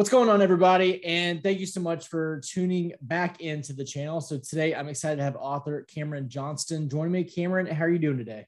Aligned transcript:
What's 0.00 0.08
going 0.08 0.30
on, 0.30 0.40
everybody? 0.40 1.04
And 1.04 1.42
thank 1.42 1.60
you 1.60 1.66
so 1.66 1.78
much 1.78 2.08
for 2.08 2.40
tuning 2.42 2.94
back 3.02 3.42
into 3.42 3.74
the 3.74 3.84
channel. 3.84 4.22
So 4.22 4.38
today 4.38 4.74
I'm 4.74 4.88
excited 4.88 5.16
to 5.16 5.22
have 5.22 5.36
author 5.36 5.82
Cameron 5.94 6.26
Johnston 6.26 6.88
joining 6.88 7.12
me. 7.12 7.22
Cameron, 7.22 7.66
how 7.66 7.84
are 7.84 7.90
you 7.90 7.98
doing 7.98 8.16
today? 8.16 8.46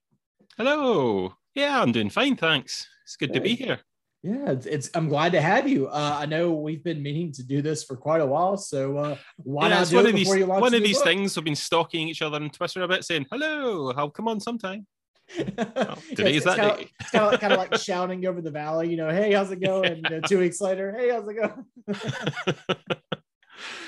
Hello. 0.56 1.34
Yeah, 1.54 1.82
I'm 1.82 1.92
doing 1.92 2.08
fine, 2.08 2.36
thanks. 2.36 2.88
It's 3.04 3.16
good 3.16 3.34
to 3.34 3.40
be 3.42 3.54
here. 3.54 3.80
Yeah, 4.22 4.52
it's, 4.52 4.64
it's, 4.64 4.90
I'm 4.94 5.10
glad 5.10 5.32
to 5.32 5.42
have 5.42 5.68
you. 5.68 5.88
Uh, 5.88 6.16
I 6.20 6.24
know 6.24 6.52
we've 6.52 6.82
been 6.82 7.02
meaning 7.02 7.32
to 7.32 7.42
do 7.42 7.60
this 7.60 7.84
for 7.84 7.98
quite 7.98 8.22
a 8.22 8.26
while, 8.26 8.56
so 8.56 8.96
uh, 8.96 9.16
why 9.36 9.68
yeah, 9.68 9.80
not 9.80 9.88
do 9.88 9.96
one 9.96 10.06
it 10.06 10.08
of 10.08 10.14
these, 10.14 10.24
before 10.24 10.38
you 10.38 10.46
launch 10.46 10.62
One 10.62 10.72
of 10.72 10.82
these 10.82 10.96
book? 10.96 11.04
things 11.04 11.36
we've 11.36 11.44
been 11.44 11.54
stalking 11.54 12.08
each 12.08 12.22
other 12.22 12.36
on 12.36 12.48
Twitter 12.48 12.80
a 12.80 12.88
bit, 12.88 13.04
saying 13.04 13.26
hello. 13.30 13.92
I'll 13.92 14.08
come 14.08 14.26
on 14.26 14.40
sometime. 14.40 14.86
Well, 15.36 15.98
today's 16.14 16.36
it's, 16.36 16.44
that 16.44 16.58
kind 16.58 16.76
day. 16.76 16.82
Of, 16.84 16.90
it's 17.00 17.10
kind 17.10 17.34
of, 17.34 17.40
kind 17.40 17.52
of 17.52 17.58
like 17.58 17.74
shouting 17.76 18.26
over 18.26 18.40
the 18.40 18.50
valley, 18.50 18.90
you 18.90 18.96
know, 18.96 19.10
hey, 19.10 19.32
how's 19.32 19.50
it 19.50 19.60
going? 19.60 19.96
You 19.96 20.10
know, 20.10 20.20
two 20.20 20.38
weeks 20.38 20.60
later, 20.60 20.94
hey, 20.96 21.10
how's 21.10 21.28
it 21.28 21.34
going? 21.34 21.64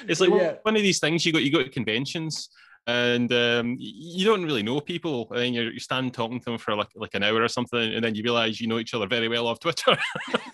it's 0.09 0.21
like 0.21 0.31
Yeah. 0.31 0.55
one 0.63 0.77
of 0.77 0.83
these 0.83 1.01
things 1.01 1.25
you 1.25 1.33
go 1.33 1.39
you 1.39 1.53
go 1.53 1.63
to 1.63 1.69
conventions 1.69 2.49
and 2.87 3.33
um, 3.33 3.77
you 3.79 4.25
don't 4.27 4.45
really 4.45 4.63
know 4.63 4.81
people 4.81 5.29
and 5.31 5.39
then 5.39 5.55
you're, 5.55 5.73
you 5.73 5.81
stand 5.81 6.13
talking 6.13 6.39
to 6.39 6.45
them 6.45 6.59
for 6.59 6.75
like 6.75 6.89
like 6.95 7.15
an 7.15 7.23
hour 7.23 7.43
or 7.43 7.49
something 7.49 7.95
and 7.95 8.05
then 8.05 8.15
you 8.15 8.23
realize 8.23 8.61
you 8.61 8.67
know 8.67 8.79
each 8.79 8.95
other 8.95 9.07
very 9.07 9.29
well 9.29 9.47
off 9.47 9.61
Twitter. 9.61 9.97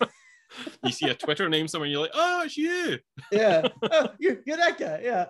you 0.83 0.91
see 0.91 1.09
a 1.09 1.13
Twitter 1.13 1.49
name 1.49 1.67
somewhere 1.67 1.85
and 1.85 1.91
you're 1.91 2.01
like, 2.01 2.11
oh, 2.13 2.43
it's 2.43 2.57
you. 2.57 2.99
yeah, 3.31 3.67
oh, 3.91 4.09
you're, 4.19 4.37
you're 4.45 4.57
that 4.57 4.77
guy. 4.77 5.01
Yeah, 5.03 5.25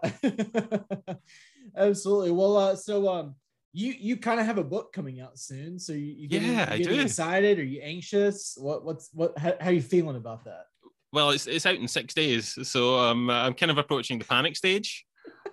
absolutely. 1.76 2.32
Well, 2.32 2.58
uh, 2.58 2.76
so 2.76 3.10
um, 3.10 3.36
you 3.74 3.94
you 3.98 4.18
kind 4.18 4.40
of 4.40 4.46
have 4.46 4.58
a 4.58 4.64
book 4.64 4.92
coming 4.94 5.22
out 5.22 5.40
soon, 5.40 5.80
so 5.80 5.94
you, 5.94 6.14
you 6.18 6.28
getting, 6.28 6.50
Yeah, 6.50 6.74
you 6.74 6.84
getting 6.84 7.00
excited? 7.02 7.60
Are 7.60 7.64
you 7.64 7.82
anxious? 7.82 8.58
What 8.58 8.84
what's 8.84 9.10
what? 9.14 9.38
How, 9.38 9.54
how 9.60 9.70
you 9.70 9.82
feeling 9.82 10.18
about 10.18 10.44
that? 10.46 10.66
Well, 11.14 11.32
it's 11.32 11.48
it's 11.48 11.66
out 11.66 11.76
in 11.76 11.88
six 11.88 12.14
days, 12.14 12.58
so 12.64 13.00
um, 13.00 13.30
I'm 13.30 13.54
kind 13.54 13.72
of 13.72 13.78
approaching 13.78 14.20
the 14.20 14.26
panic 14.26 14.56
stage, 14.56 15.06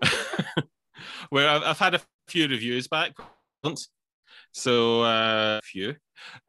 where 1.30 1.48
I've, 1.48 1.62
I've 1.62 1.78
had 1.78 1.94
a 1.94 2.00
few 2.28 2.48
reviews 2.48 2.88
back. 2.88 3.12
So 4.52 5.02
uh, 5.02 5.60
few. 5.62 5.94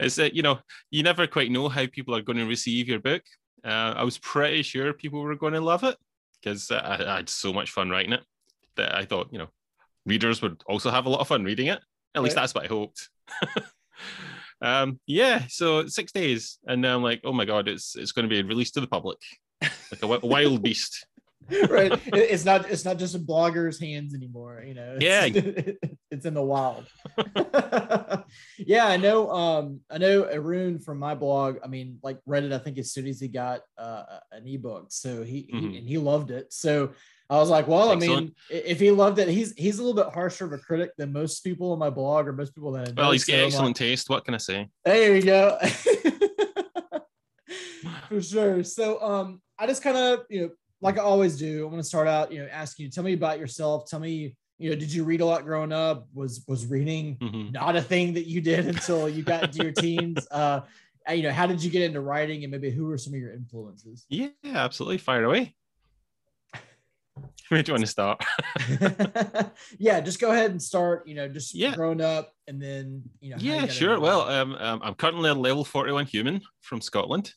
it's 0.00 0.16
that 0.16 0.34
you 0.34 0.42
know 0.42 0.58
you 0.90 1.02
never 1.02 1.26
quite 1.26 1.50
know 1.50 1.68
how 1.68 1.86
people 1.86 2.14
are 2.16 2.22
going 2.22 2.38
to 2.38 2.46
receive 2.46 2.88
your 2.88 2.98
book. 2.98 3.22
Uh, 3.64 3.94
I 3.96 4.04
was 4.04 4.18
pretty 4.18 4.62
sure 4.62 4.92
people 4.92 5.22
were 5.22 5.36
going 5.36 5.54
to 5.54 5.60
love 5.60 5.84
it 5.84 5.96
because 6.42 6.70
I, 6.70 7.04
I 7.06 7.16
had 7.16 7.28
so 7.28 7.52
much 7.52 7.70
fun 7.70 7.90
writing 7.90 8.12
it 8.12 8.24
that 8.76 8.94
I 8.94 9.04
thought 9.04 9.28
you 9.30 9.38
know 9.38 9.48
readers 10.06 10.42
would 10.42 10.62
also 10.66 10.90
have 10.90 11.06
a 11.06 11.08
lot 11.08 11.20
of 11.20 11.28
fun 11.28 11.44
reading 11.44 11.66
it. 11.68 11.80
At 12.14 12.22
least 12.22 12.36
that's 12.36 12.54
what 12.54 12.64
I 12.64 12.68
hoped. 12.68 13.08
um, 14.62 15.00
yeah, 15.06 15.42
so 15.48 15.86
six 15.86 16.12
days, 16.12 16.58
and 16.66 16.80
now 16.80 16.96
I'm 16.96 17.02
like, 17.02 17.20
oh 17.24 17.32
my 17.32 17.44
god, 17.44 17.68
it's 17.68 17.96
it's 17.96 18.12
going 18.12 18.28
to 18.28 18.34
be 18.34 18.42
released 18.42 18.74
to 18.74 18.80
the 18.80 18.86
public, 18.86 19.18
like 19.60 19.72
a, 19.94 20.06
wi- 20.06 20.20
wild 20.22 20.62
beast. 20.62 21.06
right, 21.68 21.92
It- 22.06 22.30
it's 22.30 22.44
not 22.44 22.70
it's 22.70 22.84
not 22.84 22.98
just 22.98 23.14
in 23.14 23.26
bloggers' 23.26 23.80
hands 23.80 24.14
anymore. 24.14 24.62
You 24.66 24.74
know, 24.74 24.96
it's, 25.00 25.04
Yeah. 25.04 25.74
it's 26.10 26.24
in 26.24 26.34
the 26.34 26.42
wild. 26.42 26.86
yeah, 28.58 28.86
I 28.86 28.96
know. 28.96 29.30
Um, 29.30 29.80
I 29.90 29.98
know 29.98 30.24
Arun 30.24 30.78
from 30.78 30.98
my 30.98 31.14
blog. 31.14 31.58
I 31.64 31.66
mean, 31.66 31.98
like 32.02 32.18
read 32.26 32.44
it. 32.44 32.52
I 32.52 32.58
think 32.58 32.78
as 32.78 32.92
soon 32.92 33.06
as 33.06 33.20
he 33.20 33.28
got 33.28 33.60
uh, 33.76 34.04
an 34.32 34.46
ebook, 34.46 34.86
so 34.90 35.22
he, 35.22 35.50
Mhm. 35.52 35.72
he 35.72 35.78
and 35.78 35.88
he 35.88 35.98
loved 35.98 36.30
it. 36.30 36.52
So 36.52 36.92
I 37.30 37.38
was 37.38 37.48
like, 37.48 37.66
well, 37.66 37.90
I 37.90 37.94
mean, 37.94 38.34
if 38.50 38.78
he 38.78 38.90
loved 38.90 39.18
it, 39.18 39.28
he's 39.28 39.54
he's 39.56 39.78
a 39.78 39.82
little 39.82 39.96
bit 40.04 40.12
harsher 40.12 40.44
of 40.44 40.52
a 40.52 40.58
critic 40.58 40.90
than 40.98 41.10
most 41.12 41.40
people 41.40 41.72
on 41.72 41.78
my 41.78 41.88
blog 41.90 42.28
or 42.28 42.32
most 42.34 42.54
people 42.54 42.72
that 42.72 42.88
I 42.88 42.92
know. 42.92 43.02
Well, 43.02 43.12
he's 43.12 43.24
got 43.24 43.36
like, 43.36 43.46
excellent 43.46 43.76
taste. 43.76 44.10
What 44.10 44.24
can 44.24 44.34
I 44.34 44.38
say? 44.38 44.68
there 44.84 45.16
you 45.16 45.22
go. 45.22 45.58
For 48.08 48.20
sure. 48.22 48.62
So 48.62 49.02
um 49.02 49.40
I 49.58 49.66
just 49.66 49.82
kind 49.82 49.96
of, 49.96 50.20
you 50.28 50.42
know, 50.42 50.50
like 50.80 50.98
I 50.98 51.02
always 51.02 51.38
do, 51.38 51.64
I'm 51.64 51.70
gonna 51.70 51.82
start 51.82 52.08
out, 52.08 52.30
you 52.32 52.40
know, 52.42 52.48
asking 52.50 52.84
you, 52.84 52.90
tell 52.90 53.04
me 53.04 53.14
about 53.14 53.38
yourself. 53.38 53.88
Tell 53.88 54.00
me, 54.00 54.36
you 54.58 54.70
know, 54.70 54.76
did 54.76 54.92
you 54.92 55.04
read 55.04 55.20
a 55.20 55.26
lot 55.26 55.44
growing 55.44 55.72
up? 55.72 56.06
Was 56.14 56.44
was 56.46 56.66
reading 56.66 57.16
Mhm. 57.16 57.52
not 57.52 57.76
a 57.76 57.82
thing 57.82 58.14
that 58.14 58.26
you 58.26 58.40
did 58.40 58.66
until 58.66 59.08
you 59.08 59.22
got 59.22 59.44
into 59.44 59.62
your 59.62 59.72
teens? 59.84 60.26
Uh 60.30 60.60
you 61.10 61.22
know, 61.22 61.32
how 61.32 61.46
did 61.46 61.62
you 61.62 61.70
get 61.70 61.82
into 61.82 62.00
writing 62.00 62.44
and 62.44 62.50
maybe 62.50 62.70
who 62.70 62.86
were 62.86 62.96
some 62.96 63.12
of 63.12 63.20
your 63.20 63.32
influences? 63.32 64.06
Yeah, 64.08 64.28
absolutely. 64.44 64.98
Fire 64.98 65.24
away. 65.24 65.54
Where 67.48 67.62
do 67.62 67.70
you 67.70 67.74
want 67.74 67.84
to 67.84 67.90
start? 67.90 68.24
yeah, 69.78 70.00
just 70.00 70.18
go 70.20 70.32
ahead 70.32 70.50
and 70.50 70.60
start, 70.62 71.06
you 71.06 71.14
know, 71.14 71.28
just 71.28 71.54
Yeah. 71.54 71.74
growing 71.74 72.00
up 72.00 72.32
and 72.48 72.60
then, 72.60 73.02
you 73.20 73.30
know, 73.30 73.36
how 73.36 73.42
you 73.42 73.52
yeah, 73.52 73.66
sure. 73.66 74.00
Well, 74.00 74.22
um, 74.22 74.54
um, 74.54 74.80
I'm 74.82 74.94
currently 74.94 75.30
a 75.30 75.34
level 75.34 75.64
41 75.64 76.06
human 76.06 76.40
from 76.62 76.80
Scotland. 76.80 77.32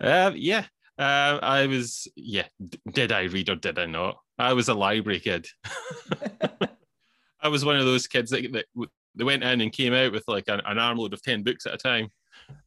um, 0.00 0.34
yeah, 0.36 0.64
uh, 0.98 1.38
I 1.42 1.66
was, 1.66 2.06
yeah, 2.16 2.46
d- 2.66 2.78
did 2.92 3.12
I 3.12 3.22
read 3.24 3.50
or 3.50 3.56
did 3.56 3.78
I 3.78 3.86
not? 3.86 4.16
I 4.38 4.52
was 4.52 4.68
a 4.68 4.74
library 4.74 5.20
kid. 5.20 5.46
I 7.40 7.48
was 7.48 7.64
one 7.64 7.76
of 7.76 7.84
those 7.84 8.06
kids 8.06 8.30
that, 8.30 8.50
that 8.52 8.66
they 9.14 9.24
went 9.24 9.42
in 9.44 9.60
and 9.60 9.72
came 9.72 9.92
out 9.92 10.12
with 10.12 10.24
like 10.28 10.44
an, 10.48 10.60
an 10.64 10.78
armload 10.78 11.12
of 11.12 11.22
10 11.22 11.42
books 11.42 11.66
at 11.66 11.74
a 11.74 11.78
time 11.78 12.08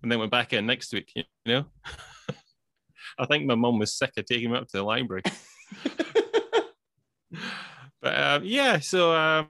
and 0.04 0.12
then 0.12 0.20
went 0.20 0.32
back 0.32 0.54
in 0.54 0.66
next 0.66 0.94
week, 0.94 1.12
you 1.16 1.24
know? 1.46 1.66
I 3.20 3.26
think 3.26 3.46
my 3.46 3.56
mum 3.56 3.80
was 3.80 3.94
sick 3.94 4.12
of 4.18 4.26
taking 4.26 4.52
me 4.52 4.58
up 4.58 4.68
to 4.68 4.78
the 4.78 4.84
library. 4.84 5.24
but 8.02 8.20
um, 8.20 8.44
yeah, 8.44 8.80
so 8.80 9.14
um, 9.16 9.50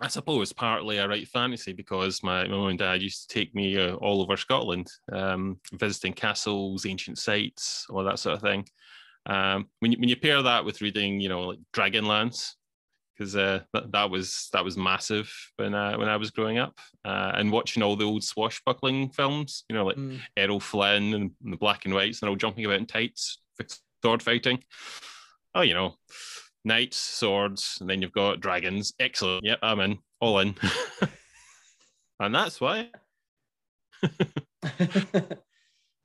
I 0.00 0.08
suppose 0.08 0.52
partly 0.52 0.98
I 0.98 1.06
write 1.06 1.28
fantasy 1.28 1.72
because 1.72 2.22
my, 2.22 2.44
my 2.48 2.56
mum 2.56 2.68
and 2.68 2.78
dad 2.78 3.02
used 3.02 3.28
to 3.28 3.34
take 3.34 3.54
me 3.54 3.78
uh, 3.78 3.94
all 3.96 4.20
over 4.20 4.36
Scotland, 4.36 4.88
um, 5.12 5.60
visiting 5.74 6.12
castles, 6.12 6.86
ancient 6.86 7.18
sites, 7.18 7.86
all 7.88 8.04
that 8.04 8.18
sort 8.18 8.36
of 8.36 8.42
thing. 8.42 8.66
Um, 9.26 9.68
when 9.78 9.92
you, 9.92 9.98
when 9.98 10.08
you 10.08 10.16
pair 10.16 10.42
that 10.42 10.64
with 10.64 10.80
reading, 10.80 11.20
you 11.20 11.28
know, 11.28 11.42
like 11.42 11.58
Dragonlance, 11.72 12.54
because 13.22 13.36
uh, 13.36 13.60
that, 13.72 13.92
that 13.92 14.10
was 14.10 14.48
that 14.52 14.64
was 14.64 14.76
massive 14.76 15.32
when 15.56 15.74
uh, 15.74 15.96
when 15.96 16.08
I 16.08 16.16
was 16.16 16.32
growing 16.32 16.58
up, 16.58 16.78
uh, 17.04 17.32
and 17.34 17.52
watching 17.52 17.82
all 17.82 17.94
the 17.94 18.04
old 18.04 18.24
swashbuckling 18.24 19.10
films, 19.10 19.64
you 19.68 19.76
know, 19.76 19.86
like 19.86 19.96
Mm. 19.96 20.20
Errol 20.36 20.58
Flynn 20.58 21.14
and 21.14 21.30
the 21.42 21.56
black 21.56 21.84
and 21.84 21.94
whites, 21.94 22.22
and 22.22 22.28
all 22.28 22.36
jumping 22.36 22.64
about 22.64 22.78
in 22.78 22.86
tights, 22.86 23.38
sword 24.02 24.22
fighting. 24.22 24.64
Oh, 25.54 25.60
you 25.60 25.74
know, 25.74 25.94
knights, 26.64 26.96
swords, 26.96 27.78
and 27.80 27.88
then 27.88 28.02
you've 28.02 28.12
got 28.12 28.40
dragons. 28.40 28.94
Excellent. 28.98 29.44
Yep, 29.44 29.58
I'm 29.62 29.80
in, 29.80 29.98
all 30.20 30.38
in. 30.40 30.54
and 32.20 32.34
that's 32.34 32.60
why. 32.60 32.88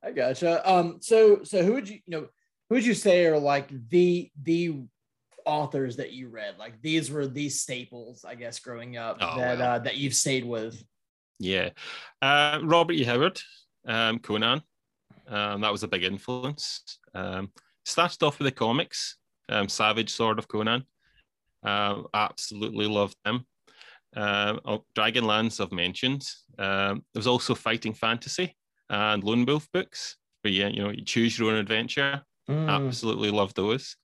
I 0.04 0.12
gotcha. 0.14 0.70
Um, 0.70 0.98
so 1.02 1.44
so 1.44 1.64
who 1.64 1.74
would 1.74 1.90
you 1.90 1.96
you 2.06 2.12
know 2.12 2.28
who 2.70 2.76
would 2.76 2.86
you 2.86 2.94
say 2.94 3.26
are 3.26 3.40
like 3.40 3.70
the 3.90 4.30
the 4.44 4.84
authors 5.48 5.96
that 5.98 6.12
you 6.12 6.28
read? 6.30 6.56
Like 6.60 6.82
these 6.82 7.10
were 7.10 7.26
these 7.28 7.62
staples, 7.62 8.26
I 8.26 8.36
guess, 8.36 8.60
growing 8.60 8.98
up 8.98 9.18
Oh, 9.22 9.38
that 9.38 9.62
uh, 9.62 9.80
that 9.80 9.98
you've 9.98 10.14
stayed 10.14 10.46
with. 10.46 10.84
Yeah. 11.40 11.70
Uh, 12.22 12.60
Robert 12.64 12.94
E. 12.94 13.04
Howard, 13.04 13.40
um, 13.88 14.20
Conan. 14.20 14.62
Um, 15.28 15.62
that 15.62 15.72
was 15.72 15.84
a 15.84 15.88
big 15.88 16.04
influence. 16.04 17.00
Um, 17.14 17.52
started 17.86 18.24
off 18.24 18.40
with 18.40 18.48
the 18.48 18.52
comics, 18.52 19.18
um, 19.50 19.70
Savage 19.70 20.12
Sword 20.12 20.40
of 20.40 20.48
Conan. 20.48 20.84
Um, 21.64 22.08
absolutely 22.14 22.88
loved 22.88 23.18
them. 23.26 23.46
Um, 24.16 24.60
oh, 24.66 24.86
Dragonlance, 24.96 25.64
I've 25.64 25.72
mentioned. 25.72 26.28
Um, 26.58 27.04
there 27.14 27.20
was 27.20 27.28
also 27.28 27.56
Fighting 27.56 27.94
Fantasy 27.94 28.56
and 28.90 29.24
Lone 29.24 29.46
Wolf 29.46 29.68
books, 29.72 30.18
where 30.42 30.54
you, 30.54 30.68
you 30.68 30.84
know, 30.84 30.90
you 30.90 31.04
choose 31.04 31.38
your 31.38 31.52
own 31.52 31.58
adventure. 31.58 32.22
Mm. 32.50 32.70
Absolutely 32.70 33.32
love 33.32 33.54
those. 33.54 33.96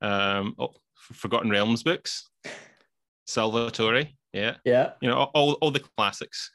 Um, 0.00 0.54
oh, 0.58 0.74
Forgotten 1.12 1.50
Realms 1.50 1.82
books, 1.82 2.28
Salvatore. 3.26 4.08
Yeah, 4.32 4.56
Yeah, 4.64 4.92
you 5.00 5.08
know, 5.08 5.24
all, 5.34 5.54
all 5.54 5.72
the 5.72 5.80
classics. 5.96 6.52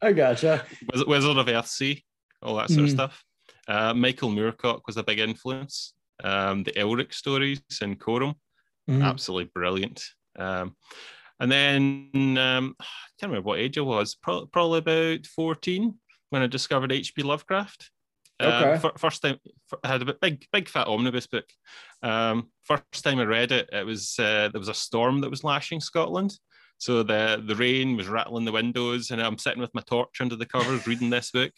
I 0.00 0.12
gotcha. 0.12 0.64
Wizard 1.06 1.36
of 1.36 1.46
Earthsea, 1.46 2.02
all 2.42 2.56
that 2.56 2.70
sort 2.70 2.84
of 2.84 2.90
Mm. 2.90 2.94
stuff. 2.94 3.22
Uh, 3.68 3.92
Michael 3.92 4.30
Moorcock 4.30 4.80
was 4.86 4.96
a 4.96 5.02
big 5.02 5.18
influence. 5.18 5.92
Um, 6.22 6.62
the 6.62 6.72
Elric 6.72 7.12
stories 7.12 7.60
in 7.82 7.96
Corum, 7.96 8.34
Mhm. 8.88 9.02
absolutely 9.04 9.50
brilliant. 9.54 10.02
Um, 10.38 10.76
and 11.40 11.52
then 11.52 12.10
um, 12.38 12.74
I 12.80 12.84
can't 13.20 13.30
remember 13.30 13.48
what 13.48 13.58
age 13.58 13.76
I 13.76 13.82
was, 13.82 14.14
pro- 14.14 14.46
probably 14.46 14.78
about 14.78 15.26
14 15.26 15.98
when 16.30 16.42
I 16.42 16.46
discovered 16.46 16.90
H.P. 16.92 17.22
Lovecraft. 17.22 17.90
Um, 18.40 18.50
Okay. 18.50 18.78
fir- 18.80 18.98
first 18.98 19.22
time 19.22 19.38
I 19.84 19.88
had 19.88 20.02
a 20.02 20.14
big, 20.20 20.46
big 20.52 20.68
fat 20.68 20.88
omnibus 20.88 21.26
book. 21.26 21.46
Um, 22.02 22.50
first 22.64 23.04
time 23.04 23.18
I 23.20 23.24
read 23.24 23.52
it, 23.52 23.68
it 23.72 23.86
was 23.86 24.18
uh, 24.18 24.48
there 24.52 24.58
was 24.58 24.68
a 24.68 24.74
storm 24.74 25.20
that 25.20 25.30
was 25.30 25.44
lashing 25.44 25.80
Scotland. 25.80 26.36
So 26.78 27.02
the 27.02 27.42
the 27.46 27.54
rain 27.54 27.96
was 27.96 28.08
rattling 28.08 28.44
the 28.44 28.52
windows, 28.52 29.10
and 29.10 29.22
I'm 29.22 29.38
sitting 29.38 29.60
with 29.60 29.74
my 29.74 29.82
torch 29.82 30.20
under 30.20 30.36
the 30.36 30.46
covers 30.46 30.86
reading 30.86 31.10
this 31.10 31.30
book, 31.30 31.52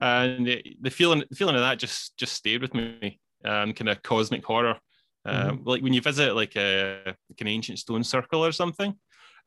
and 0.00 0.46
the, 0.46 0.76
the 0.80 0.90
feeling 0.90 1.24
the 1.30 1.36
feeling 1.36 1.54
of 1.54 1.62
that 1.62 1.78
just 1.78 2.16
just 2.16 2.34
stayed 2.34 2.62
with 2.62 2.74
me. 2.74 3.18
Um, 3.44 3.72
kind 3.72 3.88
of 3.88 4.00
cosmic 4.04 4.44
horror, 4.44 4.78
um, 5.24 5.62
like 5.64 5.82
when 5.82 5.92
you 5.92 6.00
visit 6.00 6.36
like 6.36 6.54
a 6.54 7.02
like 7.06 7.40
an 7.40 7.48
ancient 7.48 7.80
stone 7.80 8.04
circle 8.04 8.44
or 8.44 8.52
something, 8.52 8.94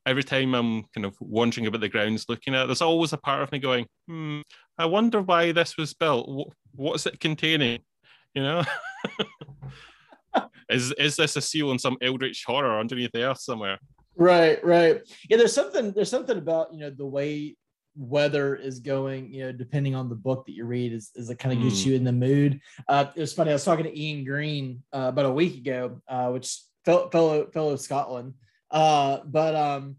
every 0.06 0.22
time 0.22 0.54
I'm 0.54 0.84
kind 0.94 1.04
of 1.04 1.16
wandering 1.20 1.66
about 1.66 1.80
the 1.80 1.88
grounds 1.88 2.26
looking 2.28 2.54
at 2.54 2.62
it, 2.62 2.66
there's 2.66 2.82
always 2.82 3.12
a 3.12 3.18
part 3.18 3.42
of 3.42 3.52
me 3.52 3.58
going, 3.58 3.86
hmm, 4.06 4.40
I 4.78 4.86
wonder 4.86 5.20
why 5.20 5.52
this 5.52 5.76
was 5.76 5.92
built. 5.92 6.54
What's 6.74 7.06
it 7.06 7.20
containing? 7.20 7.80
You 8.34 8.42
know? 8.42 8.64
is 10.70 10.92
is 10.92 11.16
this 11.16 11.36
a 11.36 11.40
seal 11.40 11.72
in 11.72 11.78
some 11.78 11.96
eldritch 12.00 12.44
horror 12.46 12.78
underneath 12.78 13.12
the 13.12 13.24
earth 13.24 13.40
somewhere? 13.40 13.78
Right, 14.16 14.64
right. 14.64 15.00
Yeah, 15.28 15.36
there's 15.36 15.52
something 15.52 15.92
there's 15.92 16.10
something 16.10 16.38
about 16.38 16.72
you 16.72 16.80
know 16.80 16.90
the 16.90 17.06
way 17.06 17.56
weather 17.96 18.54
is 18.54 18.80
going, 18.80 19.32
you 19.32 19.44
know, 19.44 19.52
depending 19.52 19.94
on 19.94 20.08
the 20.08 20.14
book 20.14 20.44
that 20.46 20.52
you 20.52 20.66
read, 20.66 20.92
is, 20.92 21.10
is 21.14 21.30
it 21.30 21.38
kind 21.38 21.56
of 21.56 21.62
gets 21.62 21.82
mm. 21.82 21.86
you 21.86 21.94
in 21.94 22.04
the 22.04 22.12
mood. 22.12 22.60
Uh, 22.88 23.06
it 23.14 23.20
was 23.20 23.32
funny. 23.32 23.50
I 23.50 23.54
was 23.54 23.64
talking 23.64 23.84
to 23.84 23.98
Ian 23.98 24.24
Green 24.24 24.82
uh, 24.92 25.06
about 25.08 25.24
a 25.24 25.32
week 25.32 25.56
ago, 25.56 26.02
uh, 26.06 26.28
which 26.28 26.60
fellow 26.84 27.08
fellow, 27.10 27.46
fellow 27.52 27.76
Scotland. 27.76 28.34
Uh, 28.70 29.18
but 29.24 29.54
um, 29.54 29.96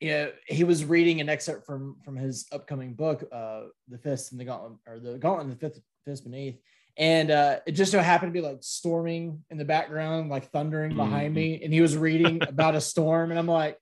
you 0.00 0.10
know, 0.10 0.32
he 0.46 0.64
was 0.64 0.84
reading 0.84 1.20
an 1.20 1.28
excerpt 1.28 1.66
from 1.66 1.96
from 2.04 2.16
his 2.16 2.46
upcoming 2.52 2.94
book, 2.94 3.24
uh, 3.32 3.62
"The 3.88 3.98
Fist 3.98 4.32
and 4.32 4.40
the 4.40 4.44
Gauntlet," 4.44 4.74
or 4.86 4.98
"The 4.98 5.18
Gauntlet 5.18 5.46
and 5.46 5.52
the 5.52 5.58
Fifth 5.58 5.80
Fist 6.04 6.24
Beneath." 6.24 6.58
And 6.96 7.30
uh, 7.30 7.58
it 7.66 7.72
just 7.72 7.90
so 7.90 7.98
happened 7.98 8.32
to 8.32 8.40
be 8.40 8.46
like 8.46 8.58
storming 8.60 9.42
in 9.50 9.58
the 9.58 9.64
background, 9.64 10.30
like 10.30 10.50
thundering 10.50 10.90
mm-hmm. 10.90 10.98
behind 10.98 11.34
me. 11.34 11.60
And 11.62 11.72
he 11.72 11.80
was 11.80 11.96
reading 11.96 12.40
about 12.46 12.76
a 12.76 12.80
storm, 12.80 13.30
and 13.30 13.38
I'm 13.38 13.46
like, 13.46 13.78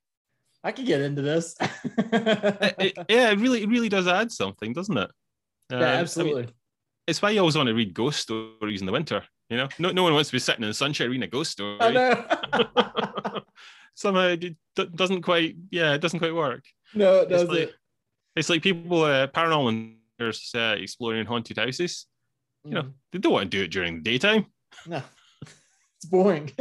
I 0.64 0.72
could 0.72 0.86
get 0.86 1.00
into 1.00 1.22
this. 1.22 1.54
it, 1.60 2.75
it, 2.78 2.98
yeah, 3.08 3.30
it 3.30 3.38
really, 3.38 3.62
it 3.62 3.68
really 3.68 3.88
does 3.88 4.06
add 4.06 4.30
something, 4.30 4.72
doesn't 4.72 4.96
it? 4.96 5.10
Yeah, 5.70 5.78
um, 5.78 5.82
absolutely. 5.82 6.42
I 6.42 6.46
mean, 6.46 6.54
it's 7.06 7.20
why 7.20 7.30
you 7.30 7.40
always 7.40 7.56
want 7.56 7.66
to 7.66 7.75
read 7.75 7.92
ghost 7.94 8.20
stories 8.20 8.80
in 8.80 8.86
the 8.86 8.92
winter. 8.92 9.22
You 9.50 9.56
know, 9.58 9.68
no, 9.78 9.90
no 9.90 10.02
one 10.04 10.14
wants 10.14 10.30
to 10.30 10.36
be 10.36 10.38
sitting 10.38 10.62
in 10.62 10.70
the 10.70 10.75
sunshine 10.75 11.08
reading 11.08 11.25
a 11.25 11.26
ghost 11.26 11.50
story. 11.50 11.78
I 11.80 11.90
know. 11.90 12.25
Somehow 13.94 14.28
it 14.28 14.56
doesn't 14.96 15.22
quite, 15.22 15.56
yeah, 15.70 15.94
it 15.94 16.00
doesn't 16.00 16.18
quite 16.18 16.34
work. 16.34 16.64
No, 16.94 17.20
it 17.20 17.28
doesn't. 17.28 17.50
It's 17.50 17.58
like, 17.58 17.74
it's 18.36 18.48
like 18.48 18.62
people, 18.62 19.02
uh, 19.02 19.26
paranormal 19.28 19.94
uh, 20.20 20.76
exploring 20.78 21.26
haunted 21.26 21.58
houses. 21.58 22.06
You 22.64 22.74
know, 22.74 22.82
mm. 22.82 22.92
they 23.12 23.18
don't 23.18 23.32
want 23.32 23.50
to 23.50 23.56
do 23.56 23.64
it 23.64 23.70
during 23.70 23.96
the 23.96 24.02
daytime. 24.02 24.46
No, 24.86 25.02
it's 25.42 26.06
boring. 26.08 26.52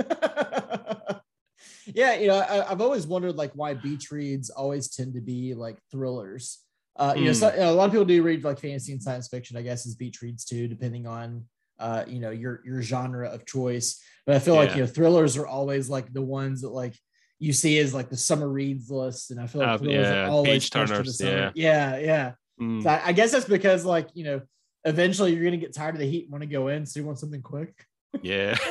yeah, 1.85 2.15
you 2.15 2.27
know, 2.27 2.39
I, 2.39 2.69
have 2.69 2.81
always 2.81 3.05
wondered 3.05 3.35
like 3.35 3.51
why 3.53 3.75
beach 3.75 4.09
reads 4.11 4.49
always 4.49 4.89
tend 4.89 5.13
to 5.13 5.21
be 5.21 5.53
like 5.53 5.77
thrillers. 5.91 6.59
Uh, 6.97 7.13
you, 7.15 7.23
mm. 7.23 7.25
know, 7.27 7.33
so, 7.33 7.51
you 7.51 7.59
know, 7.59 7.71
a 7.71 7.75
lot 7.75 7.85
of 7.85 7.91
people 7.91 8.05
do 8.05 8.23
read 8.23 8.43
like 8.43 8.59
fantasy 8.59 8.91
and 8.93 9.01
science 9.01 9.27
fiction, 9.27 9.57
I 9.57 9.61
guess, 9.61 9.85
as 9.85 9.95
beach 9.95 10.21
reads 10.21 10.43
too, 10.43 10.67
depending 10.67 11.05
on 11.07 11.45
uh, 11.81 12.03
you 12.07 12.19
know, 12.19 12.29
your 12.29 12.61
your 12.63 12.81
genre 12.81 13.27
of 13.27 13.45
choice. 13.45 14.01
But 14.25 14.35
I 14.35 14.39
feel 14.39 14.53
yeah. 14.53 14.59
like 14.61 14.75
you 14.75 14.81
know, 14.81 14.87
thrillers 14.87 15.35
are 15.35 15.47
always 15.47 15.89
like 15.89 16.13
the 16.13 16.21
ones 16.21 16.61
that 16.61 16.69
like 16.69 16.95
you 17.41 17.53
see 17.53 17.79
is 17.79 17.91
like 17.93 18.09
the 18.09 18.17
summer 18.17 18.47
reads 18.47 18.91
list, 18.91 19.31
and 19.31 19.39
I 19.39 19.47
feel 19.47 19.61
like 19.61 19.81
uh, 19.81 19.83
yeah, 19.83 20.27
are 20.27 20.29
always 20.29 20.69
turners, 20.69 21.19
yeah, 21.19 21.51
yeah, 21.55 21.97
yeah. 21.97 22.31
Mm. 22.61 22.83
So 22.83 22.89
I, 22.89 23.07
I 23.07 23.11
guess 23.13 23.31
that's 23.31 23.45
because 23.45 23.83
like 23.83 24.09
you 24.13 24.23
know, 24.23 24.41
eventually 24.85 25.33
you're 25.33 25.43
gonna 25.43 25.57
get 25.57 25.73
tired 25.73 25.95
of 25.95 25.99
the 25.99 26.05
heat 26.05 26.25
and 26.25 26.31
want 26.31 26.43
to 26.43 26.47
go 26.47 26.67
in, 26.67 26.85
so 26.85 26.99
you 26.99 27.05
want 27.05 27.17
something 27.17 27.41
quick. 27.41 27.85
Yeah. 28.21 28.55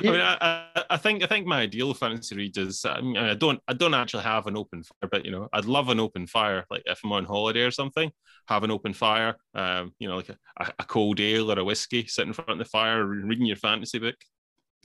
I 0.00 0.02
mean, 0.02 0.20
I, 0.20 0.68
I, 0.90 0.96
think 0.98 1.22
I 1.22 1.26
think 1.26 1.46
my 1.46 1.62
ideal 1.62 1.94
fantasy 1.94 2.36
read 2.36 2.58
is 2.58 2.84
I, 2.84 3.00
mean, 3.00 3.16
I 3.16 3.32
don't 3.32 3.58
I 3.66 3.72
don't 3.72 3.94
actually 3.94 4.24
have 4.24 4.46
an 4.46 4.56
open 4.58 4.82
fire, 4.82 5.08
but 5.10 5.24
you 5.24 5.30
know 5.30 5.48
I'd 5.54 5.64
love 5.64 5.88
an 5.88 5.98
open 5.98 6.26
fire. 6.26 6.66
Like 6.70 6.82
if 6.84 7.00
I'm 7.02 7.12
on 7.12 7.24
holiday 7.24 7.62
or 7.62 7.70
something, 7.70 8.12
have 8.48 8.64
an 8.64 8.70
open 8.70 8.92
fire. 8.92 9.36
Um, 9.54 9.92
you 9.98 10.08
know, 10.08 10.16
like 10.16 10.28
a, 10.28 10.72
a 10.78 10.84
cold 10.84 11.20
ale 11.20 11.50
or 11.50 11.58
a 11.58 11.64
whiskey, 11.64 12.06
sitting 12.06 12.28
in 12.28 12.34
front 12.34 12.50
of 12.50 12.58
the 12.58 12.66
fire, 12.66 13.02
reading 13.06 13.46
your 13.46 13.56
fantasy 13.56 13.98
book. 13.98 14.16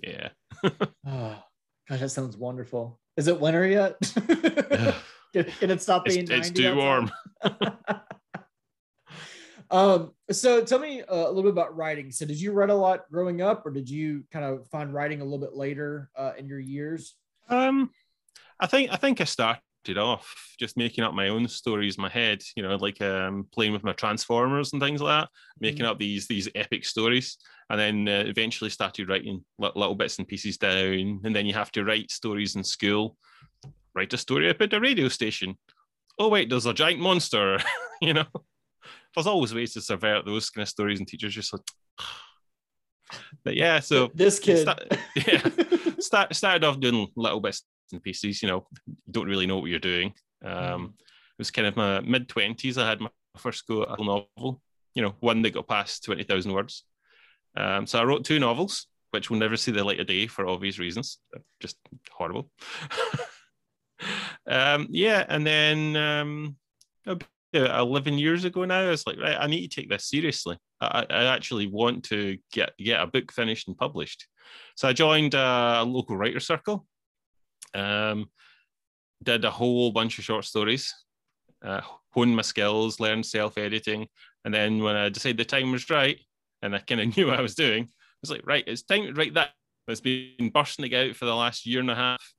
Yeah. 0.02 0.30
oh, 1.06 1.44
gosh, 1.90 2.00
that 2.00 2.10
sounds 2.10 2.38
wonderful. 2.38 3.00
Is 3.16 3.28
it 3.28 3.40
winter 3.40 3.66
yet? 3.66 3.96
can, 4.14 4.94
can, 5.60 5.72
it 5.72 5.82
stop 5.82 6.06
being? 6.06 6.22
It's, 6.22 6.32
it's 6.32 6.52
too 6.52 6.76
warm. 6.76 7.12
Um, 9.70 10.14
so 10.32 10.64
tell 10.64 10.80
me 10.80 11.02
uh, 11.02 11.14
a 11.14 11.28
little 11.28 11.44
bit 11.44 11.52
about 11.52 11.76
writing. 11.76 12.12
So 12.12 12.26
did 12.26 12.40
you 12.40 12.52
write 12.52 12.70
a 12.70 12.76
lot 12.76 13.10
growing 13.12 13.42
up, 13.42 13.66
or 13.66 13.72
did 13.72 13.90
you 13.90 14.24
kind 14.32 14.46
of 14.46 14.68
find 14.68 14.94
writing 14.94 15.22
a 15.22 15.24
little 15.24 15.40
bit 15.40 15.56
later 15.56 16.10
uh, 16.16 16.32
in 16.38 16.48
your 16.48 16.60
years? 16.60 17.16
Um, 17.50 17.92
I 18.60 18.68
think 18.68 18.92
I 18.92 18.96
think 18.96 19.22
I 19.22 19.26
started 19.26 19.62
off 19.98 20.54
just 20.60 20.76
making 20.76 21.04
up 21.04 21.14
my 21.14 21.30
own 21.30 21.48
stories 21.48 21.98
in 21.98 22.02
my 22.02 22.10
head. 22.10 22.42
You 22.56 22.64
know, 22.64 22.76
like 22.76 23.02
um, 23.02 23.48
playing 23.54 23.74
with 23.74 23.84
my 23.84 23.94
transformers 23.94 24.74
and 24.74 24.82
things 24.82 25.02
like 25.02 25.22
that, 25.22 25.30
making 25.60 25.84
mm-hmm. 25.84 25.92
up 25.92 26.00
these 26.00 26.28
these 26.28 26.50
epic 26.56 26.84
stories, 26.86 27.38
and 27.70 27.80
then 27.80 28.08
uh, 28.08 28.24
eventually 28.28 28.70
started 28.70 29.10
writing 29.10 29.44
little 29.60 29.96
bits 29.96 30.18
and 30.18 30.28
pieces 30.28 30.58
down. 30.58 31.22
And 31.24 31.36
then 31.36 31.46
you 31.46 31.54
have 31.54 31.72
to 31.74 31.84
write 31.84 32.12
stories 32.12 32.56
in 32.56 32.64
school. 32.64 33.16
Write 33.96 34.14
a 34.14 34.18
story 34.18 34.50
about 34.50 34.74
a 34.74 34.80
radio 34.80 35.08
station. 35.08 35.58
Oh 36.20 36.30
wait, 36.30 36.50
there's 36.50 36.66
a 36.66 36.74
giant 36.74 37.00
monster. 37.00 37.60
you 38.02 38.14
know 38.14 38.26
there's 39.16 39.28
always 39.28 39.54
ways 39.54 39.74
to 39.74 39.82
subvert 39.82 40.26
those 40.26 40.50
kind 40.50 40.64
of 40.64 40.70
stories, 40.70 41.00
and 41.00 41.08
teachers 41.08 41.34
just 41.34 41.54
like. 41.54 41.64
but 43.44 43.56
yeah, 43.56 43.80
so 43.80 44.12
this 44.14 44.40
kid, 44.40 44.60
start, 44.60 44.84
yeah, 45.16 45.48
start, 46.00 46.36
started 46.36 46.64
off 46.64 46.80
doing 46.80 47.08
little 47.16 47.40
bits 47.40 47.64
and 47.92 48.02
pieces. 48.02 48.42
You 48.42 48.50
know, 48.50 48.68
don't 49.10 49.28
really 49.28 49.48
know 49.48 49.58
what 49.58 49.70
you're 49.70 49.80
doing. 49.80 50.14
Um, 50.44 50.54
mm. 50.54 50.86
It 50.88 51.40
was 51.40 51.52
kind 51.52 51.68
of 51.68 51.76
my 51.76 52.02
mid 52.02 52.28
twenties. 52.28 52.78
I 52.78 52.88
had 52.88 53.02
my 53.02 53.10
first 53.38 53.68
go 53.68 53.84
at 53.84 54.00
a 54.00 54.04
novel. 54.04 54.62
You 54.94 55.04
know, 55.04 55.16
one 55.20 55.42
that 55.44 55.54
got 55.54 55.68
past 55.68 56.04
twenty 56.04 56.24
thousand 56.24 56.54
words. 56.54 56.84
Um, 57.56 57.88
so 57.88 58.00
I 58.00 58.04
wrote 58.04 58.24
two 58.24 58.40
novels, 58.40 58.88
which 59.12 59.30
will 59.30 59.38
never 59.38 59.58
see 59.58 59.72
the 59.72 59.84
light 59.84 60.00
of 60.00 60.08
day 60.08 60.28
for 60.28 60.48
obvious 60.48 60.80
reasons. 60.80 61.20
just 61.60 61.78
horrible. 62.12 62.52
um, 64.48 64.88
yeah, 64.92 65.26
and 65.28 65.46
then 65.46 65.96
um, 65.96 66.56
11 67.54 68.18
years 68.18 68.44
ago 68.44 68.66
now, 68.66 68.82
I 68.82 68.90
was 68.90 69.08
like, 69.08 69.20
right, 69.20 69.38
I 69.40 69.48
need 69.48 69.68
to 69.68 69.82
take 69.82 69.90
this 69.90 70.10
seriously. 70.10 70.58
I, 70.82 71.06
I 71.10 71.24
actually 71.26 71.68
want 71.68 72.04
to 72.06 72.38
get, 72.52 72.72
get 72.78 73.02
a 73.02 73.08
book 73.08 73.32
finished 73.32 73.68
and 73.68 73.78
published. 73.78 74.28
So 74.76 74.88
I 74.88 74.94
joined 74.94 75.34
a 75.34 75.84
local 75.86 76.18
writer 76.18 76.40
circle, 76.40 76.86
um, 77.74 78.30
did 79.24 79.46
a 79.46 79.52
whole 79.52 79.92
bunch 79.92 80.18
of 80.20 80.26
short 80.26 80.46
stories, 80.46 80.94
uh, 81.64 81.82
honed 82.12 82.36
my 82.36 82.42
skills, 82.42 83.00
learned 83.00 83.26
self 83.26 83.58
editing. 83.58 84.08
And 84.46 84.54
then 84.54 84.82
when 84.82 84.96
I 84.96 85.10
decided 85.10 85.38
the 85.38 85.46
time 85.46 85.72
was 85.72 85.90
right 85.90 86.18
and 86.62 86.76
I 86.76 86.80
kind 86.80 87.02
of 87.02 87.08
knew 87.18 87.28
what 87.28 87.40
I 87.40 87.42
was 87.42 87.56
doing, 87.56 87.84
I 87.84 88.20
was 88.22 88.32
like, 88.32 88.46
right, 88.46 88.64
it's 88.68 88.84
time 88.84 89.06
to 89.06 89.14
write 89.14 89.34
that. 89.36 89.52
It's 89.88 90.02
been 90.02 90.50
bursting 90.54 90.94
out 90.94 91.16
for 91.16 91.26
the 91.26 91.36
last 91.36 91.66
year 91.66 91.80
and 91.80 91.92
a 91.92 91.96
half. 91.96 92.34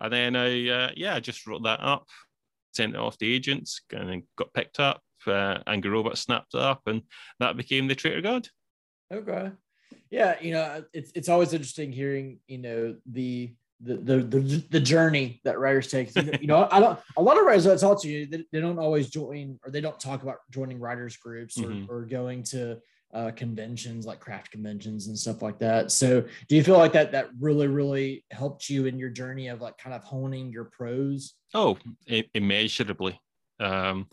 And 0.00 0.12
then 0.12 0.36
I, 0.36 0.68
uh, 0.68 0.90
yeah, 0.96 1.14
I 1.14 1.20
just 1.20 1.46
wrote 1.46 1.62
that 1.64 1.80
up 1.80 2.06
sent 2.72 2.94
it 2.94 2.98
off 2.98 3.18
to 3.18 3.26
agents 3.26 3.82
and 3.92 4.22
got 4.36 4.52
picked 4.54 4.80
up. 4.80 5.02
Uh, 5.26 5.58
Angry 5.66 5.90
Robot 5.90 6.16
snapped 6.16 6.54
it 6.54 6.60
up, 6.60 6.82
and 6.86 7.02
that 7.40 7.56
became 7.56 7.88
the 7.88 7.94
Traitor 7.94 8.22
God. 8.22 8.48
Okay, 9.12 9.50
yeah, 10.10 10.36
you 10.40 10.52
know, 10.52 10.84
it's 10.92 11.12
it's 11.14 11.28
always 11.28 11.52
interesting 11.52 11.92
hearing 11.92 12.38
you 12.46 12.58
know 12.58 12.96
the 13.06 13.52
the 13.82 13.96
the 13.96 14.16
the, 14.18 14.64
the 14.70 14.80
journey 14.80 15.40
that 15.44 15.58
writers 15.58 15.88
take. 15.88 16.14
You 16.40 16.46
know, 16.46 16.68
I 16.70 16.80
don't. 16.80 16.98
A 17.16 17.22
lot 17.22 17.38
of 17.38 17.44
writers 17.44 17.66
I 17.66 17.76
talk 17.76 18.02
to 18.02 18.08
you, 18.08 18.26
they, 18.26 18.44
they 18.52 18.60
don't 18.60 18.78
always 18.78 19.08
join 19.08 19.58
or 19.64 19.70
they 19.70 19.80
don't 19.80 19.98
talk 19.98 20.22
about 20.22 20.38
joining 20.50 20.78
writers 20.78 21.16
groups 21.16 21.58
or, 21.58 21.66
mm-hmm. 21.68 21.90
or 21.90 22.04
going 22.04 22.42
to 22.44 22.78
uh, 23.12 23.30
conventions 23.32 24.06
like 24.06 24.20
craft 24.20 24.50
conventions 24.50 25.08
and 25.08 25.18
stuff 25.18 25.42
like 25.42 25.58
that. 25.58 25.90
So, 25.90 26.24
do 26.48 26.56
you 26.56 26.62
feel 26.62 26.78
like 26.78 26.92
that 26.92 27.12
that 27.12 27.28
really 27.38 27.66
really 27.66 28.24
helped 28.30 28.68
you 28.68 28.86
in 28.86 28.98
your 28.98 29.10
journey 29.10 29.48
of 29.48 29.60
like 29.60 29.78
kind 29.78 29.94
of 29.94 30.04
honing 30.04 30.50
your 30.50 30.64
prose? 30.64 31.34
Oh, 31.54 31.78
immeasurably. 32.34 33.20
Um, 33.58 34.08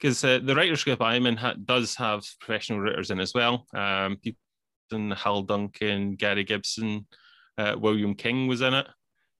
because 0.00 0.24
uh, 0.24 0.40
the 0.42 0.54
writers 0.54 0.84
group 0.84 1.00
I'm 1.00 1.24
in 1.24 1.36
ha- 1.36 1.54
does 1.64 1.94
have 1.94 2.24
professional 2.40 2.80
writers 2.80 3.10
in 3.10 3.20
as 3.20 3.32
well. 3.32 3.64
Um, 3.72 4.16
people 4.16 4.38
Hal 5.16 5.42
Duncan, 5.42 6.14
Gary 6.14 6.44
Gibson, 6.44 7.06
uh, 7.58 7.76
William 7.78 8.14
King 8.14 8.46
was 8.46 8.60
in 8.60 8.74
it. 8.74 8.86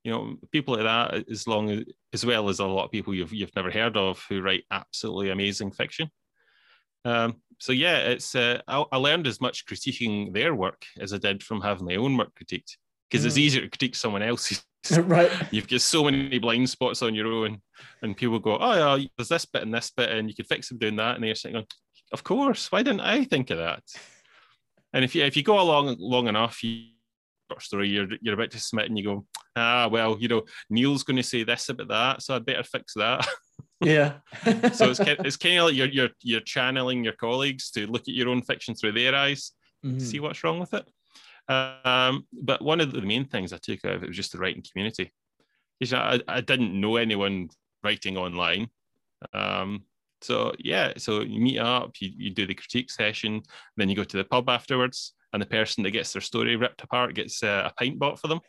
You 0.02 0.12
know, 0.12 0.36
people 0.52 0.74
like 0.74 0.84
that, 0.84 1.30
as 1.30 1.46
long 1.46 1.70
as, 1.70 1.84
as 2.12 2.26
well 2.26 2.48
as 2.48 2.58
a 2.58 2.66
lot 2.66 2.84
of 2.84 2.92
people 2.92 3.14
you've 3.14 3.32
you've 3.32 3.56
never 3.56 3.70
heard 3.70 3.96
of 3.96 4.22
who 4.28 4.42
write 4.42 4.64
absolutely 4.70 5.30
amazing 5.30 5.72
fiction. 5.72 6.10
Um, 7.04 7.36
so 7.58 7.72
yeah, 7.72 7.98
it's 7.98 8.34
uh, 8.34 8.60
I, 8.66 8.84
I, 8.92 8.96
learned 8.96 9.26
as 9.26 9.40
much 9.40 9.66
critiquing 9.66 10.32
their 10.32 10.54
work 10.54 10.84
as 10.98 11.12
I 11.12 11.18
did 11.18 11.42
from 11.42 11.60
having 11.60 11.86
my 11.86 11.96
own 11.96 12.16
work 12.16 12.32
critiqued 12.34 12.76
because 13.10 13.24
mm. 13.24 13.26
it's 13.26 13.38
easier 13.38 13.62
to 13.62 13.68
critique 13.68 13.94
someone 13.94 14.22
else's. 14.22 14.64
right. 14.98 15.30
You've 15.50 15.68
got 15.68 15.80
so 15.80 16.04
many 16.04 16.38
blind 16.38 16.68
spots 16.68 17.02
on 17.02 17.14
your 17.14 17.26
own, 17.28 17.62
and 18.02 18.16
people 18.16 18.38
go, 18.38 18.58
"Oh, 18.58 18.96
yeah, 18.96 19.06
there's 19.16 19.28
this 19.28 19.46
bit 19.46 19.62
and 19.62 19.72
this 19.72 19.90
bit, 19.90 20.10
and 20.10 20.28
you 20.28 20.34
could 20.34 20.46
fix 20.46 20.68
them 20.68 20.78
doing 20.78 20.96
that." 20.96 21.14
And 21.14 21.24
they're 21.24 21.34
saying, 21.34 21.62
"Of 22.12 22.24
course, 22.24 22.70
why 22.70 22.82
didn't 22.82 23.00
I 23.00 23.24
think 23.24 23.50
of 23.50 23.58
that?" 23.58 23.82
And 24.92 25.04
if 25.04 25.14
you 25.14 25.24
if 25.24 25.36
you 25.36 25.42
go 25.42 25.60
along 25.60 25.96
long 25.98 26.28
enough, 26.28 26.62
you 26.62 26.88
story 27.62 27.88
you're 27.88 28.08
you're 28.20 28.34
about 28.34 28.50
to 28.52 28.60
submit, 28.60 28.86
and 28.86 28.98
you 28.98 29.04
go, 29.04 29.26
"Ah, 29.56 29.88
well, 29.90 30.16
you 30.18 30.28
know, 30.28 30.42
Neil's 30.70 31.02
going 31.02 31.16
to 31.16 31.22
say 31.22 31.42
this 31.42 31.68
about 31.68 31.88
that, 31.88 32.22
so 32.22 32.34
I'd 32.34 32.46
better 32.46 32.62
fix 32.62 32.94
that." 32.94 33.26
Yeah. 33.80 34.14
so 34.72 34.90
it's 34.90 35.00
it's 35.00 35.36
kind 35.36 35.58
of 35.58 35.66
like 35.66 35.74
you're 35.74 35.88
you're 35.88 36.08
you're 36.22 36.40
channeling 36.40 37.04
your 37.04 37.12
colleagues 37.12 37.70
to 37.72 37.86
look 37.86 38.02
at 38.02 38.14
your 38.14 38.30
own 38.30 38.40
fiction 38.40 38.74
through 38.74 38.92
their 38.92 39.14
eyes, 39.14 39.52
mm-hmm. 39.84 39.98
see 39.98 40.20
what's 40.20 40.42
wrong 40.42 40.58
with 40.58 40.72
it. 40.72 40.88
Um, 41.52 42.26
but 42.32 42.62
one 42.62 42.80
of 42.80 42.92
the 42.92 43.02
main 43.02 43.26
things 43.26 43.52
I 43.52 43.58
took 43.58 43.84
out 43.84 43.96
of 43.96 44.02
it 44.02 44.08
was 44.08 44.16
just 44.16 44.32
the 44.32 44.38
writing 44.38 44.64
community. 44.70 45.12
You 45.80 45.96
I, 45.96 46.20
I 46.26 46.40
didn't 46.40 46.80
know 46.80 46.96
anyone 46.96 47.50
writing 47.82 48.16
online. 48.16 48.68
Um, 49.32 49.82
so 50.22 50.54
yeah, 50.58 50.94
so 50.96 51.20
you 51.20 51.40
meet 51.40 51.58
up, 51.58 51.92
you, 52.00 52.10
you 52.16 52.30
do 52.30 52.46
the 52.46 52.54
critique 52.54 52.90
session, 52.90 53.42
then 53.76 53.90
you 53.90 53.96
go 53.96 54.04
to 54.04 54.16
the 54.16 54.24
pub 54.24 54.48
afterwards, 54.48 55.12
and 55.34 55.42
the 55.42 55.46
person 55.46 55.82
that 55.82 55.90
gets 55.90 56.12
their 56.12 56.22
story 56.22 56.54
ripped 56.54 56.82
apart 56.82 57.14
gets 57.14 57.42
uh, 57.42 57.64
a 57.66 57.74
pint 57.74 57.98
bought 57.98 58.20
for 58.20 58.28
them. 58.28 58.40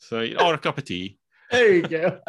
So 0.00 0.18
or 0.40 0.54
a 0.54 0.58
cup 0.58 0.76
of 0.76 0.84
tea. 0.84 1.18
There 1.50 1.72
you 1.72 1.82
go. 1.82 2.18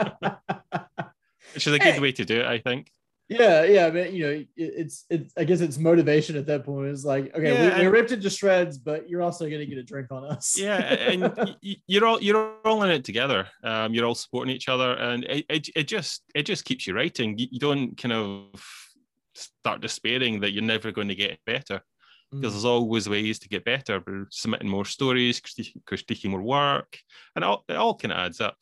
Which 1.53 1.67
is 1.67 1.73
a 1.73 1.79
good 1.79 1.95
hey. 1.95 1.99
way 1.99 2.11
to 2.13 2.25
do 2.25 2.41
it, 2.41 2.45
I 2.45 2.59
think. 2.59 2.91
Yeah, 3.27 3.63
yeah, 3.63 3.89
but 3.89 4.13
you 4.13 4.23
know, 4.23 4.45
it's 4.55 5.05
it's. 5.09 5.33
I 5.35 5.45
guess 5.45 5.59
it's 5.59 5.79
motivation 5.79 6.35
at 6.35 6.45
that 6.45 6.63
point. 6.63 6.89
It's 6.89 7.03
like, 7.03 7.35
okay, 7.35 7.53
yeah, 7.53 7.79
we, 7.79 7.85
are 7.85 7.89
ripped 7.89 8.11
into 8.11 8.29
shreds, 8.29 8.77
but 8.77 9.09
you're 9.09 9.23
also 9.23 9.49
going 9.49 9.61
to 9.61 9.65
get 9.65 9.79
a 9.79 9.83
drink 9.83 10.11
on 10.11 10.25
us. 10.25 10.55
yeah, 10.59 10.77
and 10.77 11.57
you're 11.87 12.05
all 12.05 12.21
you're 12.21 12.53
all 12.63 12.83
in 12.83 12.91
it 12.91 13.03
together. 13.03 13.47
Um, 13.63 13.95
you're 13.95 14.05
all 14.05 14.13
supporting 14.13 14.55
each 14.55 14.69
other, 14.69 14.93
and 14.93 15.23
it, 15.23 15.45
it, 15.49 15.69
it 15.75 15.87
just 15.87 16.21
it 16.35 16.43
just 16.43 16.65
keeps 16.65 16.85
you 16.85 16.93
writing. 16.93 17.35
You, 17.35 17.47
you 17.49 17.59
don't 17.59 17.97
kind 17.97 18.13
of 18.13 18.63
start 19.33 19.81
despairing 19.81 20.41
that 20.41 20.51
you're 20.51 20.63
never 20.63 20.91
going 20.91 21.07
to 21.07 21.15
get 21.15 21.39
better 21.47 21.81
because 22.35 22.51
mm. 22.51 22.55
there's 22.55 22.65
always 22.65 23.09
ways 23.09 23.39
to 23.39 23.49
get 23.49 23.65
better. 23.65 24.03
We're 24.05 24.27
submitting 24.29 24.69
more 24.69 24.85
stories, 24.85 25.41
critiquing 25.41 26.29
more 26.29 26.41
work, 26.41 26.97
and 27.35 27.43
it 27.43 27.47
all, 27.47 27.65
all 27.69 27.95
kind 27.95 28.11
of 28.11 28.19
adds 28.19 28.41
up. 28.41 28.57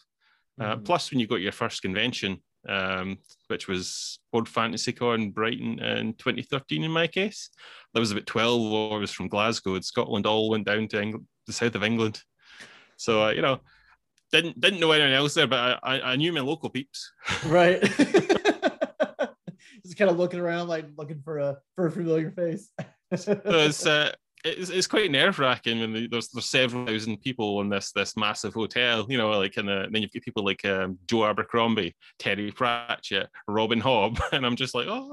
Uh, 0.60 0.76
mm. 0.76 0.86
Plus, 0.86 1.12
when 1.12 1.20
you 1.20 1.28
got 1.28 1.42
your 1.42 1.52
first 1.52 1.82
convention, 1.82 2.40
um, 2.68 3.18
which 3.48 3.68
was 3.68 4.20
World 4.32 4.48
Fantasy 4.48 4.94
Con 4.94 5.32
Brighton 5.32 5.80
in 5.80 6.14
2013 6.14 6.84
in 6.84 6.92
my 6.92 7.08
case. 7.08 7.50
There 7.94 8.00
was 8.00 8.12
about 8.12 8.26
12 8.26 8.94
of 8.94 9.04
us 9.04 9.12
from 9.12 9.28
Glasgow 9.28 9.76
and 9.76 9.84
Scotland 9.84 10.26
all 10.26 10.50
went 10.50 10.66
down 10.66 10.88
to 10.90 11.02
England, 11.02 11.28
the 11.46 11.54
south 11.54 11.76
of 11.76 11.84
England. 11.84 12.22
So, 12.98 13.24
uh, 13.26 13.32
you 13.32 13.42
know, 13.42 13.60
didn't 14.32 14.60
didn't 14.60 14.80
know 14.80 14.92
anyone 14.92 15.14
else 15.14 15.34
there, 15.34 15.48
but 15.48 15.80
I, 15.84 16.00
I 16.02 16.16
knew 16.16 16.34
my 16.34 16.42
local 16.42 16.70
peeps. 16.70 17.12
Right. 17.46 17.82
Just 19.86 19.98
kind 19.98 20.10
of 20.10 20.18
looking 20.18 20.40
around, 20.40 20.70
like 20.70 20.86
looking 20.98 21.22
for 21.22 21.40
a 21.40 21.58
for 21.76 21.88
a 21.88 21.92
familiar 21.92 22.32
face. 22.32 22.72
it's, 23.14 23.86
uh, 23.86 24.12
it's, 24.44 24.70
it's 24.70 24.88
quite 24.88 25.12
nerve 25.12 25.40
wracking 25.40 25.80
when 25.80 26.10
there's 26.10 26.30
there's 26.30 26.50
several 26.50 26.86
thousand 26.86 27.22
people 27.22 27.62
in 27.62 27.70
this 27.70 27.92
this 27.92 28.18
massive 28.18 28.54
hotel, 28.54 29.06
you 29.10 29.18
know, 29.18 29.30
like 29.32 29.58
in 29.58 29.66
the 29.66 29.88
then 29.90 30.02
you've 30.02 30.12
got 30.12 30.24
people 30.24 30.44
like 30.44 30.64
um, 30.66 30.98
Joe 31.08 31.26
Abercrombie, 31.26 31.96
Terry 32.20 32.52
Pratchett, 32.52 33.30
Robin 33.48 33.82
Hobb, 33.82 34.20
and 34.32 34.46
I'm 34.46 34.56
just 34.56 34.76
like, 34.76 34.88
oh, 34.90 35.12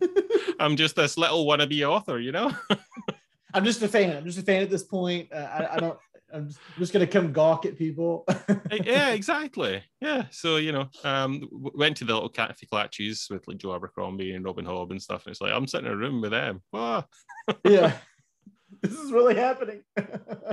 I'm 0.60 0.76
just 0.76 0.96
this 0.96 1.18
little 1.18 1.46
wannabe 1.46 1.88
author, 1.88 2.18
you 2.18 2.32
know. 2.32 2.52
I'm 3.54 3.64
just 3.64 3.82
a 3.82 3.88
fan. 3.88 4.14
I'm 4.14 4.24
just 4.24 4.38
a 4.38 4.42
fan 4.42 4.62
at 4.62 4.70
this 4.70 4.84
point. 4.84 5.32
Uh, 5.32 5.36
I, 5.36 5.74
I 5.74 5.76
don't. 5.78 5.98
I'm 6.32 6.50
just 6.78 6.92
gonna 6.92 7.06
come 7.06 7.32
gawk 7.32 7.64
at 7.64 7.78
people. 7.78 8.26
yeah, 8.84 9.10
exactly. 9.12 9.82
Yeah. 10.00 10.24
So 10.30 10.56
you 10.56 10.72
know, 10.72 10.88
um, 11.04 11.48
went 11.50 11.96
to 11.98 12.04
the 12.04 12.14
little 12.14 12.28
cafe 12.28 12.66
clatches 12.66 13.26
with 13.30 13.46
like 13.48 13.58
Joe 13.58 13.74
Abercrombie 13.74 14.34
and 14.34 14.44
Robin 14.44 14.66
Hobb 14.66 14.90
and 14.90 15.02
stuff, 15.02 15.24
and 15.24 15.32
it's 15.32 15.40
like 15.40 15.52
I'm 15.52 15.66
sitting 15.66 15.86
in 15.86 15.92
a 15.92 15.96
room 15.96 16.20
with 16.20 16.32
them. 16.32 16.62
Wow. 16.72 17.04
yeah. 17.64 17.96
this 18.82 18.92
is 18.92 19.12
really 19.12 19.34
happening. 19.34 19.82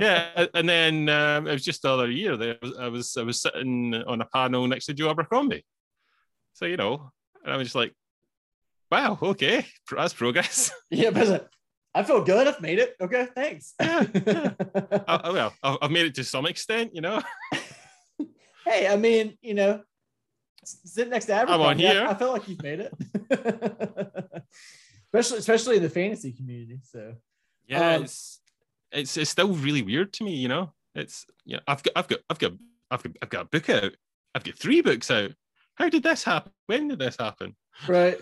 yeah, 0.00 0.46
and 0.54 0.68
then 0.68 1.08
um, 1.08 1.46
it 1.46 1.52
was 1.52 1.64
just 1.64 1.82
the 1.82 1.90
other 1.90 2.10
year. 2.10 2.36
There, 2.36 2.56
I 2.78 2.88
was 2.88 3.16
I 3.16 3.22
was 3.22 3.42
sitting 3.42 3.94
on 3.94 4.20
a 4.20 4.26
panel 4.26 4.66
next 4.66 4.86
to 4.86 4.94
Joe 4.94 5.10
Abercrombie. 5.10 5.64
So 6.54 6.64
you 6.64 6.78
know, 6.78 7.10
and 7.44 7.52
I 7.52 7.56
was 7.58 7.66
just 7.66 7.76
like, 7.76 7.92
"Wow, 8.90 9.18
okay, 9.20 9.66
that's 9.90 10.14
progress." 10.14 10.72
Yeah, 10.90 11.10
but 11.10 11.50
I 11.96 12.02
feel 12.02 12.22
good. 12.22 12.46
I've 12.46 12.60
made 12.60 12.78
it. 12.78 12.94
Okay, 13.00 13.26
thanks. 13.34 13.72
yeah, 13.80 14.04
yeah. 14.26 14.50
I, 15.08 15.30
well, 15.32 15.54
I've 15.62 15.90
made 15.90 16.04
it 16.04 16.14
to 16.16 16.24
some 16.24 16.44
extent, 16.44 16.94
you 16.94 17.00
know. 17.00 17.22
hey, 18.66 18.86
I 18.86 18.96
mean, 18.96 19.38
you 19.40 19.54
know, 19.54 19.80
sitting 20.62 21.10
next 21.10 21.24
to 21.26 21.32
Abercrombie, 21.32 21.64
I'm 21.64 21.70
on 21.70 21.78
here. 21.78 22.02
I, 22.06 22.10
I 22.10 22.14
feel 22.14 22.32
like 22.32 22.46
you've 22.48 22.62
made 22.62 22.80
it, 22.80 22.92
especially 25.06 25.38
especially 25.38 25.76
in 25.78 25.82
the 25.82 25.88
fantasy 25.88 26.32
community. 26.32 26.80
So 26.82 27.14
yeah, 27.66 27.94
um, 27.94 28.02
it's, 28.02 28.40
it's 28.92 29.16
it's 29.16 29.30
still 29.30 29.54
really 29.54 29.80
weird 29.80 30.12
to 30.14 30.24
me. 30.24 30.34
You 30.34 30.48
know, 30.48 30.74
it's 30.94 31.24
yeah. 31.46 31.60
I've 31.66 31.82
got 31.82 31.92
I've 31.96 32.08
got 32.08 32.18
I've 32.28 32.38
got 32.38 32.52
I've 32.90 33.02
got 33.02 33.12
I've 33.22 33.30
got 33.30 33.42
a 33.42 33.48
book 33.48 33.70
out. 33.70 33.92
I've 34.34 34.44
got 34.44 34.58
three 34.58 34.82
books 34.82 35.10
out. 35.10 35.30
How 35.76 35.88
did 35.88 36.02
this 36.02 36.24
happen? 36.24 36.52
When 36.66 36.88
did 36.88 36.98
this 36.98 37.16
happen? 37.18 37.56
Right. 37.88 38.18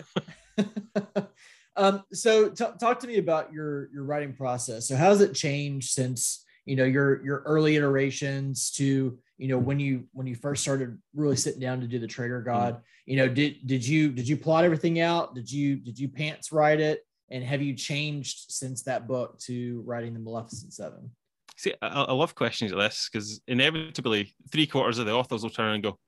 Um. 1.77 2.03
So 2.13 2.51
t- 2.51 2.65
talk 2.81 3.01
to 3.01 3.07
me 3.07 3.19
about 3.19 3.53
your 3.53 3.91
your 3.93 4.05
writing 4.05 4.35
process. 4.35 4.87
So 4.89 4.97
how's 4.97 5.21
it 5.21 5.35
changed 5.35 5.91
since 5.91 6.45
you 6.65 6.77
know 6.77 6.85
your 6.85 7.25
your 7.25 7.43
early 7.47 7.77
iterations 7.77 8.71
to 8.73 9.19
you 9.39 9.49
know 9.49 9.59
when 9.59 9.81
you 9.81 10.05
when 10.13 10.27
you 10.27 10.35
first 10.35 10.63
started 10.63 10.99
really 11.15 11.37
sitting 11.37 11.61
down 11.61 11.81
to 11.81 11.87
do 11.87 11.99
the 11.99 12.07
Traitor 12.07 12.41
mm-hmm. 12.41 12.51
God? 12.51 12.83
You 13.07 13.17
know, 13.17 13.29
did 13.29 13.67
did 13.67 13.87
you 13.87 14.13
did 14.13 14.29
you 14.29 14.37
plot 14.37 14.65
everything 14.65 15.01
out? 15.01 15.35
Did 15.35 15.51
you 15.51 15.77
did 15.77 15.99
you 15.99 16.09
pants 16.09 16.53
write 16.53 16.81
it? 16.81 17.05
And 17.31 17.43
have 17.43 17.63
you 17.63 17.75
changed 17.75 18.51
since 18.51 18.83
that 18.83 19.09
book 19.09 19.39
to 19.41 19.83
writing 19.87 20.15
the 20.15 20.21
Maleficent 20.21 20.73
Seven? 20.73 21.11
See, 21.57 21.73
I, 21.81 21.89
I 21.89 22.13
love 22.13 22.35
questions 22.35 22.73
like 22.73 22.91
this 22.91 23.09
because 23.11 23.41
inevitably 23.47 24.35
three 24.51 24.67
quarters 24.67 24.99
of 24.99 25.07
the 25.07 25.13
authors 25.13 25.43
will 25.43 25.51
turn 25.51 25.75
and 25.75 25.83
go, 25.83 25.99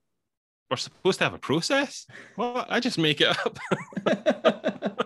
"We're 0.71 0.77
supposed 0.77 1.19
to 1.19 1.25
have 1.25 1.35
a 1.35 1.39
process." 1.39 2.07
Well, 2.37 2.67
I 2.69 2.81
just 2.81 2.99
make 2.99 3.21
it 3.21 3.29
up. 3.29 3.59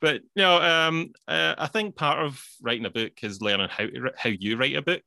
but 0.00 0.22
you 0.34 0.42
know, 0.42 0.60
um, 0.60 1.12
uh, 1.26 1.54
I 1.58 1.66
think 1.66 1.96
part 1.96 2.24
of 2.24 2.42
writing 2.62 2.86
a 2.86 2.90
book 2.90 3.12
is 3.22 3.42
learning 3.42 3.68
how 3.70 3.86
to, 3.86 4.12
how 4.16 4.30
you 4.30 4.56
write 4.56 4.76
a 4.76 4.82
book 4.82 5.02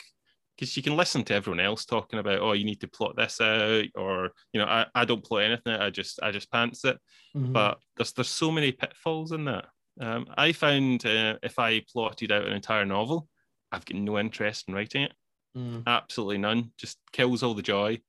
because 0.57 0.75
you 0.77 0.83
can 0.83 0.97
listen 0.97 1.23
to 1.23 1.33
everyone 1.33 1.59
else 1.59 1.85
talking 1.85 2.19
about 2.19 2.39
oh 2.39 2.51
you 2.51 2.65
need 2.65 2.81
to 2.81 2.87
plot 2.87 3.15
this 3.15 3.41
out 3.41 3.85
or 3.95 4.31
you 4.53 4.59
know 4.59 4.67
I, 4.67 4.85
I 4.93 5.05
don't 5.05 5.23
plot 5.23 5.43
anything 5.43 5.73
I 5.73 5.89
just 5.89 6.19
I 6.21 6.29
just 6.29 6.51
pants 6.51 6.83
it 6.85 6.99
mm-hmm. 7.35 7.53
but 7.53 7.79
there's 7.95 8.11
there's 8.11 8.27
so 8.27 8.51
many 8.51 8.71
pitfalls 8.71 9.31
in 9.31 9.45
that 9.45 9.65
um, 9.99 10.27
I 10.37 10.51
found 10.51 11.05
uh, 11.05 11.37
if 11.43 11.59
I 11.59 11.83
plotted 11.91 12.31
out 12.31 12.45
an 12.45 12.53
entire 12.53 12.85
novel, 12.85 13.27
I've 13.71 13.85
got 13.85 13.97
no 13.97 14.17
interest 14.19 14.65
in 14.67 14.73
writing 14.73 15.03
it. 15.03 15.13
Mm. 15.57 15.83
Absolutely 15.85 16.37
none. 16.37 16.71
Just 16.77 16.97
kills 17.11 17.43
all 17.43 17.53
the 17.53 17.61
joy. 17.61 17.99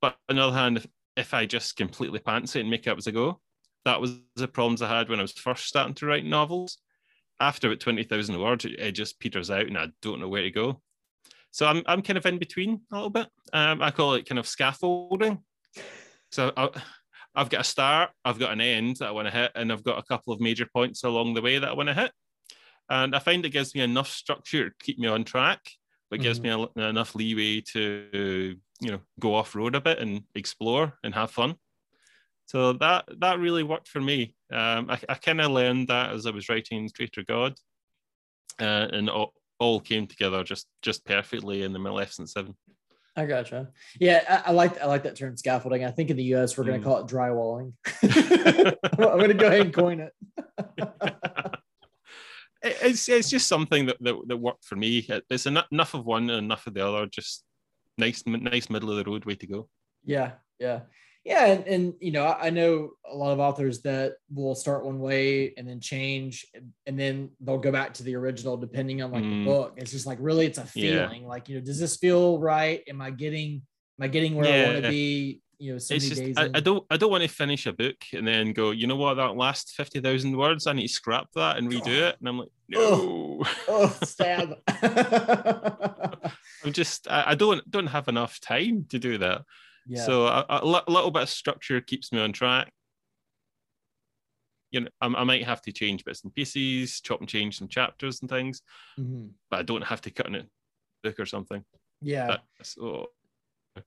But 0.00 0.16
on 0.28 0.36
the 0.36 0.42
other 0.42 0.56
hand, 0.56 0.78
if, 0.78 0.86
if 1.16 1.34
I 1.34 1.46
just 1.46 1.76
completely 1.76 2.20
pants 2.20 2.56
it 2.56 2.60
and 2.60 2.70
make 2.70 2.86
it 2.86 2.90
up 2.90 2.98
as 2.98 3.08
I 3.08 3.10
go, 3.10 3.40
that 3.86 4.00
was 4.00 4.18
the 4.34 4.48
problems 4.48 4.82
I 4.82 4.88
had 4.88 5.08
when 5.08 5.20
I 5.20 5.22
was 5.22 5.32
first 5.32 5.66
starting 5.66 5.94
to 5.94 6.06
write 6.06 6.24
novels. 6.24 6.78
After 7.38 7.68
about 7.68 7.80
20,000 7.80 8.40
words, 8.40 8.64
it, 8.64 8.80
it 8.80 8.92
just 8.92 9.20
peters 9.20 9.48
out 9.48 9.66
and 9.66 9.78
I 9.78 9.88
don't 10.02 10.20
know 10.20 10.28
where 10.28 10.42
to 10.42 10.50
go. 10.50 10.82
So 11.52 11.66
I'm, 11.66 11.82
I'm 11.86 12.02
kind 12.02 12.16
of 12.16 12.26
in 12.26 12.38
between 12.38 12.80
a 12.90 12.94
little 12.94 13.10
bit. 13.10 13.28
Um, 13.52 13.80
I 13.80 13.92
call 13.92 14.14
it 14.14 14.28
kind 14.28 14.40
of 14.40 14.48
scaffolding. 14.48 15.38
So 16.32 16.52
I, 16.56 16.68
I've 17.36 17.48
got 17.48 17.60
a 17.60 17.64
start, 17.64 18.10
I've 18.24 18.40
got 18.40 18.52
an 18.52 18.60
end 18.60 18.96
that 18.96 19.08
I 19.08 19.12
want 19.12 19.28
to 19.28 19.32
hit, 19.32 19.52
and 19.54 19.70
I've 19.70 19.84
got 19.84 19.98
a 19.98 20.02
couple 20.02 20.32
of 20.32 20.40
major 20.40 20.66
points 20.66 21.04
along 21.04 21.34
the 21.34 21.42
way 21.42 21.58
that 21.58 21.68
I 21.68 21.74
want 21.74 21.88
to 21.88 21.94
hit. 21.94 22.10
And 22.90 23.14
I 23.14 23.20
find 23.20 23.44
it 23.44 23.50
gives 23.50 23.74
me 23.74 23.82
enough 23.82 24.08
structure 24.08 24.70
to 24.70 24.74
keep 24.82 24.98
me 24.98 25.06
on 25.06 25.22
track, 25.22 25.60
but 26.10 26.20
gives 26.20 26.40
mm-hmm. 26.40 26.76
me 26.76 26.84
a, 26.84 26.88
enough 26.88 27.14
leeway 27.14 27.60
to 27.72 28.56
you 28.80 28.90
know 28.90 29.00
go 29.20 29.34
off 29.34 29.54
road 29.54 29.76
a 29.76 29.80
bit 29.80 30.00
and 30.00 30.22
explore 30.34 30.98
and 31.04 31.14
have 31.14 31.30
fun. 31.30 31.54
So 32.46 32.72
that 32.74 33.08
that 33.18 33.40
really 33.40 33.64
worked 33.64 33.88
for 33.88 34.00
me. 34.00 34.34
Um, 34.52 34.88
I, 34.88 34.98
I 35.08 35.14
kind 35.14 35.40
of 35.40 35.50
learned 35.50 35.88
that 35.88 36.12
as 36.12 36.26
I 36.26 36.30
was 36.30 36.48
writing 36.48 36.88
Traitor 36.88 37.24
God, 37.24 37.54
uh, 38.60 38.86
and 38.92 39.10
all, 39.10 39.34
all 39.58 39.80
came 39.80 40.06
together 40.06 40.44
just 40.44 40.68
just 40.80 41.04
perfectly 41.04 41.62
in 41.62 41.72
the 41.72 41.80
Maleficent 41.80 42.30
Seven. 42.30 42.54
I 43.16 43.26
gotcha. 43.26 43.70
Yeah, 43.98 44.42
I, 44.46 44.50
I, 44.50 44.52
like 44.52 44.80
I 44.80 44.86
like 44.86 45.02
that 45.02 45.16
term 45.16 45.36
scaffolding. 45.36 45.84
I 45.84 45.90
think 45.90 46.10
in 46.10 46.16
the 46.16 46.22
U.S. 46.24 46.56
we're 46.56 46.64
going 46.64 46.80
to 46.80 46.86
mm. 46.86 46.90
call 46.90 47.00
it 47.00 47.08
drywalling. 47.08 47.72
I'm 48.98 49.18
going 49.18 49.28
to 49.28 49.34
go 49.34 49.48
ahead 49.48 49.62
and 49.62 49.74
coin 49.74 50.00
it. 50.00 50.12
it's 52.62 53.08
it's 53.08 53.30
just 53.30 53.48
something 53.48 53.86
that, 53.86 53.96
that, 54.00 54.14
that 54.28 54.36
worked 54.36 54.64
for 54.64 54.76
me. 54.76 55.08
It's 55.30 55.46
enough 55.46 55.94
of 55.94 56.04
one 56.04 56.30
and 56.30 56.44
enough 56.44 56.68
of 56.68 56.74
the 56.74 56.86
other. 56.86 57.06
Just 57.06 57.42
nice 57.98 58.22
nice 58.24 58.70
middle 58.70 58.90
of 58.90 58.98
the 58.98 59.10
road 59.10 59.24
way 59.24 59.34
to 59.34 59.46
go. 59.48 59.68
Yeah, 60.04 60.32
yeah 60.60 60.80
yeah 61.26 61.46
and, 61.46 61.66
and 61.66 61.94
you 62.00 62.12
know 62.12 62.24
I, 62.24 62.46
I 62.46 62.50
know 62.50 62.90
a 63.04 63.14
lot 63.14 63.32
of 63.32 63.40
authors 63.40 63.82
that 63.82 64.14
will 64.32 64.54
start 64.54 64.84
one 64.84 65.00
way 65.00 65.52
and 65.56 65.68
then 65.68 65.80
change 65.80 66.46
and 66.86 66.98
then 66.98 67.30
they'll 67.40 67.58
go 67.58 67.72
back 67.72 67.94
to 67.94 68.04
the 68.04 68.14
original 68.14 68.56
depending 68.56 69.02
on 69.02 69.10
like 69.10 69.24
mm. 69.24 69.44
the 69.44 69.50
book 69.50 69.74
it's 69.76 69.90
just 69.90 70.06
like 70.06 70.18
really 70.20 70.46
it's 70.46 70.58
a 70.58 70.64
feeling 70.64 71.22
yeah. 71.22 71.28
like 71.28 71.48
you 71.48 71.56
know 71.56 71.60
does 71.64 71.80
this 71.80 71.96
feel 71.96 72.38
right 72.38 72.82
am 72.88 73.02
i 73.02 73.10
getting 73.10 73.60
am 73.98 74.04
i 74.04 74.08
getting 74.08 74.36
where 74.36 74.46
yeah. 74.46 74.62
i 74.62 74.72
want 74.72 74.84
to 74.84 74.88
be 74.88 75.42
you 75.58 75.72
know, 75.72 75.78
so 75.78 75.94
it's 75.94 76.08
just 76.08 76.38
I, 76.38 76.50
I, 76.54 76.60
don't 76.60 76.84
I 76.90 76.98
don't 76.98 77.10
want 77.10 77.22
to 77.22 77.28
finish 77.28 77.64
a 77.64 77.72
book 77.72 77.96
and 78.12 78.28
then 78.28 78.52
go, 78.52 78.72
you 78.72 78.86
know 78.86 78.96
what, 78.96 79.14
that 79.14 79.36
last 79.36 79.70
fifty 79.70 80.00
thousand 80.00 80.36
words, 80.36 80.66
I 80.66 80.74
need 80.74 80.88
to 80.88 80.92
scrap 80.92 81.28
that 81.34 81.56
and 81.56 81.70
redo 81.70 82.02
oh. 82.02 82.08
it. 82.08 82.16
And 82.18 82.28
I'm 82.28 82.38
like, 82.40 82.50
no. 82.68 83.42
Oh, 83.68 83.86
oh 83.86 83.96
stab. 84.04 84.54
I'm 86.62 86.72
just 86.72 87.08
I, 87.10 87.24
I, 87.28 87.34
don't 87.34 87.68
don't 87.70 87.86
have 87.86 88.08
enough 88.08 88.38
time 88.40 88.84
to 88.90 88.98
do 88.98 89.16
that. 89.18 89.42
Yeah. 89.86 90.04
So 90.04 90.26
a, 90.26 90.44
a, 90.48 90.64
little 90.64 91.10
bit 91.10 91.22
of 91.22 91.28
structure 91.28 91.80
keeps 91.80 92.12
me 92.12 92.20
on 92.20 92.32
track. 92.32 92.72
You 94.72 94.80
know, 94.80 94.88
I, 95.00 95.06
I, 95.06 95.24
might 95.24 95.44
have 95.44 95.62
to 95.62 95.72
change 95.72 96.04
bits 96.04 96.24
and 96.24 96.34
pieces, 96.34 97.00
chop 97.00 97.20
and 97.20 97.28
change 97.28 97.58
some 97.58 97.68
chapters 97.68 98.20
and 98.20 98.28
things, 98.28 98.62
mm-hmm. 98.98 99.28
but 99.50 99.60
I 99.60 99.62
don't 99.62 99.84
have 99.84 100.00
to 100.02 100.10
cut 100.10 100.26
in 100.26 100.34
a 100.34 100.46
book 101.04 101.20
or 101.20 101.26
something. 101.26 101.64
Yeah. 102.02 102.38
so 102.62 103.08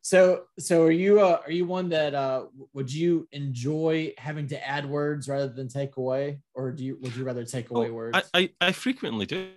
So, 0.02 0.44
so 0.58 0.84
are 0.84 0.92
you 0.92 1.20
uh, 1.20 1.42
are 1.46 1.52
you 1.52 1.66
one 1.66 1.90
that 1.90 2.14
uh, 2.14 2.46
would 2.74 2.92
you 2.94 3.28
enjoy 3.32 4.14
having 4.18 4.48
to 4.48 4.68
add 4.68 4.86
words 4.86 5.28
rather 5.28 5.50
than 5.50 5.68
take 5.68 5.98
away, 5.98 6.40
or 6.54 6.72
do 6.72 6.84
you 6.86 6.98
would 7.02 7.16
you 7.16 7.24
rather 7.24 7.44
take 7.44 7.70
away 7.70 7.90
Oh, 7.90 7.94
words? 7.94 8.18
I, 8.34 8.40
I, 8.40 8.50
I 8.62 8.72
frequently 8.72 9.26
do. 9.26 9.50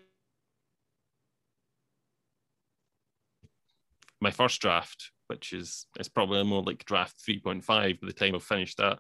My 4.21 4.31
first 4.31 4.61
draft, 4.61 5.11
which 5.33 5.53
is 5.53 5.87
it's 5.99 6.09
probably 6.09 6.43
more 6.45 6.63
like 6.63 6.85
draft 6.85 7.17
3.5 7.27 7.67
by 7.67 8.07
the 8.07 8.13
time 8.13 8.35
I've 8.35 8.43
finished 8.45 8.79
that. 8.79 8.99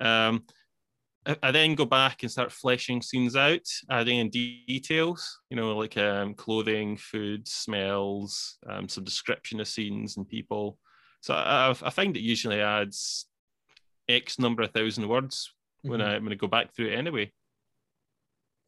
Um, 0.00 0.44
I, 1.26 1.36
I 1.42 1.50
then 1.50 1.74
go 1.74 1.84
back 1.84 2.22
and 2.22 2.30
start 2.30 2.52
fleshing 2.52 3.02
scenes 3.02 3.34
out, 3.34 3.66
adding 3.90 4.18
in 4.18 4.30
details, 4.30 5.40
you 5.50 5.56
know, 5.56 5.76
like 5.76 5.96
um, 5.96 6.34
clothing, 6.34 6.96
food, 6.96 7.48
smells, 7.48 8.58
um, 8.68 8.88
some 8.88 9.04
description 9.04 9.60
of 9.60 9.66
scenes 9.68 10.16
and 10.16 10.28
people. 10.28 10.78
So 11.20 11.34
I, 11.34 11.70
I 11.70 11.90
find 11.90 12.16
it 12.16 12.20
usually 12.20 12.60
adds 12.60 13.26
X 14.08 14.38
number 14.38 14.62
of 14.62 14.70
thousand 14.70 15.08
words 15.08 15.52
when 15.82 16.00
Mhm. 16.00 16.04
I 16.08 16.18
when 16.18 16.32
I 16.32 16.36
go 16.36 16.46
back 16.46 16.74
through 16.74 16.88
it 16.88 16.94
anyway. 16.96 17.32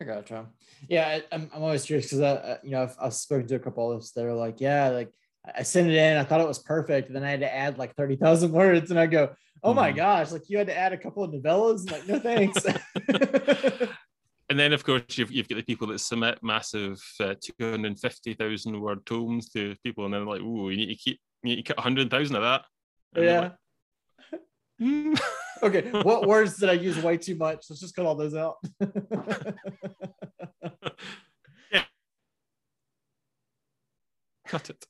I 0.00 0.04
gotcha. 0.04 0.46
Yeah, 0.88 1.06
I, 1.08 1.24
I'm, 1.32 1.50
I'm 1.54 1.62
always 1.62 1.84
curious 1.84 2.06
because 2.06 2.20
I- 2.20 2.58
you 2.62 2.70
know, 2.70 2.82
I've, 2.84 2.96
I've 3.00 3.14
spoken 3.14 3.46
to 3.48 3.56
a 3.56 3.60
couple 3.60 3.90
of 3.92 3.98
us 4.00 4.12
that 4.12 4.24
are 4.24 4.34
like, 4.34 4.60
yeah, 4.60 4.90
like 4.90 5.12
I 5.56 5.62
sent 5.62 5.88
it 5.88 5.94
in, 5.94 6.16
I 6.16 6.24
thought 6.24 6.40
it 6.40 6.48
was 6.48 6.58
perfect, 6.58 7.06
and 7.08 7.16
then 7.16 7.24
I 7.24 7.30
had 7.30 7.40
to 7.40 7.54
add 7.54 7.78
like 7.78 7.94
thirty 7.94 8.16
thousand 8.16 8.52
words, 8.60 8.90
and 8.90 8.98
I 9.00 9.06
go, 9.06 9.34
oh 9.62 9.72
my 9.74 9.92
Mhm. 9.92 9.96
gosh, 9.96 10.32
like 10.32 10.48
you 10.48 10.58
had 10.58 10.66
to 10.68 10.76
add 10.76 10.92
a 10.92 10.98
couple 10.98 11.22
of 11.24 11.30
novellas, 11.32 11.80
and 11.82 11.90
like 11.92 12.06
no 12.08 12.18
thanks. 12.20 12.64
And 14.50 14.58
then, 14.58 14.72
of 14.72 14.82
course, 14.82 15.02
you've, 15.18 15.30
you've 15.30 15.46
got 15.46 15.56
the 15.56 15.62
people 15.62 15.86
that 15.88 15.98
submit 15.98 16.38
massive 16.42 16.98
uh, 17.20 17.34
250,000 17.38 18.80
word 18.80 19.04
tomes 19.04 19.50
to 19.50 19.76
people, 19.84 20.06
and 20.06 20.14
then 20.14 20.24
like, 20.24 20.40
oh, 20.42 20.70
you 20.70 20.78
need 20.78 20.86
to 20.86 20.94
keep, 20.94 21.20
you 21.42 21.50
need 21.54 21.56
to 21.66 21.74
cut 21.74 21.76
100,000 21.76 22.34
of 22.34 22.40
that. 22.40 22.64
And 23.14 23.24
yeah. 23.26 23.40
like, 23.40 23.52
"Hmm." 24.80 25.14
Okay. 25.62 25.90
What 25.90 26.26
words 26.26 26.56
did 26.56 26.70
I 26.70 26.74
use 26.74 26.96
way 27.02 27.18
too 27.18 27.34
much? 27.34 27.66
Let's 27.68 27.80
just 27.80 27.94
cut 27.94 28.06
all 28.06 28.14
those 28.14 28.34
out. 28.34 28.56
yeah. 31.70 31.82
Cut 34.48 34.70
it. 34.70 34.86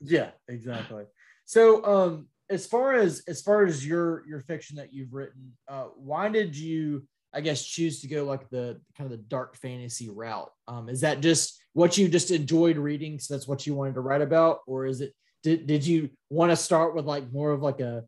yeah, 0.00 0.30
exactly. 0.48 1.04
So, 1.44 1.84
um, 1.84 2.28
as 2.50 2.66
far 2.66 2.94
as 2.94 3.22
as 3.28 3.40
far 3.40 3.64
as 3.64 3.86
your 3.86 4.26
your 4.26 4.40
fiction 4.42 4.76
that 4.76 4.92
you've 4.92 5.12
written, 5.14 5.52
uh, 5.68 5.84
why 5.96 6.28
did 6.28 6.56
you, 6.56 7.06
I 7.32 7.40
guess, 7.40 7.64
choose 7.64 8.00
to 8.00 8.08
go 8.08 8.24
like 8.24 8.48
the 8.50 8.80
kind 8.98 9.10
of 9.10 9.16
the 9.16 9.22
dark 9.24 9.56
fantasy 9.56 10.10
route? 10.10 10.50
Um, 10.68 10.88
is 10.88 11.00
that 11.02 11.20
just 11.20 11.58
what 11.72 11.96
you 11.96 12.08
just 12.08 12.30
enjoyed 12.30 12.76
reading, 12.76 13.18
so 13.18 13.34
that's 13.34 13.48
what 13.48 13.66
you 13.66 13.74
wanted 13.74 13.94
to 13.94 14.00
write 14.00 14.22
about, 14.22 14.58
or 14.66 14.86
is 14.86 15.00
it 15.00 15.14
did 15.42 15.66
did 15.66 15.86
you 15.86 16.10
want 16.30 16.50
to 16.52 16.56
start 16.56 16.94
with 16.94 17.04
like 17.06 17.32
more 17.32 17.50
of 17.52 17.62
like 17.62 17.80
a 17.80 18.04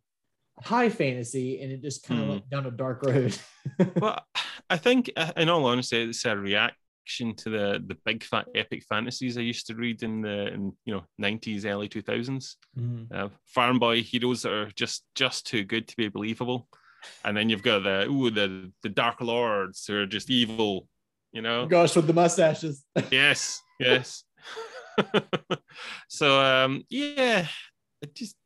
high 0.63 0.89
fantasy 0.89 1.61
and 1.61 1.71
it 1.71 1.83
just 1.83 2.03
kind 2.07 2.19
of 2.21 2.27
Hmm. 2.27 2.31
went 2.31 2.51
down 2.51 2.67
a 2.67 2.71
dark 2.71 3.03
road? 3.03 3.37
Well, 4.01 4.21
I 4.71 4.77
think, 4.77 5.11
uh, 5.17 5.33
in 5.37 5.49
all 5.49 5.65
honesty, 5.67 5.99
it's 6.03 6.25
a 6.25 6.37
reaction 7.07 7.35
to 7.35 7.51
the 7.51 7.83
the 7.87 7.97
big 8.05 8.25
fat 8.25 8.47
epic 8.55 8.83
fantasies 8.89 9.39
I 9.39 9.43
used 9.43 9.67
to 9.69 9.75
read 9.75 10.03
in 10.03 10.23
the 10.23 10.49
in 10.53 10.73
you 10.85 10.95
know 10.95 11.05
90s, 11.21 11.65
early 11.65 11.89
2000s. 11.89 12.57
Mhm. 12.79 13.07
uh, 13.13 13.29
farm 13.47 13.79
boy 13.79 14.03
heroes 14.03 14.43
that 14.43 14.53
are 14.53 14.71
just 14.75 15.05
just 15.15 15.47
too 15.47 15.65
good 15.65 15.87
to 15.89 15.97
be 15.97 16.09
believable, 16.09 16.69
and 17.25 17.37
then 17.37 17.49
you've 17.49 17.63
got 17.63 17.83
the 17.85 18.07
ooh 18.09 18.31
the 18.31 18.73
the 18.83 18.89
dark 18.89 19.21
lords 19.21 19.87
who 19.87 19.97
are 19.97 20.07
just 20.07 20.31
evil, 20.31 20.89
you 21.33 21.43
know. 21.43 21.67
Gosh, 21.67 21.97
with 21.97 22.07
the 22.07 22.13
mustaches. 22.13 22.85
yes, 23.11 23.63
yes. 23.79 24.25
so 26.09 26.41
um, 26.41 26.83
yeah, 26.91 27.47
I 28.03 28.09
just 28.15 28.37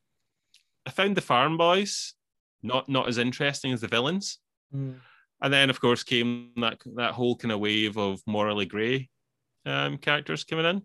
I 0.87 0.91
found 0.91 1.17
the 1.17 1.23
farm 1.23 1.57
boys 1.57 2.15
not 2.63 2.89
not 2.89 3.09
as 3.09 3.19
interesting 3.19 3.73
as 3.73 3.81
the 3.81 3.89
villains, 3.89 4.39
Mm. 4.75 5.01
And 5.43 5.53
then 5.53 5.71
of 5.71 5.81
course 5.81 6.03
came 6.03 6.53
that 6.57 6.79
that 6.97 7.13
whole 7.13 7.37
kind 7.37 7.53
of 7.53 7.61
wave 7.61 7.97
of 7.97 8.21
morally 8.27 8.67
grey 8.67 9.09
um, 9.67 9.99
characters 9.99 10.45
coming 10.45 10.67
in. 10.67 10.83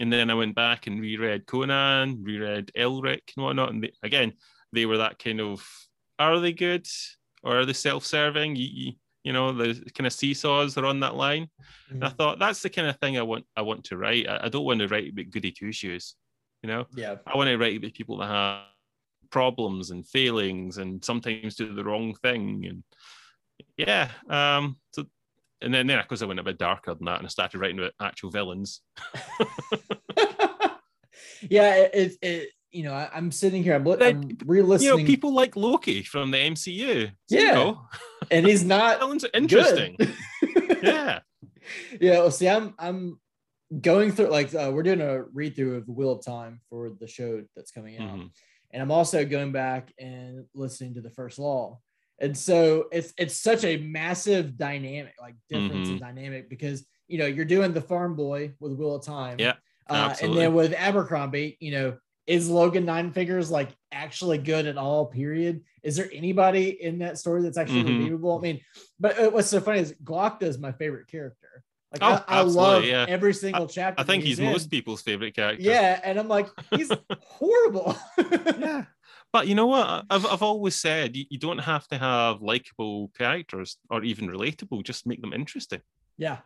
And 0.00 0.12
then 0.12 0.28
I 0.28 0.34
went 0.34 0.56
back 0.56 0.86
and 0.88 1.00
reread 1.00 1.46
Conan, 1.46 2.24
reread 2.24 2.72
Elric 2.76 3.32
and 3.36 3.44
whatnot. 3.44 3.70
And 3.70 3.84
they, 3.84 3.92
again, 4.02 4.32
they 4.72 4.86
were 4.86 4.98
that 4.98 5.18
kind 5.20 5.40
of 5.40 5.64
are 6.18 6.40
they 6.40 6.52
good 6.52 6.86
or 7.44 7.60
are 7.60 7.64
they 7.64 7.72
self 7.74 8.04
serving? 8.04 8.56
You, 8.56 8.68
you, 8.72 8.92
you 9.22 9.32
know, 9.32 9.52
the 9.52 9.74
kind 9.94 10.06
of 10.06 10.12
seesaws 10.12 10.76
are 10.76 10.86
on 10.86 11.00
that 11.00 11.14
line. 11.14 11.48
And 11.90 12.04
I 12.04 12.08
Mhm. 12.08 12.16
thought 12.16 12.38
that's 12.40 12.62
the 12.62 12.70
kind 12.70 12.88
of 12.88 12.98
thing 12.98 13.18
I 13.18 13.22
want 13.22 13.46
I 13.56 13.62
want 13.62 13.84
to 13.84 13.96
write. 13.96 14.28
I, 14.28 14.46
I 14.46 14.48
don't 14.48 14.64
want 14.64 14.80
to 14.80 14.88
write 14.88 15.10
about 15.10 15.30
goody 15.30 15.52
two 15.52 15.70
shoes, 15.70 16.16
you 16.62 16.68
know. 16.68 16.86
Yeah. 16.96 17.16
I 17.26 17.36
want 17.36 17.48
to 17.48 17.56
write 17.56 17.76
about 17.76 17.94
people 17.94 18.18
that 18.18 18.26
have 18.26 18.64
problems 19.30 19.90
and 19.90 20.06
failings 20.06 20.78
and 20.78 21.04
sometimes 21.04 21.54
do 21.54 21.72
the 21.72 21.84
wrong 21.84 22.14
thing. 22.14 22.66
And 22.66 22.82
yeah, 23.76 24.10
um, 24.28 24.76
so 24.92 25.04
and 25.60 25.72
then, 25.72 25.86
then 25.86 25.98
of 25.98 26.06
course 26.08 26.22
I 26.22 26.26
went 26.26 26.40
a 26.40 26.42
bit 26.42 26.58
darker 26.58 26.94
than 26.94 27.06
that 27.06 27.18
and 27.18 27.26
I 27.26 27.28
started 27.28 27.58
writing 27.58 27.78
about 27.78 27.92
actual 28.00 28.30
villains. 28.30 28.80
yeah, 31.48 31.74
it, 31.76 31.90
it, 31.94 32.18
it 32.22 32.48
you 32.70 32.82
know, 32.82 32.92
I, 32.92 33.08
I'm 33.14 33.30
sitting 33.30 33.62
here, 33.62 33.74
I'm, 33.74 33.86
I'm 33.86 34.36
re-listening, 34.44 34.90
You 34.90 34.98
know, 34.98 35.06
people 35.06 35.32
like 35.32 35.56
Loki 35.56 36.02
from 36.02 36.30
the 36.32 36.38
MCU. 36.38 37.10
So, 37.26 37.36
you 37.36 37.44
Yeah. 37.44 37.54
know, 37.54 37.86
and 38.30 38.46
he's 38.46 38.64
not 38.76 38.98
villains 38.98 39.24
are 39.24 39.30
interesting. 39.32 39.96
yeah. 40.82 41.20
yeah. 42.00 42.18
Well, 42.18 42.30
see, 42.30 42.48
I'm 42.48 42.74
I'm 42.78 43.18
going 43.80 44.12
through 44.12 44.28
like 44.28 44.54
uh, 44.54 44.70
we're 44.74 44.82
doing 44.82 45.00
a 45.00 45.22
read 45.22 45.54
through 45.56 45.76
of 45.76 45.86
the 45.86 45.92
Wheel 45.92 46.10
of 46.12 46.24
Time 46.24 46.60
for 46.68 46.90
the 46.98 47.06
show 47.06 47.44
that's 47.56 47.70
coming 47.70 47.96
out, 47.98 48.10
Mhm. 48.10 48.30
and 48.72 48.82
I'm 48.82 48.90
also 48.90 49.24
going 49.24 49.52
back 49.52 49.92
and 49.98 50.44
listening 50.54 50.94
to 50.94 51.00
the 51.00 51.10
First 51.10 51.38
Law, 51.38 51.78
and 52.20 52.36
so 52.36 52.86
it's 52.92 53.12
it's 53.18 53.36
such 53.36 53.64
a 53.64 53.76
massive 53.78 54.56
dynamic, 54.56 55.14
like 55.20 55.34
difference 55.48 55.88
in 55.88 55.96
Mhm. 55.96 56.00
dynamic 56.00 56.48
because 56.48 56.86
you 57.08 57.18
know 57.18 57.26
you're 57.26 57.44
doing 57.44 57.72
the 57.72 57.80
Farm 57.80 58.14
Boy 58.16 58.52
with 58.60 58.72
Wheel 58.72 58.94
of 58.96 59.04
Time, 59.04 59.36
Yeah, 59.38 59.54
uh, 59.90 60.14
and 60.22 60.36
then 60.36 60.54
with 60.54 60.72
Abercrombie, 60.74 61.56
you 61.60 61.72
know. 61.72 61.98
Is 62.26 62.48
Logen 62.48 62.86
Ninefingers 62.86 63.50
like 63.50 63.68
actually 63.92 64.38
good 64.38 64.64
at 64.64 64.78
all? 64.78 65.04
Period. 65.04 65.60
Is 65.82 65.96
there 65.96 66.08
anybody 66.10 66.70
in 66.82 67.00
that 67.00 67.18
story 67.18 67.42
that's 67.42 67.58
actually 67.58 67.82
Mhm. 67.82 67.98
redeemable? 67.98 68.38
I 68.38 68.40
mean, 68.40 68.60
but 68.98 69.18
uh, 69.18 69.28
what's 69.28 69.48
so 69.48 69.60
funny 69.60 69.80
is 69.80 69.92
Glokta 70.02 70.44
is 70.44 70.56
my 70.56 70.72
favorite 70.72 71.06
character. 71.06 71.62
Like 71.92 72.02
Oh, 72.02 72.24
I, 72.26 72.38
I 72.38 72.40
love 72.40 72.86
yeah. 72.86 73.04
every 73.06 73.34
single 73.34 73.68
chapter. 73.68 74.00
I 74.00 74.04
think 74.04 74.24
he's 74.24 74.38
in. 74.38 74.46
most 74.46 74.70
people's 74.70 75.02
favorite 75.02 75.34
character. 75.36 75.62
Yeah, 75.62 76.00
and 76.02 76.18
I'm 76.18 76.26
like, 76.28 76.48
he's 76.74 76.90
horrible. 77.20 77.94
yeah. 78.16 78.86
But 79.34 79.48
you 79.48 79.56
know 79.56 79.66
what? 79.66 80.04
I've, 80.10 80.24
I've 80.26 80.44
always 80.44 80.76
said 80.76 81.16
you, 81.16 81.24
you 81.28 81.40
don't 81.40 81.58
have 81.58 81.88
to 81.88 81.98
have 81.98 82.40
likable 82.40 83.10
characters 83.18 83.78
or 83.90 84.04
even 84.04 84.28
relatable, 84.28 84.84
just 84.84 85.08
make 85.08 85.20
them 85.20 85.32
interesting. 85.32 85.80
yeah, 86.16 86.38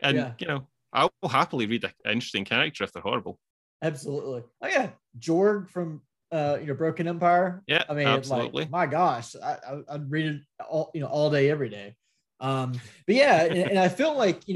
And, 0.00 0.18
Yeah. 0.18 0.32
you 0.38 0.46
know, 0.46 0.68
I'll 0.92 1.10
happily 1.28 1.66
read 1.66 1.82
an 1.82 1.90
interesting 2.04 2.44
character 2.44 2.84
if 2.84 2.92
they're 2.92 3.02
horrible. 3.02 3.40
absolutely. 3.82 4.44
Oh 4.62 4.68
yeah, 4.68 4.90
Jorg 5.18 5.68
from 5.68 6.00
uh 6.30 6.58
you 6.60 6.66
know 6.66 6.74
Broken 6.74 7.08
Empire. 7.08 7.64
Yeah, 7.66 7.82
I 7.88 7.94
mean, 7.94 8.06
absolutely. 8.06 8.62
like 8.62 8.70
my 8.70 8.86
gosh, 8.86 9.34
I, 9.34 9.54
I 9.54 9.94
I'd 9.94 10.08
read 10.08 10.26
it 10.26 10.40
all 10.70 10.92
you 10.94 11.00
know 11.00 11.08
all 11.08 11.30
day 11.30 11.50
every 11.50 11.70
day. 11.70 11.96
Um, 12.38 12.72
but 13.06 13.16
yeah, 13.16 13.46
and, 13.46 13.58
and 13.70 13.78
I 13.80 13.88
feel 13.88 14.16
like 14.16 14.46
you 14.46 14.54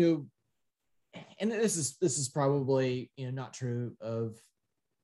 know, 1.15 1.23
and 1.41 1.51
this 1.51 1.77
is 1.77 1.97
this 2.01 2.17
is 2.17 2.29
probably 2.29 3.11
you 3.17 3.25
know 3.27 3.33
not 3.33 3.53
true 3.53 3.97
of 4.01 4.39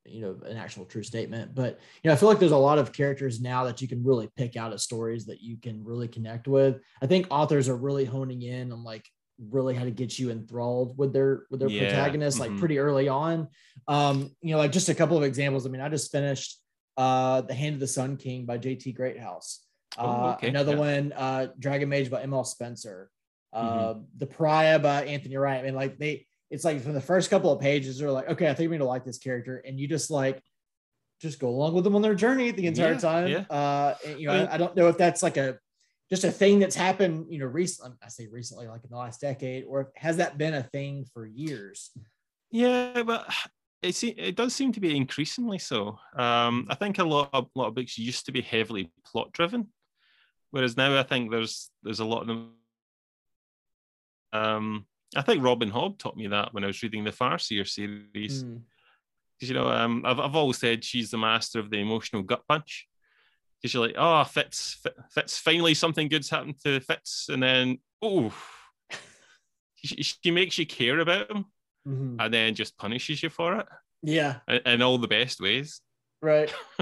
you 0.08 0.20
know 0.22 0.36
an 0.46 0.56
actual 0.56 0.84
true 0.84 1.02
statement, 1.02 1.54
but 1.54 1.78
you 2.02 2.08
know 2.08 2.14
I 2.14 2.16
feel 2.16 2.28
like 2.28 2.38
there's 2.38 2.52
a 2.52 2.56
lot 2.56 2.78
of 2.78 2.92
characters 2.92 3.40
now 3.40 3.64
that 3.64 3.80
you 3.82 3.88
can 3.88 4.04
really 4.04 4.28
pick 4.36 4.56
out 4.56 4.72
as 4.72 4.82
stories 4.82 5.26
that 5.26 5.40
you 5.40 5.56
can 5.56 5.84
really 5.84 6.08
connect 6.08 6.48
with. 6.48 6.80
I 7.02 7.06
think 7.06 7.26
authors 7.30 7.68
are 7.68 7.76
really 7.76 8.04
honing 8.04 8.42
in 8.42 8.72
on 8.72 8.84
like 8.84 9.06
really 9.50 9.74
how 9.74 9.84
to 9.84 9.90
get 9.90 10.18
you 10.18 10.30
enthralled 10.30 10.98
with 10.98 11.12
their 11.12 11.44
with 11.50 11.60
their 11.60 11.68
Yeah, 11.70 11.80
protagonists 11.80 12.40
like 12.40 12.50
mhm. 12.50 12.58
pretty 12.58 12.78
early 12.78 13.08
on. 13.08 13.48
Um, 13.86 14.30
you 14.40 14.52
know, 14.52 14.58
like 14.58 14.72
just 14.72 14.88
a 14.88 14.94
couple 14.94 15.16
of 15.16 15.22
examples. 15.24 15.66
I 15.66 15.70
mean, 15.70 15.80
I 15.80 15.88
just 15.88 16.10
finished 16.12 16.58
uh 16.96 17.40
The 17.42 17.54
Hand 17.54 17.74
of 17.74 17.80
the 17.80 17.86
Sun 17.86 18.16
King 18.18 18.46
by 18.46 18.58
JT 18.58 18.94
Greathouse. 18.94 19.64
Oh, 19.96 20.06
Uh, 20.06 20.32
okay, 20.36 20.48
another 20.48 20.72
yeah. 20.74 20.78
one, 20.78 21.12
uh, 21.12 21.46
Dragon 21.58 21.88
Mage 21.88 22.10
by 22.10 22.22
M.L. 22.22 22.44
Spencer. 22.44 23.10
Uh, 23.52 23.94
Mm-hmm. 23.94 24.00
The 24.18 24.26
Pariah 24.26 24.78
by 24.78 25.06
Anthony 25.06 25.36
Wright. 25.36 25.58
I 25.60 25.62
mean, 25.62 25.74
like 25.74 25.98
they, 25.98 26.26
it's 26.50 26.64
like 26.64 26.80
from 26.82 26.94
the 26.94 27.00
first 27.00 27.30
couple 27.30 27.52
of 27.52 27.60
pages, 27.60 27.98
they're 27.98 28.10
like, 28.10 28.28
okay, 28.30 28.48
I 28.48 28.54
think 28.54 28.66
I'm 28.72 28.78
gonna 28.78 28.88
like 28.88 29.04
this 29.04 29.18
character, 29.18 29.58
and 29.66 29.78
you 29.78 29.86
just 29.88 30.10
like, 30.10 30.42
just 31.20 31.38
go 31.40 31.48
along 31.48 31.74
with 31.74 31.84
them 31.84 31.94
on 31.96 32.02
their 32.02 32.14
journey 32.14 32.50
the 32.52 32.66
entire 32.66 32.92
Yeah, 32.92 32.98
time. 32.98 33.28
yeah. 33.28 33.44
Uh, 33.50 33.94
and, 34.06 34.20
you 34.20 34.26
know, 34.28 34.32
I 34.34 34.38
mean- 34.38 34.48
I, 34.48 34.54
I 34.54 34.56
don't 34.58 34.76
know 34.76 34.88
if 34.88 34.96
that's 34.96 35.22
like 35.22 35.36
a 35.36 35.58
just 36.10 36.24
a 36.24 36.30
thing 36.30 36.58
that's 36.58 36.74
happened, 36.76 37.26
you 37.28 37.38
know, 37.38 37.44
recently. 37.46 37.92
I 38.02 38.08
say 38.08 38.28
recently, 38.28 38.66
like 38.66 38.82
in 38.84 38.88
the 38.90 38.96
last 38.96 39.20
decade, 39.20 39.64
or 39.68 39.90
has 39.96 40.16
that 40.16 40.38
been 40.38 40.54
a 40.54 40.62
thing 40.62 41.04
for 41.12 41.26
years? 41.26 41.90
Yeah, 42.50 43.02
but 43.02 43.30
it 43.82 43.94
se- 43.94 44.14
it 44.16 44.34
does 44.34 44.54
seem 44.54 44.72
to 44.72 44.80
be 44.80 44.96
increasingly 44.96 45.58
so. 45.58 45.98
Um, 46.16 46.66
I 46.70 46.76
think 46.76 46.98
a 46.98 47.04
lot 47.04 47.28
of 47.34 47.48
lot 47.54 47.66
of 47.68 47.74
books 47.74 47.98
used 47.98 48.24
to 48.26 48.32
be 48.32 48.40
heavily 48.40 48.90
plot 49.04 49.32
driven, 49.32 49.68
whereas 50.50 50.76
now 50.78 50.98
I 50.98 51.02
think 51.02 51.30
there's 51.30 51.70
there's 51.82 52.00
a 52.00 52.06
lot 52.06 52.22
of 52.22 52.26
them. 52.28 52.52
Um, 54.32 54.86
I 55.16 55.22
think 55.22 55.42
Robin 55.42 55.70
Hobb 55.70 55.98
taught 55.98 56.16
me 56.16 56.26
that 56.28 56.52
when 56.52 56.64
I 56.64 56.66
was 56.66 56.82
reading 56.82 57.04
the 57.04 57.10
Farseer 57.10 57.66
series. 57.66 58.44
Mm. 58.44 58.60
Because 59.38 59.48
you 59.50 59.54
know, 59.54 59.68
um, 59.68 60.02
I've 60.04 60.18
I've 60.20 60.36
always 60.36 60.58
said 60.58 60.84
she's 60.84 61.10
the 61.10 61.18
master 61.18 61.58
of 61.60 61.70
the 61.70 61.78
emotional 61.78 62.22
gut 62.22 62.42
punch. 62.48 62.86
Because 63.60 63.74
you're 63.74 63.86
like, 63.86 63.96
oh, 63.98 64.22
Fitz, 64.24 64.80
Fitz, 65.10 65.38
finally 65.38 65.74
something 65.74 66.08
good's 66.08 66.30
happened 66.30 66.60
to 66.64 66.78
Fitz, 66.80 67.28
and 67.28 67.42
then 67.42 67.78
oh, 68.02 68.32
she, 69.76 70.02
she 70.02 70.30
makes 70.30 70.58
you 70.58 70.66
care 70.66 70.98
about 71.00 71.30
him, 71.30 71.46
Mhm. 71.86 72.16
and 72.20 72.34
then 72.34 72.54
just 72.54 72.76
punishes 72.76 73.22
you 73.22 73.30
for 73.30 73.60
it 73.60 73.66
Yeah, 74.02 74.40
in, 74.46 74.60
in 74.66 74.82
all 74.82 74.98
the 74.98 75.08
best 75.08 75.40
ways. 75.40 75.80
right. 76.20 76.52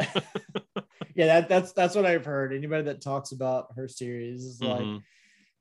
yeah, 1.15 1.27
that 1.27 1.49
that's 1.49 1.73
that's 1.73 1.95
what 1.95 2.05
I've 2.07 2.25
heard. 2.25 2.53
Anybody 2.53 2.85
that 2.85 3.01
talks 3.01 3.33
about 3.33 3.73
her 3.77 3.89
series 3.89 4.45
is 4.45 4.61
like 4.61 4.85
Mhm. 4.85 5.03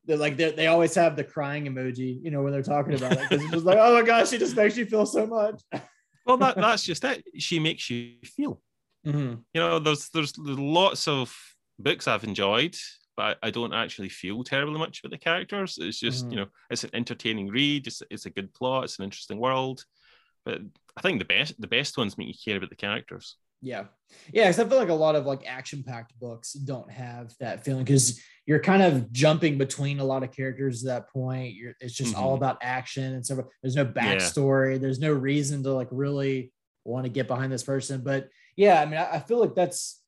They're 0.05 0.17
like 0.17 0.37
they 0.37 0.51
they 0.51 0.67
always 0.67 0.93
have 0.95 1.15
the 1.15 1.23
crying 1.23 1.65
emoji, 1.65 2.19
you 2.23 2.31
know, 2.31 2.41
when 2.43 2.51
they're 2.53 2.61
talking 2.61 2.93
about 2.95 3.13
it 3.13 3.19
because 3.29 3.41
it's 3.43 3.51
just 3.53 3.65
like, 3.65 3.77
oh 3.79 3.93
my 3.93 4.01
gosh, 4.05 4.29
she 4.29 4.37
just 4.37 4.55
makes 4.55 4.77
you 4.77 4.85
feel 4.85 5.05
so 5.05 5.25
much. 5.25 5.61
Well, 6.27 6.37
that 6.37 6.55
that's 6.55 6.81
just 6.83 7.03
it. 7.03 7.23
She 7.37 7.59
makes 7.59 7.87
you 7.89 8.13
feel. 8.23 8.59
Mhm. 9.05 9.43
you 9.53 9.61
know, 9.61 9.77
there's 9.77 10.09
there's 10.09 10.35
lots 10.39 11.07
of 11.07 11.31
books 11.77 12.07
I've 12.07 12.23
enjoyed, 12.23 12.75
but 13.15 13.37
I, 13.43 13.47
I 13.47 13.51
don't 13.51 13.73
actually 13.75 14.09
feel 14.09 14.43
terribly 14.43 14.79
much 14.79 15.01
about 15.01 15.11
the 15.11 15.19
characters. 15.19 15.77
It's 15.79 15.99
just 15.99 16.25
Mhm. 16.25 16.31
you 16.31 16.37
know, 16.37 16.47
it's 16.71 16.83
an 16.83 16.89
entertaining 16.93 17.49
read. 17.49 17.85
It's 17.85 18.01
it's 18.09 18.25
a 18.25 18.31
good 18.31 18.51
plot. 18.55 18.85
It's 18.85 18.97
an 18.97 19.05
interesting 19.05 19.37
world. 19.37 19.85
But 20.45 20.61
I 20.97 21.01
think 21.01 21.19
the 21.19 21.25
best 21.25 21.61
the 21.61 21.67
best 21.67 21.95
ones 21.95 22.17
make 22.17 22.27
you 22.29 22.33
care 22.43 22.57
about 22.57 22.69
the 22.71 22.75
characters. 22.75 23.37
Yeah, 23.65 23.86
yeah. 24.32 24.43
Because 24.47 24.60
I 24.60 24.69
feel 24.69 24.78
like 24.78 24.89
a 24.89 24.93
lot 24.93 25.15
of 25.15 25.25
like 25.25 25.41
action-packed 25.47 26.17
books 26.19 26.54
don't 26.54 26.89
have 26.91 27.34
that 27.39 27.65
feeling 27.65 27.84
because 27.84 28.21
you're 28.45 28.60
kind 28.60 28.84
of 28.84 29.12
jumping 29.12 29.58
between 29.58 29.99
a 29.99 30.04
lot 30.04 30.21
of 30.21 30.32
characters 30.32 30.86
at 30.86 30.89
that 30.89 31.10
point. 31.10 31.56
You're 31.56 31.73
it's 31.80 31.95
just 31.95 32.15
all 32.15 32.34
Mhm. 32.34 32.38
about 32.38 32.58
action 32.62 33.15
and 33.15 33.25
so 33.25 33.49
there's 33.63 33.75
no 33.75 33.86
backstory. 33.86 34.80
There's 34.80 34.99
no 34.99 35.12
reason 35.12 35.63
to 35.63 35.73
like 35.73 35.88
really 35.89 36.54
want 36.84 37.06
to 37.06 37.10
get 37.10 37.28
behind 37.28 37.51
this 37.51 37.63
person. 37.63 38.01
But 38.01 38.30
yeah, 38.56 38.80
I 38.80 38.86
mean, 38.86 38.99
I, 38.99 39.15
I 39.15 39.19
feel 39.19 39.39
like 39.39 39.56
that's 39.56 40.04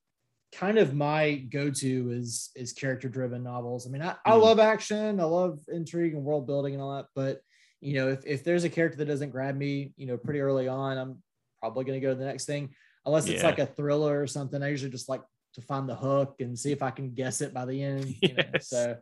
kind 0.52 0.78
of 0.78 0.94
my 0.94 1.34
go-to 1.34 2.10
is 2.12 2.50
is 2.54 2.72
character-driven 2.72 3.42
novels. 3.42 3.86
I 3.86 3.90
mean, 3.90 4.02
I, 4.02 4.14
I 4.24 4.30
Mhm. 4.32 4.42
love 4.42 4.58
action, 4.60 5.18
I 5.18 5.24
love 5.24 5.58
intrigue 5.66 6.14
and 6.14 6.22
world 6.24 6.46
building 6.46 6.74
and 6.74 6.82
all 6.82 6.94
that, 6.94 7.06
but 7.16 7.40
you 7.80 7.94
know, 7.94 8.08
if 8.08 8.24
if 8.24 8.44
there's 8.44 8.62
a 8.64 8.70
character 8.70 8.98
that 8.98 9.06
doesn't 9.06 9.30
grab 9.30 9.56
me, 9.56 9.92
you 9.96 10.06
know, 10.06 10.16
pretty 10.16 10.38
early 10.40 10.68
on, 10.68 10.96
I'm 10.96 11.22
probably 11.60 11.84
going 11.84 12.00
to 12.00 12.06
go 12.06 12.12
to 12.14 12.18
the 12.18 12.24
next 12.24 12.44
thing 12.44 12.70
unless 13.08 13.26
it's 13.28 13.42
Yeah. 13.42 13.48
like 13.48 13.58
a 13.58 13.66
thriller 13.66 14.20
or 14.20 14.26
something. 14.26 14.62
I 14.62 14.68
usually 14.68 14.90
just 14.90 15.08
like 15.08 15.22
to 15.54 15.62
find 15.62 15.88
the 15.88 15.94
hook 15.96 16.36
and 16.40 16.58
see 16.58 16.72
if 16.72 16.82
I 16.82 16.90
can 16.90 17.12
guess 17.14 17.40
it 17.40 17.52
by 17.52 17.64
the 17.64 17.82
end. 17.82 18.14
You 18.22 18.34
know? 18.34 18.44
So, 18.60 18.96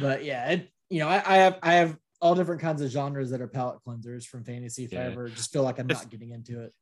but 0.00 0.24
yeah, 0.24 0.50
it, 0.52 0.70
you 0.90 1.00
know, 1.00 1.08
I, 1.08 1.22
I 1.26 1.36
have 1.38 1.58
I 1.62 1.74
have 1.74 1.96
all 2.20 2.34
different 2.34 2.60
kinds 2.60 2.82
of 2.82 2.90
genres 2.90 3.30
that 3.30 3.40
are 3.40 3.48
palate 3.48 3.78
cleansers 3.86 4.24
from 4.24 4.44
fantasy. 4.44 4.84
If 4.84 4.92
I 4.92 4.96
Yeah. 4.96 5.02
ever 5.04 5.28
just 5.28 5.52
feel 5.52 5.62
like 5.62 5.78
I'm 5.78 5.86
It's- 5.90 6.02
not 6.04 6.10
getting 6.10 6.30
into 6.32 6.62
it. 6.62 6.72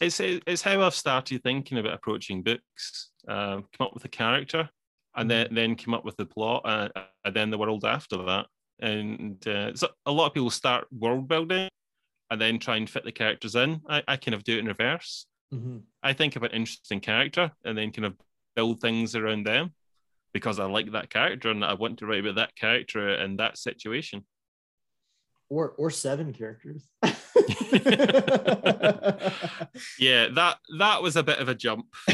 It's 0.00 0.18
it's 0.20 0.62
how 0.62 0.82
I've 0.82 0.94
started 0.96 1.42
thinking 1.44 1.78
about 1.78 1.94
approaching 1.94 2.42
books. 2.42 3.10
Um, 3.28 3.66
come 3.76 3.86
up 3.86 3.94
with 3.94 4.04
a 4.04 4.08
character, 4.08 4.68
and 5.14 5.30
then 5.30 5.54
then 5.54 5.76
come 5.76 5.94
up 5.94 6.04
with 6.04 6.16
the 6.16 6.26
plot, 6.26 6.62
uh, 6.64 6.88
and 7.24 7.34
then 7.36 7.50
the 7.50 7.58
world 7.58 7.84
after 7.84 8.16
that. 8.24 8.46
And 8.80 9.46
uh, 9.46 9.74
so 9.76 9.88
a 10.06 10.10
lot 10.12 10.26
of 10.26 10.34
people 10.34 10.50
start 10.50 10.86
world 10.90 11.28
building, 11.28 11.68
and 12.30 12.40
then 12.40 12.58
try 12.58 12.76
and 12.78 12.90
fit 12.90 13.04
the 13.04 13.12
characters 13.12 13.54
in. 13.54 13.80
I, 13.88 14.02
I 14.08 14.16
kind 14.16 14.34
of 14.34 14.42
do 14.42 14.56
it 14.56 14.60
in 14.60 14.66
reverse. 14.66 15.26
Mhm. 15.52 15.82
I 16.02 16.12
think 16.12 16.36
of 16.36 16.42
an 16.42 16.52
interesting 16.52 17.00
character 17.00 17.52
and 17.64 17.76
then 17.76 17.92
kind 17.92 18.06
of 18.06 18.14
build 18.54 18.80
things 18.80 19.14
around 19.16 19.44
them 19.44 19.74
because 20.32 20.58
I 20.60 20.64
like 20.64 20.92
that 20.92 21.10
character 21.10 21.50
and 21.50 21.64
I 21.64 21.74
want 21.74 21.98
to 21.98 22.06
write 22.06 22.20
about 22.20 22.36
that 22.36 22.54
character 22.56 23.08
and 23.08 23.38
that 23.38 23.58
situation. 23.58 24.24
Or 25.48 25.70
or 25.70 25.90
seven 25.90 26.32
characters. 26.32 26.88
Yeah, 29.98 30.28
that 30.34 30.58
that 30.78 31.02
was 31.02 31.16
a 31.16 31.22
bit 31.22 31.38
of 31.38 31.48
a 31.48 31.54
jump. 31.54 31.86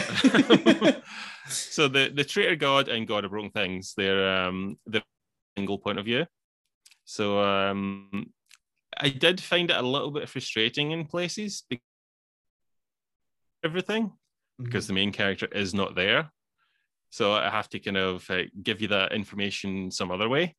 so 1.49 1.89
the 1.89 2.11
the 2.15 2.25
traitor 2.25 2.57
god 2.57 2.89
and 2.89 3.07
god 3.07 3.25
of 3.25 3.31
broken 3.31 3.51
things, 3.51 3.95
they're 3.97 4.47
um 4.47 4.79
they're 4.87 5.03
single 5.57 5.79
point 5.79 5.99
of 5.99 6.05
view. 6.05 6.27
So 7.05 7.41
um 7.41 8.33
I 8.99 9.11
did 9.11 9.41
find 9.41 9.71
it 9.71 9.77
a 9.77 9.83
little 9.83 10.11
bit 10.11 10.29
frustrating 10.29 10.93
in 10.93 11.05
places 11.07 11.65
because 11.69 11.86
everything 13.65 14.13
because 14.63 14.87
the 14.87 14.93
main 14.93 15.13
character 15.13 15.47
is 15.53 15.75
not 15.75 15.95
there. 15.95 16.31
So 17.11 17.33
I 17.33 17.49
have 17.51 17.69
to 17.71 17.79
kind 17.79 17.97
of 17.97 18.29
uh, 18.31 18.43
give 18.63 18.81
you 18.81 18.89
that 18.89 19.13
information 19.13 19.91
some 19.91 20.11
other 20.11 20.29
way. 20.29 20.55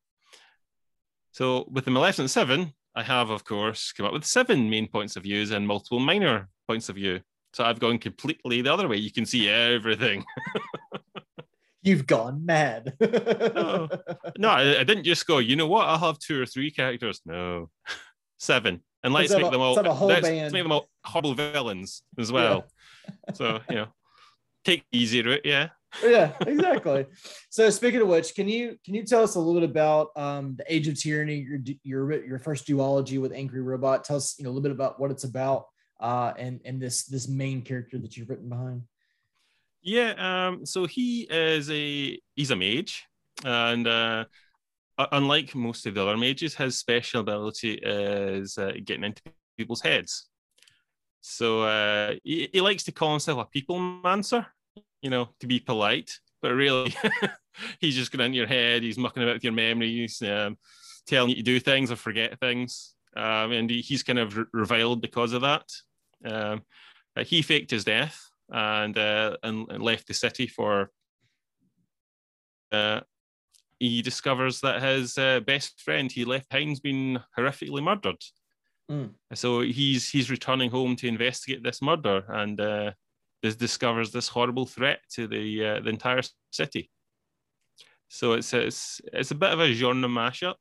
So 1.31 1.67
with 1.69 1.85
the 1.85 1.91
Maleficent 1.91 2.29
Seven, 2.29 2.73
I 2.95 3.03
have, 3.03 3.29
of 3.29 3.43
course, 3.43 3.91
come 3.91 4.07
up 4.07 4.13
with 4.13 4.25
seven 4.25 4.69
main 4.69 4.87
points 4.87 5.15
of 5.15 5.23
views 5.23 5.51
and 5.51 5.67
multiple 5.67 5.99
minor 5.99 6.49
points 6.67 6.89
of 6.89 6.95
view. 6.95 7.19
So 7.53 7.63
I've 7.63 7.79
gone 7.79 7.99
completely 7.99 8.61
the 8.61 8.73
other 8.73 8.87
way. 8.87 8.97
You 8.97 9.11
can 9.11 9.25
see 9.25 9.49
everything. 9.49 10.25
You've 11.83 12.07
gone 12.07 12.45
mad. 12.45 12.93
Oh. 12.99 13.87
No, 14.37 14.49
I, 14.49 14.79
I 14.79 14.83
didn't 14.83 15.03
just 15.03 15.25
go, 15.27 15.37
you 15.37 15.55
know 15.55 15.67
what? 15.67 15.87
I'll 15.87 15.99
have 15.99 16.19
two 16.19 16.41
or 16.41 16.45
three 16.45 16.71
characters. 16.71 17.21
No, 17.25 17.69
seven. 18.39 18.83
And 19.03 19.13
let's 19.13 19.31
make 19.31 19.51
them 19.51 19.61
all 19.61 19.73
let's 19.73 19.85
have 19.85 19.93
a 19.93 19.95
whole 19.95 20.07
let's 20.07 20.23
make 20.23 20.63
them 20.63 20.71
all 20.71 20.89
horrible 21.05 21.35
villains 21.35 22.01
as 22.17 22.31
well. 22.31 22.65
So, 23.33 23.59
you 23.69 23.75
know, 23.75 23.87
take 24.63 24.83
easy 24.91 25.21
to 25.23 25.31
it. 25.31 25.41
yeah. 25.43 25.69
yeah, 26.03 26.33
exactly. 26.45 27.05
So 27.49 27.69
speaking 27.69 28.01
of 28.01 28.07
which, 28.07 28.35
can 28.35 28.47
you 28.47 28.77
can 28.83 28.93
you 28.93 29.03
tell 29.03 29.23
us 29.23 29.35
a 29.35 29.39
little 29.39 29.61
bit 29.61 29.69
about 29.69 30.09
um, 30.15 30.55
the 30.57 30.65
Age 30.73 30.87
of 30.87 30.99
Tyranny, 30.99 31.35
your 31.37 31.59
your 31.83 32.25
your 32.25 32.39
first 32.39 32.67
duology 32.67 33.19
with 33.19 33.31
Angry 33.31 33.61
Robot? 33.61 34.03
Tell 34.03 34.17
us 34.17 34.35
you 34.37 34.43
know 34.43 34.49
a 34.49 34.53
little 34.53 34.63
bit 34.63 34.71
about 34.71 34.99
what 34.99 35.11
it's 35.11 35.23
about 35.23 35.65
uh, 35.99 36.33
and 36.37 36.61
and 36.65 36.81
this 36.81 37.05
this 37.05 37.27
main 37.27 37.61
character 37.61 37.97
that 37.99 38.17
you've 38.17 38.29
written 38.29 38.49
behind. 38.49 38.83
Yeah, 39.81 40.13
um, 40.17 40.65
so 40.65 40.85
he 40.85 41.21
is 41.21 41.69
a 41.69 42.19
he's 42.35 42.51
a 42.51 42.55
mage, 42.55 43.03
and 43.45 43.87
uh, 43.87 44.25
unlike 45.11 45.55
most 45.55 45.85
of 45.85 45.95
the 45.95 46.01
other 46.01 46.17
mages, 46.17 46.55
his 46.55 46.77
special 46.77 47.21
ability 47.21 47.73
is 47.73 48.57
uh, 48.57 48.73
getting 48.83 49.05
into 49.05 49.21
people's 49.57 49.81
heads. 49.81 50.27
So 51.29 51.63
uh, 51.63 52.13
he, 52.23 52.49
he 52.53 52.61
likes 52.61 52.83
to 52.85 52.91
call 52.91 53.11
himself 53.11 53.39
a 53.39 53.45
people 53.45 53.77
mancer, 53.79 54.45
you 55.01 55.09
know, 55.09 55.29
to 55.41 55.47
be 55.47 55.59
polite, 55.59 56.11
but 56.41 56.53
really, 56.53 56.95
he's 57.79 57.95
just 57.95 58.11
going 58.11 58.25
into 58.25 58.37
your 58.37 58.47
head. 58.47 58.81
He's 58.81 58.97
mucking 58.97 59.23
about 59.23 59.35
with 59.35 59.43
your 59.43 59.53
memories, 59.53 60.21
um, 60.21 60.57
telling 61.05 61.29
you 61.29 61.35
to 61.35 61.43
do 61.43 61.59
things 61.59 61.91
or 61.91 61.97
forget 61.97 62.39
things, 62.39 62.95
um, 63.15 63.51
and 63.51 63.69
he, 63.69 63.81
he's 63.81 64.03
kind 64.03 64.19
of 64.19 64.37
re- 64.37 64.45
reviled 64.53 65.01
because 65.01 65.33
of 65.33 65.41
that. 65.41 65.69
Um, 66.25 66.61
he 67.25 67.41
faked 67.41 67.71
his 67.71 67.83
death 67.83 68.19
and 68.49 68.97
uh, 68.97 69.35
and 69.43 69.69
and 69.69 69.83
left 69.83 70.07
the 70.07 70.13
city 70.13 70.47
for. 70.47 70.91
Uh, 72.71 73.01
he 73.79 74.01
discovers 74.01 74.61
that 74.61 74.81
his 74.81 75.17
uh, 75.17 75.39
best 75.41 75.81
friend 75.81 76.11
he 76.11 76.25
left 76.25 76.49
behind's 76.49 76.79
been 76.79 77.19
horrifically 77.37 77.83
murdered. 77.83 78.17
Mm. 78.89 79.11
So 79.33 79.61
he's 79.61 80.09
he's 80.09 80.31
returning 80.31 80.71
home 80.71 80.95
to 80.97 81.07
investigate 81.07 81.63
this 81.63 81.81
murder 81.81 82.23
and 82.29 82.59
uh, 82.59 82.91
dis- 83.41 83.55
discovers 83.55 84.11
this 84.11 84.29
horrible 84.29 84.65
threat 84.65 84.99
to 85.15 85.27
the 85.27 85.65
uh, 85.65 85.79
the 85.81 85.89
entire 85.89 86.21
city. 86.51 86.89
So 88.07 88.33
it's 88.33 88.53
it's 88.53 89.01
it's 89.11 89.31
a 89.31 89.35
bit 89.35 89.51
of 89.51 89.59
a 89.59 89.73
genre 89.73 90.07
mashup 90.07 90.55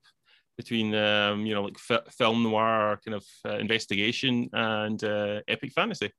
between 0.57 0.95
um, 0.95 1.47
you 1.47 1.55
know 1.55 1.63
like 1.63 1.79
fi- 1.79 2.09
film 2.11 2.43
noir 2.43 2.99
kind 3.05 3.15
of 3.15 3.25
uh, 3.45 3.59
investigation 3.59 4.49
and 4.53 5.03
uh, 5.05 5.41
epic 5.47 5.73
fantasy. 5.73 6.11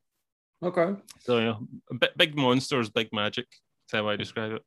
Okay, 0.63 0.95
So 1.19 1.37
you 1.37 1.45
know, 1.45 1.67
a 1.91 2.09
big 2.17 2.35
monsters, 2.35 2.89
big 2.89 3.09
magic. 3.11 3.45
That's 3.91 4.01
how 4.01 4.09
I 4.09 4.15
describe 4.15 4.53
it. 4.53 4.63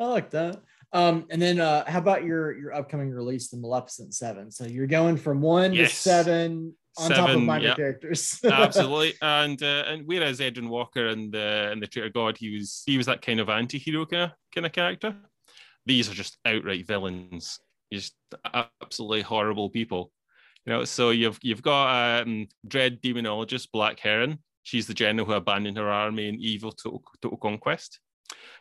I 0.00 0.06
like 0.06 0.30
that. 0.30 0.62
Um, 0.92 1.26
and 1.30 1.40
then 1.40 1.58
uh, 1.58 1.84
how 1.86 1.98
about 1.98 2.24
your 2.24 2.56
your 2.58 2.74
upcoming 2.74 3.10
release, 3.10 3.48
The 3.48 3.56
Maleficent 3.56 4.14
Seven? 4.14 4.50
So 4.50 4.64
you're 4.64 4.86
going 4.86 5.16
from 5.16 5.40
one 5.40 5.72
Yes. 5.72 5.90
to 5.90 5.96
seven 5.96 6.74
on 6.98 7.10
top 7.10 7.30
of 7.30 7.40
minor 7.42 7.68
yeah. 7.68 7.74
characters. 7.74 8.38
Absolutely, 8.44 9.14
and 9.22 9.62
uh, 9.62 9.84
and 9.86 10.06
whereas 10.06 10.40
Edwin 10.40 10.68
Walker 10.68 11.08
and 11.08 11.32
the 11.32 11.70
and 11.72 11.80
the 11.80 11.86
Traitor 11.86 12.10
God, 12.10 12.36
he 12.36 12.56
was 12.56 12.82
he 12.86 12.96
was 12.96 13.06
that 13.06 13.22
kind 13.22 13.40
of 13.40 13.48
anti-hero 13.48 14.04
kind 14.06 14.24
of 14.24 14.30
kind 14.54 14.66
of 14.66 14.72
character. 14.72 15.16
These 15.86 16.10
are 16.10 16.14
just 16.14 16.36
outright 16.44 16.86
villains, 16.86 17.58
just 17.92 18.14
absolutely 18.82 19.22
horrible 19.22 19.70
people. 19.70 20.12
You 20.66 20.74
know, 20.74 20.84
so 20.84 21.10
you've 21.10 21.38
you've 21.42 21.62
got 21.62 22.22
um, 22.22 22.48
dread 22.68 23.00
demonologist 23.00 23.68
Black 23.72 23.98
Herron. 23.98 24.38
She's 24.62 24.86
the 24.86 24.94
general 24.94 25.26
who 25.26 25.32
abandoned 25.32 25.76
her 25.76 25.90
army 25.90 26.28
in 26.28 26.36
evil 26.36 26.70
total, 26.70 27.02
total 27.20 27.38
conquest. 27.38 27.98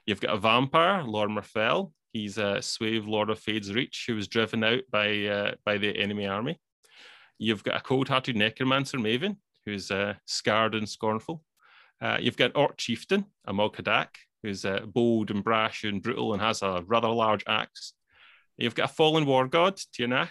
You've 0.08 0.22
got 0.22 0.34
a 0.34 0.40
vampire, 0.40 1.04
Lord 1.04 1.30
Marfell. 1.30 1.92
He's 2.14 2.38
a 2.38 2.62
slave 2.62 3.08
lord 3.08 3.30
of 3.30 3.40
Fade's 3.40 3.74
Reach 3.74 4.06
who 4.08 4.16
was 4.16 4.28
driven 4.28 4.64
out 4.64 4.84
by 4.92 5.26
uh, 5.26 5.52
by 5.66 5.78
the 5.78 5.98
enemy 5.98 6.28
army. 6.28 6.60
You've 7.38 7.64
got 7.64 7.78
a 7.78 7.82
cold-hearted 7.82 8.36
necromancer, 8.36 8.98
Maven, 8.98 9.38
who's 9.66 9.90
uh, 9.90 10.16
scarred 10.26 10.76
and 10.76 10.88
scornful. 10.88 11.44
Uh, 12.00 12.18
you've 12.20 12.38
got 12.38 12.56
Orc 12.56 12.78
Chieftain, 12.78 13.26
a 13.46 13.54
Hadak, 13.54 14.10
who's 14.44 14.66
uh, 14.66 14.82
bold 14.86 15.32
and 15.32 15.44
brash 15.44 15.84
and 15.84 16.02
brutal 16.02 16.34
and 16.34 16.42
has 16.42 16.62
a 16.62 16.84
rather 16.86 17.08
large 17.08 17.44
axe. 17.48 17.94
You've 18.58 18.76
got 18.76 18.90
a 18.90 18.94
fallen 18.94 19.26
war 19.26 19.48
god, 19.48 19.78
Tiernach, 19.78 20.30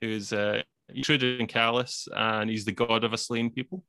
who's 0.00 0.32
uh, 0.32 0.62
shrewd 1.02 1.22
and 1.22 1.48
callous, 1.48 2.08
and 2.14 2.50
he's 2.50 2.64
the 2.64 2.72
god 2.72 3.04
of 3.04 3.12
a 3.12 3.18
slain 3.18 3.50
people. 3.50 3.84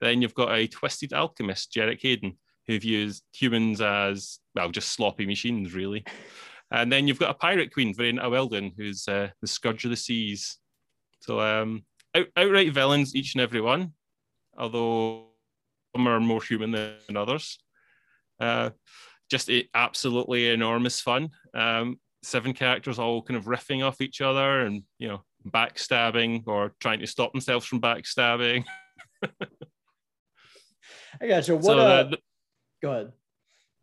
Then 0.00 0.22
you've 0.22 0.34
got 0.34 0.52
a 0.52 0.66
twisted 0.66 1.12
alchemist, 1.12 1.72
Jarek 1.72 2.00
Hayden, 2.02 2.38
who 2.66 2.78
views 2.78 3.22
humans 3.32 3.80
as 3.80 4.38
well 4.54 4.70
just 4.70 4.92
sloppy 4.92 5.26
machines, 5.26 5.74
really. 5.74 6.04
And 6.72 6.90
then 6.92 7.08
you've 7.08 7.18
got 7.18 7.30
a 7.30 7.34
pirate 7.34 7.72
queen, 7.72 7.94
Varenna 7.94 8.30
Weldon, 8.30 8.72
who's 8.76 9.08
uh, 9.08 9.30
the 9.40 9.48
scourge 9.48 9.84
of 9.84 9.90
the 9.90 9.96
seas. 9.96 10.58
So 11.20 11.40
um, 11.40 11.84
out, 12.14 12.26
outright 12.36 12.72
villains, 12.72 13.14
each 13.14 13.34
and 13.34 13.42
every 13.42 13.60
one, 13.60 13.92
although 14.56 15.26
some 15.94 16.06
are 16.06 16.20
more 16.20 16.42
human 16.42 16.70
than 16.70 17.16
others. 17.16 17.58
Uh, 18.38 18.70
just 19.30 19.50
absolutely 19.74 20.48
enormous 20.50 21.00
fun. 21.00 21.30
Um, 21.54 21.98
seven 22.22 22.52
characters 22.52 22.98
all 22.98 23.22
kind 23.22 23.36
of 23.36 23.44
riffing 23.44 23.86
off 23.86 24.00
each 24.00 24.20
other 24.20 24.60
and 24.60 24.82
you 24.98 25.08
know 25.08 25.22
backstabbing 25.48 26.42
or 26.46 26.74
trying 26.80 27.00
to 27.00 27.06
stop 27.06 27.32
themselves 27.32 27.66
from 27.66 27.80
backstabbing. 27.80 28.64
I 31.20 31.26
got 31.26 31.48
you. 31.48 31.56
What? 31.56 31.64
So 31.64 31.78
uh, 31.78 32.02
the, 32.04 32.18
go 32.82 32.92
ahead. 32.92 33.12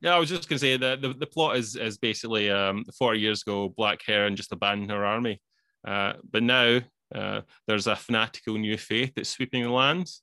Yeah, 0.01 0.15
I 0.15 0.19
was 0.19 0.29
just 0.29 0.47
going 0.47 0.57
to 0.57 0.65
say 0.65 0.77
that 0.77 1.01
the, 1.01 1.13
the 1.13 1.25
plot 1.25 1.57
is 1.57 1.75
is 1.75 1.97
basically 1.97 2.51
um, 2.51 2.85
40 2.97 3.19
years 3.19 3.41
ago, 3.41 3.69
Black 3.69 4.01
Herron 4.05 4.35
just 4.35 4.51
abandoned 4.51 4.91
her 4.91 5.05
army. 5.05 5.41
Uh, 5.85 6.13
but 6.29 6.43
now 6.43 6.79
uh, 7.15 7.41
there's 7.67 7.87
a 7.87 7.95
fanatical 7.95 8.57
new 8.57 8.77
faith 8.77 9.13
that's 9.15 9.29
sweeping 9.29 9.63
the 9.63 9.69
lands 9.69 10.21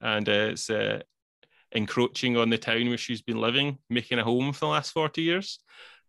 and 0.00 0.28
uh, 0.28 0.32
it's 0.52 0.70
encroaching 1.74 2.36
on 2.36 2.50
the 2.50 2.58
town 2.58 2.88
where 2.88 2.98
she's 2.98 3.22
been 3.22 3.40
living, 3.40 3.78
making 3.88 4.18
a 4.18 4.24
home 4.24 4.52
for 4.52 4.60
the 4.60 4.66
last 4.66 4.92
40 4.92 5.22
years. 5.22 5.60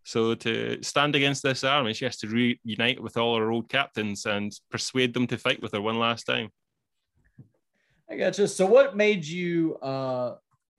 So 0.03 0.35
to 0.35 0.83
stand 0.83 1.15
against 1.15 1.43
this 1.43 1.63
army, 1.63 1.93
she 1.93 2.05
has 2.05 2.17
to 2.17 2.27
reunite 2.27 3.01
with 3.01 3.15
all 3.15 3.37
her 3.37 3.51
old 3.51 3.69
captains 3.69 4.25
and 4.25 4.51
persuade 4.69 5.13
them 5.13 5.27
to 5.27 5.37
fight 5.37 5.61
with 5.61 5.71
her 5.73 5.81
one 5.81 5.97
last 5.97 6.25
time. 6.25 6.49
I 8.09 8.17
gotcha. 8.17 8.47
So 8.49 8.65
what 8.65 8.97
made 8.97 9.25
you 9.25 9.77
uh 9.77 10.35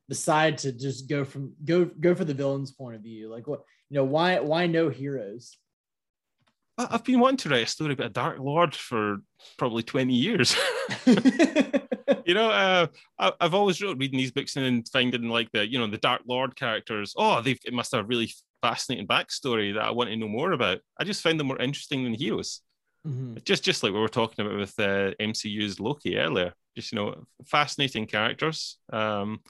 decide 0.08 0.58
to 0.58 0.72
just 0.72 1.08
go 1.08 1.24
from 1.24 1.52
go 1.64 1.84
go 1.84 2.14
for 2.14 2.24
the 2.24 2.34
villain's 2.34 2.72
point 2.72 2.96
of 2.96 3.02
view? 3.02 3.30
Like 3.30 3.46
what 3.46 3.62
you 3.90 3.96
know, 3.96 4.04
why 4.04 4.40
why 4.40 4.66
no 4.66 4.88
heroes? 4.88 5.56
I've 6.76 7.04
been 7.04 7.20
wanting 7.20 7.36
to 7.38 7.48
write 7.50 7.62
a 7.62 7.66
story 7.66 7.92
about 7.92 8.06
a 8.06 8.10
Dark 8.10 8.38
Lord 8.40 8.74
for 8.74 9.18
probably 9.58 9.84
20 9.84 10.12
years. 10.12 10.56
you 11.06 12.34
know, 12.34 12.50
uh, 12.50 12.88
I, 13.16 13.32
have 13.40 13.54
always 13.54 13.80
wrote 13.80 13.98
reading 13.98 14.18
these 14.18 14.32
books 14.32 14.56
and 14.56 14.86
finding 14.88 15.28
like 15.28 15.50
the, 15.52 15.68
you 15.68 15.78
know, 15.78 15.86
the 15.86 15.98
Dark 15.98 16.22
Lord 16.26 16.56
characters. 16.56 17.14
Oh, 17.16 17.40
they 17.40 17.56
it 17.64 17.72
must 17.72 17.92
have 17.92 18.04
a 18.04 18.08
really 18.08 18.32
fascinating 18.60 19.06
backstory 19.06 19.74
that 19.74 19.84
I 19.84 19.92
want 19.92 20.10
to 20.10 20.16
know 20.16 20.26
more 20.26 20.50
about. 20.50 20.80
I 20.98 21.04
just 21.04 21.22
find 21.22 21.38
them 21.38 21.46
more 21.46 21.62
interesting 21.62 22.02
than 22.02 22.14
heroes. 22.14 22.60
Mm-hmm. 23.06 23.36
Just, 23.44 23.62
just 23.62 23.82
like 23.82 23.92
we 23.92 24.00
were 24.00 24.08
talking 24.08 24.44
about 24.44 24.58
with 24.58 24.74
uh, 24.78 25.12
MCU's 25.20 25.78
Loki 25.78 26.18
earlier. 26.18 26.54
Just 26.74 26.90
you 26.90 26.96
know, 26.96 27.24
fascinating 27.46 28.06
characters. 28.06 28.78
Um, 28.92 29.40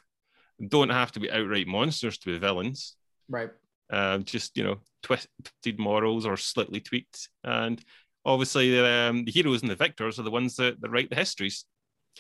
don't 0.68 0.90
have 0.90 1.12
to 1.12 1.20
be 1.20 1.30
outright 1.30 1.66
monsters 1.66 2.18
to 2.18 2.26
be 2.32 2.38
villains. 2.38 2.96
Right. 3.28 3.50
Uh, 3.90 4.18
just 4.18 4.56
you 4.56 4.64
know, 4.64 4.76
twisted 5.02 5.78
morals 5.78 6.26
or 6.26 6.36
slightly 6.36 6.80
tweaked. 6.80 7.28
And 7.42 7.80
obviously, 8.24 8.78
um, 8.80 9.24
the 9.24 9.32
heroes 9.32 9.62
and 9.62 9.70
the 9.70 9.76
victors 9.76 10.18
are 10.18 10.22
the 10.22 10.30
ones 10.30 10.56
that, 10.56 10.80
that 10.80 10.90
write 10.90 11.10
the 11.10 11.16
histories. 11.16 11.64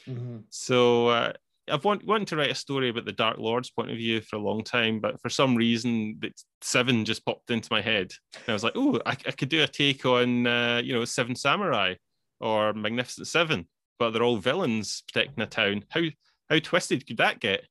Mm-hmm. 0.08 0.38
So 0.50 1.08
uh, 1.08 1.32
I've 1.70 1.84
want, 1.84 2.04
wanted 2.04 2.28
to 2.28 2.36
write 2.36 2.50
a 2.50 2.54
story 2.54 2.90
about 2.90 3.06
the 3.06 3.12
Dark 3.12 3.38
Lord's 3.38 3.70
point 3.70 3.90
of 3.90 3.96
view 3.96 4.20
for 4.20 4.36
a 4.36 4.40
long 4.40 4.62
time, 4.62 5.00
but 5.00 5.20
for 5.20 5.30
some 5.30 5.56
reason, 5.56 6.20
Seven 6.60 7.04
just 7.04 7.24
popped 7.24 7.50
into 7.50 7.68
my 7.70 7.80
head. 7.80 8.12
And 8.34 8.48
I 8.48 8.52
was 8.52 8.64
like, 8.64 8.74
oh, 8.76 9.00
I, 9.06 9.12
I 9.12 9.30
could 9.30 9.48
do 9.48 9.62
a 9.62 9.66
take 9.66 10.04
on, 10.04 10.46
uh, 10.46 10.82
you 10.84 10.92
know, 10.92 11.04
Seven 11.04 11.34
Samurai 11.34 11.94
or 12.40 12.74
Magnificent 12.74 13.26
Seven, 13.26 13.66
but 13.98 14.10
they're 14.10 14.22
all 14.22 14.36
villains 14.36 15.02
protecting 15.10 15.42
a 15.42 15.46
town. 15.46 15.84
How 15.88 16.02
how 16.50 16.58
twisted 16.58 17.06
could 17.06 17.16
that 17.16 17.40
get? 17.40 17.64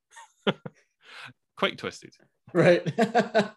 Quite 1.57 1.77
twisted. 1.77 2.11
Right. 2.53 2.81
I 2.99 3.51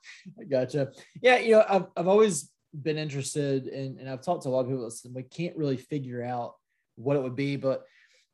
gotcha. 0.48 0.92
Yeah, 1.22 1.38
you 1.38 1.52
know, 1.52 1.64
I've, 1.68 1.86
I've 1.96 2.08
always 2.08 2.50
been 2.72 2.98
interested 2.98 3.66
in, 3.66 3.98
and 3.98 4.08
I've 4.08 4.22
talked 4.22 4.42
to 4.44 4.48
a 4.48 4.50
lot 4.50 4.60
of 4.60 4.66
people 4.68 4.84
that 4.84 5.12
we 5.14 5.22
can't 5.22 5.56
really 5.56 5.76
figure 5.76 6.22
out 6.22 6.54
what 6.96 7.16
it 7.16 7.22
would 7.22 7.36
be, 7.36 7.56
but 7.56 7.84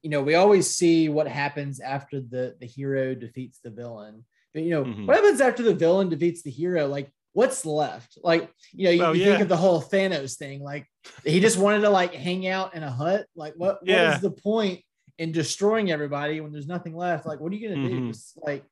you 0.03 0.11
know, 0.11 0.23
we 0.23 0.35
always 0.35 0.69
see 0.69 1.09
what 1.09 1.29
happens 1.29 1.81
after 1.81 2.21
the 2.21 2.57
the 2.61 2.67
hero 2.67 3.15
defeats 3.15 3.61
the 3.63 3.71
villain. 3.71 4.25
But 4.53 4.65
you 4.65 4.71
know, 4.71 4.85
mm-hmm. 4.85 5.07
what 5.07 5.17
happens 5.17 5.41
after 5.41 5.63
the 5.63 5.75
villain 5.75 6.09
defeats 6.09 6.43
the 6.43 6.51
hero? 6.51 6.89
Like, 6.89 7.11
what's 7.33 7.65
left? 7.65 8.19
Like, 8.23 8.51
you 8.73 8.85
know, 8.85 8.91
you, 8.91 9.19
you 9.19 9.25
yeah. 9.25 9.31
think 9.31 9.43
of 9.43 9.49
the 9.49 9.57
whole 9.57 9.81
Thanos 9.81 10.37
thing. 10.37 10.61
Like, 10.61 10.87
he 11.25 11.41
just 11.41 11.57
wanted 11.57 11.83
to 11.83 11.91
like 11.91 12.15
hang 12.15 12.47
out 12.49 12.75
in 12.75 12.83
a 12.83 12.91
hut. 12.91 13.27
Like, 13.37 13.55
what 13.57 13.79
yeah. 13.85 14.07
what 14.09 14.15
is 14.17 14.23
the 14.23 14.31
point 14.33 14.83
in 15.19 15.33
destroying 15.33 15.91
everybody 15.91 16.41
when 16.41 16.53
there's 16.53 16.67
nothing 16.67 16.97
left? 16.97 17.27
Like, 17.27 17.41
what 17.41 17.53
are 17.53 17.57
you 17.57 17.69
gonna 17.69 17.81
mm-hmm. 17.81 18.07
do? 18.07 18.13
Just 18.13 18.39
like 18.43 18.65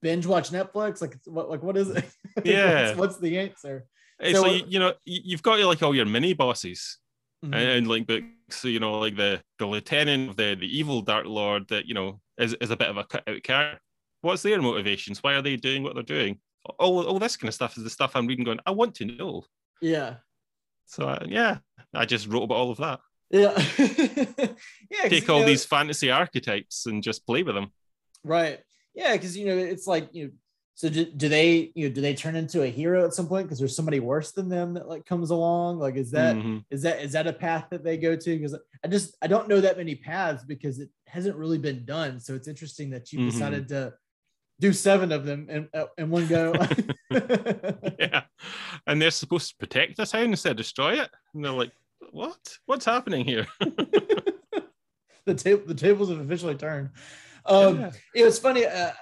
binge 0.00 0.26
watch 0.26 0.50
Netflix? 0.50 1.00
Like, 1.00 1.18
what 1.24 1.50
like 1.50 1.62
what 1.62 1.76
is 1.76 1.90
it? 1.90 2.04
Yeah, 2.44 2.88
what's, 2.88 2.98
what's, 2.98 3.18
the 3.18 3.38
answer? 3.38 3.84
It's 4.18 4.38
so, 4.38 4.46
like 4.46 4.70
you 4.70 4.78
know, 4.78 4.94
you've 5.04 5.42
got 5.42 5.60
like 5.60 5.82
all 5.82 5.94
your 5.94 6.06
mini 6.06 6.32
bosses 6.32 6.98
mm-hmm. 7.44 7.52
and, 7.52 7.70
and, 7.70 7.88
like 7.88 8.06
books, 8.06 8.64
you 8.64 8.80
know, 8.80 8.98
like 8.98 9.16
the 9.16 9.42
the 9.58 9.66
lieutenant 9.66 10.30
of 10.30 10.36
the 10.36 10.56
the 10.58 10.78
evil 10.78 11.02
Dark 11.02 11.26
Lord 11.26 11.68
that 11.68 11.86
you 11.86 11.94
know 11.94 12.20
is, 12.38 12.54
is 12.54 12.70
a 12.70 12.76
bit 12.76 12.88
of 12.88 12.96
a 12.96 13.04
cut 13.04 13.28
out 13.28 13.42
character. 13.42 13.80
What's 14.22 14.42
their 14.42 14.62
motivations? 14.62 15.22
Why 15.22 15.34
are 15.34 15.42
they 15.42 15.56
doing 15.56 15.82
what 15.82 15.94
they're 15.94 16.02
doing? 16.02 16.38
All 16.78 17.04
all 17.04 17.18
this 17.18 17.36
kind 17.36 17.48
of 17.48 17.54
stuff 17.54 17.76
is 17.76 17.84
the 17.84 17.90
stuff 17.90 18.12
I'm 18.14 18.26
reading. 18.26 18.44
Going, 18.44 18.60
I 18.64 18.70
want 18.70 18.94
to 18.96 19.04
know. 19.04 19.44
Yeah. 19.80 20.16
So 20.86 21.08
uh, 21.08 21.24
yeah, 21.26 21.58
I 21.92 22.06
just 22.06 22.28
wrote 22.28 22.44
about 22.44 22.56
all 22.56 22.70
of 22.70 22.78
that. 22.78 23.00
Yeah. 23.32 23.58
yeah. 24.90 25.08
Take 25.08 25.28
all 25.28 25.40
know, 25.40 25.46
these 25.46 25.64
fantasy 25.64 26.10
archetypes 26.10 26.86
and 26.86 27.02
just 27.02 27.26
play 27.26 27.42
with 27.42 27.54
them. 27.54 27.72
Right. 28.22 28.60
Yeah, 28.94 29.12
because 29.12 29.36
you 29.36 29.46
know 29.46 29.56
it's 29.56 29.86
like 29.86 30.10
you 30.12 30.26
know 30.26 30.30
so 30.74 30.88
do, 30.88 31.04
do 31.04 31.28
they, 31.28 31.70
you 31.74 31.88
know, 31.88 31.94
do 31.94 32.00
they 32.00 32.14
turn 32.14 32.34
into 32.34 32.62
a 32.62 32.66
hero 32.66 33.04
at 33.04 33.14
some 33.14 33.28
point 33.28 33.46
because 33.46 33.58
there's 33.58 33.76
somebody 33.76 34.00
worse 34.00 34.32
than 34.32 34.48
them 34.48 34.74
that 34.74 34.88
like 34.88 35.04
comes 35.04 35.30
along? 35.30 35.78
Like, 35.78 35.96
is 35.96 36.10
that 36.12 36.34
mm-hmm. 36.34 36.58
is 36.70 36.82
that 36.82 37.00
is 37.02 37.12
that 37.12 37.26
a 37.26 37.32
path 37.32 37.66
that 37.70 37.84
they 37.84 37.98
go 37.98 38.16
to? 38.16 38.36
Because 38.36 38.58
I 38.82 38.88
just 38.88 39.14
I 39.22 39.26
don't 39.26 39.48
know 39.48 39.60
that 39.60 39.76
many 39.76 39.94
paths 39.94 40.44
because 40.44 40.78
it 40.78 40.88
hasn't 41.06 41.36
really 41.36 41.58
been 41.58 41.84
done. 41.84 42.20
So 42.20 42.34
it's 42.34 42.48
interesting 42.48 42.90
that 42.90 43.12
you 43.12 43.20
mm-hmm. 43.20 43.30
decided 43.30 43.68
to 43.68 43.92
do 44.60 44.72
seven 44.72 45.12
of 45.12 45.24
them 45.24 45.48
in, 45.50 45.68
uh, 45.74 45.84
in 45.98 46.08
one 46.08 46.26
go. 46.26 46.52
yeah, 47.10 48.22
and 48.86 49.00
they're 49.00 49.10
supposed 49.10 49.50
to 49.50 49.56
protect 49.56 49.98
the 49.98 50.06
town 50.06 50.30
instead 50.30 50.52
of 50.52 50.56
destroy 50.56 50.94
it, 51.00 51.10
and 51.34 51.44
they're 51.44 51.52
like, 51.52 51.72
"What? 52.12 52.58
What's 52.66 52.84
happening 52.84 53.24
here?" 53.24 53.46
the 53.60 55.34
table 55.34 55.62
the 55.66 55.74
tables 55.74 56.08
have 56.10 56.20
officially 56.20 56.54
turned. 56.54 56.90
Um, 57.44 57.80
yeah. 57.80 57.90
It 58.14 58.24
was 58.24 58.38
funny. 58.38 58.66
Uh, 58.66 58.92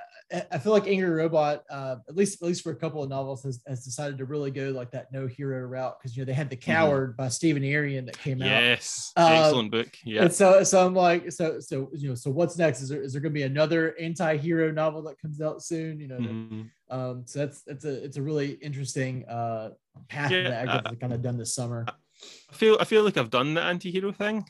I 0.53 0.59
feel 0.59 0.71
like 0.73 0.87
Angry 0.87 1.11
Robot, 1.11 1.65
uh, 1.69 1.97
at 2.09 2.15
least 2.15 2.41
at 2.41 2.47
least 2.47 2.63
for 2.63 2.71
a 2.71 2.77
couple 2.77 3.03
of 3.03 3.11
novels, 3.11 3.43
has, 3.43 3.63
has 3.67 3.85
decided 3.85 4.17
to 4.19 4.25
really 4.25 4.53
go 4.53 4.71
like 4.71 4.93
that 4.93 5.13
no 5.13 5.27
hero 5.27 5.67
route 5.67 5.99
because 5.99 6.17
you 6.17 6.23
know 6.23 6.27
they 6.27 6.35
had 6.35 6.49
The 6.49 6.57
mm-hmm. 6.57 6.71
Coward 6.71 7.11
mm-hmm. 7.11 7.17
by 7.17 7.29
Stephen 7.29 7.65
Aryan 7.65 8.07
that 8.07 8.17
came 8.17 8.39
yes. 8.39 8.47
out. 8.47 8.63
Yes, 8.63 9.13
um, 9.17 9.33
excellent 9.33 9.71
book. 9.73 9.89
Yeah. 10.05 10.23
And 10.23 10.33
so 10.33 10.63
so 10.63 10.87
I'm 10.87 10.95
like 10.95 11.33
so 11.33 11.59
so 11.59 11.91
you 11.95 12.11
know 12.11 12.15
so 12.15 12.31
what's 12.31 12.57
next? 12.57 12.81
Is 12.81 12.89
there 12.91 13.03
is 13.03 13.13
there 13.13 13.21
going 13.21 13.33
to 13.33 13.39
be 13.39 13.43
another 13.43 13.97
anti-hero 13.99 14.71
novel 14.71 15.03
that 15.03 15.21
comes 15.21 15.41
out 15.41 15.65
soon? 15.65 15.99
You 15.99 16.09
know, 16.09 16.19
mm-hmm. 16.19 16.63
um, 16.97 17.25
so 17.27 17.41
that's 17.41 17.63
it's 17.67 17.85
a 17.85 18.05
it's 18.05 18.17
a 18.17 18.23
really 18.23 18.53
interesting 18.53 19.27
uh 19.27 19.71
path 20.09 20.31
yeah, 20.31 20.43
that 20.45 20.69
I've 20.69 20.87
uh, 20.87 20.95
kind 21.01 21.13
of 21.13 21.23
done 21.23 21.39
this 21.39 21.55
summer. 21.55 21.87
I 22.51 22.55
feel 22.55 22.77
I 22.81 22.85
feel 22.85 23.05
like 23.05 23.17
I've 23.17 23.31
done 23.31 23.55
the 23.55 23.63
anti-hero 23.63 24.13
thing. 24.13 24.45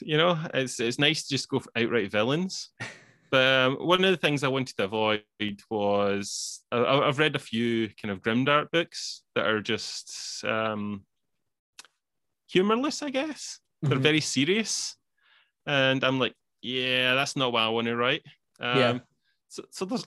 You 0.00 0.16
know, 0.16 0.38
it's 0.52 0.80
it's 0.80 0.98
nice 0.98 1.22
to 1.24 1.30
just 1.30 1.48
go 1.48 1.60
for 1.60 1.70
outright 1.76 2.10
villains. 2.10 2.70
But 3.34 3.66
um, 3.66 3.76
one 3.78 4.04
of 4.04 4.12
the 4.12 4.16
things 4.16 4.44
I 4.44 4.48
wanted 4.48 4.76
to 4.76 4.84
avoid 4.84 5.24
was 5.68 6.60
I, 6.70 7.04
have 7.04 7.18
read 7.18 7.34
a 7.34 7.40
few 7.40 7.88
kind 8.00 8.12
of 8.12 8.22
grimdark 8.22 8.70
books 8.70 9.22
that 9.34 9.44
are 9.44 9.60
just 9.60 10.44
um, 10.44 11.02
humorless, 12.46 13.02
I 13.02 13.10
guess. 13.10 13.58
Mm-hmm. 13.82 13.88
They're 13.88 13.98
very 13.98 14.20
serious, 14.20 14.94
and 15.66 16.04
I'm 16.04 16.20
like, 16.20 16.34
yeah, 16.62 17.16
that's 17.16 17.34
not 17.34 17.52
what 17.52 17.62
I 17.62 17.70
want 17.70 17.88
to 17.88 17.96
write. 17.96 18.22
Um, 18.60 18.78
yeah. 18.78 18.98
So, 19.48 19.64
so 19.72 19.84
there's 19.84 20.06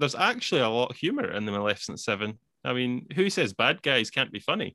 there's 0.00 0.14
actually 0.14 0.62
a 0.62 0.68
lot 0.70 0.90
of 0.90 0.96
humor 0.96 1.32
in 1.32 1.44
the 1.44 1.52
Maleficent 1.52 2.00
Seven. 2.00 2.38
I 2.64 2.72
mean, 2.72 3.08
who 3.14 3.28
says 3.28 3.52
bad 3.52 3.82
guys 3.82 4.08
can't 4.08 4.32
be 4.32 4.40
funny? 4.40 4.74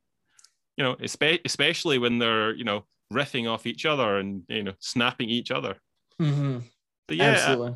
You 0.80 0.86
know, 0.86 0.96
espe- 0.96 1.42
especially 1.46 2.00
when 2.00 2.18
they're 2.18 2.56
you 2.56 2.64
know 2.64 2.86
riffing 3.14 3.52
off 3.52 3.68
each 3.68 3.86
other 3.86 4.18
and 4.18 4.44
you 4.48 4.64
know 4.64 4.74
snapping 4.80 5.30
each 5.30 5.52
other. 5.52 5.76
Mm-hmm. 6.22 6.60
But 7.08 7.18
yeah, 7.18 7.32
Absolutely. 7.32 7.76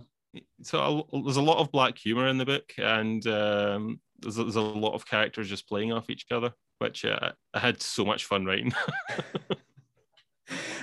so 0.61 1.07
there's 1.11 1.37
a 1.37 1.41
lot 1.41 1.57
of 1.57 1.71
black 1.71 1.97
humor 1.97 2.27
in 2.27 2.37
the 2.37 2.45
book, 2.45 2.71
and 2.77 3.25
um, 3.27 3.99
there's, 4.19 4.35
there's, 4.35 4.55
a 4.55 4.61
lot 4.61 4.93
of 4.93 5.05
characters 5.07 5.49
just 5.49 5.67
playing 5.67 5.91
off 5.91 6.09
each 6.09 6.25
other, 6.31 6.53
which 6.79 7.03
uh, 7.03 7.31
I 7.53 7.59
had 7.59 7.81
so 7.81 8.05
much 8.05 8.25
fun 8.25 8.45
writing. 8.45 8.73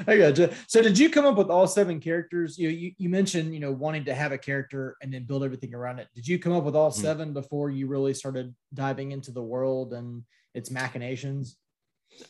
I 0.07 0.17
gotcha. 0.17 0.55
So, 0.67 0.83
did 0.83 0.99
you 0.99 1.11
come 1.11 1.27
up 1.27 1.37
with 1.37 1.51
all 1.51 1.67
seven 1.67 2.01
characters? 2.01 2.59
You, 2.59 2.71
you 2.71 2.93
you 2.99 3.09
mentioned 3.09 3.55
you 3.55 3.61
know 3.61 3.73
wanting 3.73 4.05
to 4.07 4.15
have 4.15 4.33
a 4.33 4.39
character 4.39 4.97
and 5.03 5.13
then 5.13 5.25
build 5.25 5.45
everything 5.45 5.75
around 5.75 5.99
it. 5.99 6.09
Did 6.15 6.27
you 6.27 6.39
come 6.39 6.53
up 6.53 6.65
with 6.65 6.75
all 6.75 6.91
mm-hmm. 6.91 7.03
seven 7.03 7.33
before 7.33 7.71
you 7.71 7.87
really 7.87 8.15
started 8.15 8.55
diving 8.75 9.13
into 9.13 9.31
the 9.31 9.43
world 9.43 9.93
and 9.93 10.23
its 10.55 10.71
machinations? 10.71 11.57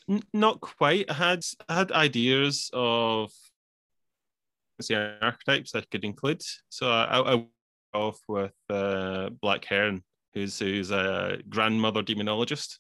N- 0.09 0.23
not 0.33 0.61
quite. 0.61 1.11
I 1.11 1.15
had 1.15 1.45
I 1.69 1.75
had 1.79 1.93
ideas 1.93 2.71
of 2.73 3.33
the 4.79 5.19
archetypes 5.21 5.75
I 5.75 5.83
could 5.91 6.05
include. 6.05 6.43
So 6.69 6.91
I, 6.91 7.35
I 7.35 7.47
off 7.93 8.21
with 8.29 8.55
uh, 8.69 9.31
Black 9.43 9.65
Herron, 9.65 10.03
who's 10.35 10.59
who's 10.59 10.91
a 10.91 11.39
grandmother 11.49 12.03
demonologist. 12.03 12.79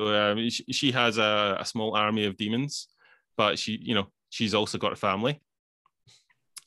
So 0.00 0.14
um, 0.14 0.50
she, 0.50 0.64
she 0.72 0.92
has 0.92 1.18
a, 1.18 1.56
a 1.60 1.64
small 1.64 1.96
army 1.96 2.24
of 2.26 2.36
demons, 2.36 2.88
but 3.36 3.58
she, 3.58 3.78
you 3.80 3.94
know, 3.94 4.08
she's 4.30 4.54
also 4.54 4.76
got 4.76 4.92
a 4.92 4.96
family, 4.96 5.40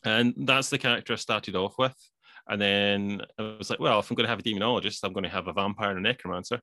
and 0.05 0.33
that's 0.37 0.69
the 0.69 0.77
character 0.77 1.13
I 1.13 1.17
started 1.17 1.55
off 1.55 1.77
with. 1.77 1.95
And 2.49 2.61
then 2.61 3.21
I 3.37 3.57
was 3.57 3.69
like, 3.69 3.81
well, 3.81 3.99
if 3.99 4.09
I'm 4.09 4.15
going 4.15 4.23
to 4.23 4.29
have 4.29 4.39
a 4.39 4.43
demonologist, 4.43 5.03
I'm 5.03 5.11
going 5.11 5.25
to 5.25 5.29
have 5.29 5.47
a 5.47 5.53
vampire 5.53 5.89
and 5.89 5.99
a 5.99 6.01
necromancer. 6.01 6.61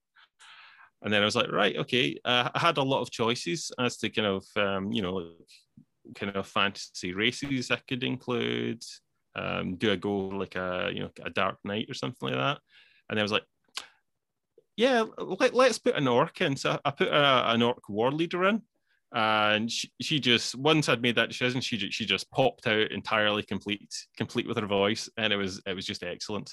And 1.05 1.13
then 1.13 1.21
I 1.21 1.27
was 1.27 1.37
like, 1.37 1.53
right, 1.53 1.77
okay. 1.77 2.19
Uh, 2.25 2.49
I 2.55 2.59
had 2.59 2.79
a 2.79 2.83
lot 2.83 3.03
of 3.03 3.11
choices 3.11 3.71
as 3.79 3.99
to 3.99 4.09
kind 4.09 4.27
of, 4.27 4.45
um, 4.57 4.91
you 4.91 5.03
know, 5.03 5.33
kind 6.15 6.35
of 6.35 6.47
fantasy 6.47 7.13
races 7.13 7.71
I 7.71 7.77
could 7.87 8.03
include. 8.03 8.83
Um, 9.37 9.77
do 9.77 9.93
I 9.93 9.97
go 9.97 10.29
like 10.29 10.57
a, 10.57 10.91
you 10.93 11.01
know, 11.01 11.11
a 11.23 11.31
Dark 11.31 11.59
Knight 11.63 11.91
or 11.91 11.95
something 11.95 12.31
like 12.31 12.39
that? 12.39 12.59
And 13.11 13.19
I 13.19 13.23
was 13.23 13.33
like, 13.33 13.45
yeah, 14.77 15.05
let, 15.19 15.55
us 15.55 15.79
put 15.79 15.95
an 15.95 16.09
orc 16.09 16.41
in. 16.41 16.57
So 16.57 16.81
I 16.85 16.91
put 16.91 17.09
a, 17.09 17.51
an 17.53 17.63
orc 17.63 17.87
war 17.89 18.11
leader 18.11 18.45
in 18.45 18.63
and 19.15 19.71
she, 19.71 19.91
she 20.03 20.19
just 20.19 20.57
once 20.57 20.89
I'd 20.89 21.01
made 21.01 21.15
that 21.15 21.29
decision, 21.29 21.61
she 21.61 21.79
she 21.79 22.05
just 22.05 22.29
popped 22.33 22.67
out 22.67 22.91
entirely 22.91 23.45
complete, 23.45 23.95
complete 24.17 24.49
with 24.49 24.59
her 24.59 24.67
voice, 24.67 25.09
and 25.17 25.33
it 25.33 25.37
was 25.37 25.63
it 25.67 25.75
was 25.75 25.87
just 25.87 26.03
excellent. 26.03 26.53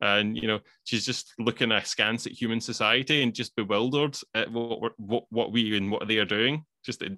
And 0.00 0.34
you 0.34 0.48
know, 0.48 0.60
she's 0.84 1.04
just 1.04 1.34
looking 1.38 1.70
askance 1.70 2.26
at 2.26 2.32
human 2.32 2.62
society 2.62 3.22
and 3.22 3.34
just 3.34 3.54
bewildered 3.56 4.16
at 4.34 4.50
what 4.50 4.92
what 4.98 5.24
what 5.28 5.52
we 5.52 5.76
and 5.76 5.90
what 5.90 6.08
they 6.08 6.16
are 6.16 6.24
doing. 6.24 6.64
Just 6.82 7.02
it, 7.02 7.12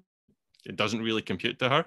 it 0.65 0.75
doesn't 0.75 1.01
really 1.01 1.21
compute 1.21 1.57
to 1.59 1.69
her. 1.69 1.85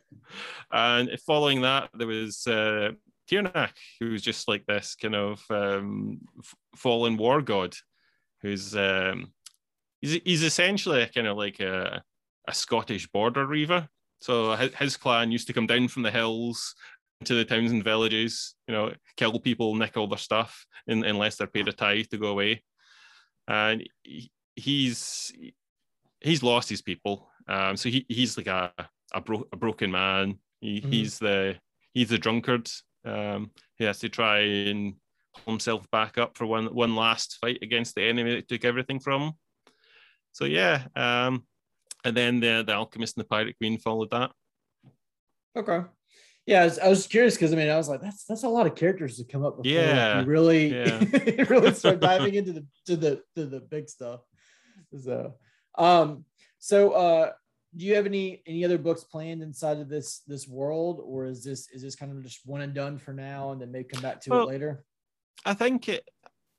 and 0.70 1.10
following 1.26 1.62
that, 1.62 1.88
there 1.94 2.06
was 2.06 2.46
uh, 2.46 2.90
Tiarnach, 3.30 3.72
who's 4.00 4.20
just 4.20 4.48
like 4.48 4.66
this 4.66 4.96
kind 5.00 5.14
of 5.14 5.42
um, 5.48 6.20
fallen 6.76 7.16
war 7.16 7.40
god, 7.40 7.74
who's 8.42 8.76
um, 8.76 9.32
he's 10.02 10.20
he's 10.24 10.42
essentially 10.42 11.08
kind 11.14 11.26
of 11.26 11.38
like 11.38 11.60
a 11.60 12.02
a 12.48 12.54
Scottish 12.54 13.06
border 13.08 13.46
reaver. 13.46 13.88
So 14.20 14.56
his 14.56 14.96
clan 14.96 15.30
used 15.30 15.46
to 15.46 15.52
come 15.52 15.66
down 15.66 15.86
from 15.86 16.02
the 16.02 16.10
hills 16.10 16.74
to 17.24 17.34
the 17.34 17.44
towns 17.44 17.70
and 17.70 17.84
villages, 17.84 18.54
you 18.66 18.74
know, 18.74 18.92
kill 19.16 19.38
people, 19.38 19.74
nick 19.74 19.96
all 19.96 20.08
their 20.08 20.18
stuff, 20.18 20.66
in, 20.86 21.04
unless 21.04 21.36
they're 21.36 21.46
paid 21.46 21.68
a 21.68 21.72
tithe 21.72 22.06
to 22.10 22.18
go 22.18 22.28
away. 22.28 22.64
And 23.46 23.88
he's 24.56 25.32
he's 26.20 26.42
lost 26.42 26.68
his 26.68 26.82
people. 26.82 27.30
Um, 27.46 27.76
so 27.76 27.88
he, 27.88 28.04
he's 28.08 28.36
like 28.36 28.48
a 28.48 28.72
a, 29.12 29.20
bro- 29.20 29.48
a 29.52 29.56
broken 29.56 29.90
man. 29.90 30.38
He, 30.60 30.80
mm-hmm. 30.80 30.90
He's 30.90 31.18
the 31.18 31.56
he's 31.92 32.08
the 32.08 32.18
drunkard. 32.18 32.70
Um, 33.04 33.50
he 33.76 33.84
has 33.84 34.00
to 34.00 34.08
try 34.08 34.40
and 34.40 34.94
pull 35.34 35.54
himself 35.54 35.88
back 35.90 36.18
up 36.18 36.36
for 36.36 36.46
one 36.46 36.66
one 36.74 36.96
last 36.96 37.38
fight 37.40 37.58
against 37.62 37.94
the 37.94 38.02
enemy 38.02 38.34
that 38.34 38.48
took 38.48 38.64
everything 38.64 39.00
from 39.00 39.22
him. 39.22 39.32
So 40.32 40.44
yeah, 40.44 40.86
um, 40.94 41.44
and 42.04 42.16
then 42.16 42.40
the 42.40 42.64
the 42.66 42.74
alchemist 42.74 43.16
and 43.16 43.24
the 43.24 43.28
pirate 43.28 43.56
queen 43.58 43.78
followed 43.78 44.10
that. 44.10 44.30
Okay. 45.56 45.80
Yeah, 46.46 46.62
I 46.62 46.64
was, 46.64 46.78
I 46.78 46.88
was 46.88 47.06
curious 47.06 47.34
because 47.34 47.52
I 47.52 47.56
mean 47.56 47.68
I 47.68 47.76
was 47.76 47.88
like 47.88 48.00
that's 48.00 48.24
that's 48.24 48.44
a 48.44 48.48
lot 48.48 48.66
of 48.66 48.74
characters 48.74 49.18
to 49.18 49.24
come 49.24 49.44
up 49.44 49.58
with. 49.58 49.66
Yeah, 49.66 50.20
you 50.20 50.26
really 50.26 50.74
yeah. 50.74 51.04
really 51.48 51.74
start 51.74 52.00
diving 52.00 52.34
into 52.34 52.52
the 52.52 52.66
to 52.86 52.96
the 52.96 53.22
to 53.36 53.44
the 53.44 53.60
big 53.60 53.88
stuff. 53.88 54.20
So, 54.98 55.34
um, 55.76 56.24
so 56.58 56.92
uh, 56.92 57.32
do 57.76 57.84
you 57.84 57.96
have 57.96 58.06
any 58.06 58.42
any 58.46 58.64
other 58.64 58.78
books 58.78 59.04
planned 59.04 59.42
inside 59.42 59.78
of 59.78 59.90
this 59.90 60.20
this 60.26 60.48
world, 60.48 61.02
or 61.04 61.26
is 61.26 61.44
this 61.44 61.68
is 61.70 61.82
this 61.82 61.96
kind 61.96 62.12
of 62.12 62.22
just 62.22 62.40
one 62.46 62.62
and 62.62 62.72
done 62.72 62.98
for 62.98 63.12
now, 63.12 63.50
and 63.50 63.60
then 63.60 63.70
maybe 63.70 63.88
come 63.88 64.02
back 64.02 64.20
to 64.22 64.30
well, 64.30 64.42
it 64.44 64.52
later? 64.52 64.84
I 65.44 65.54
think 65.54 65.88
it 65.88 66.08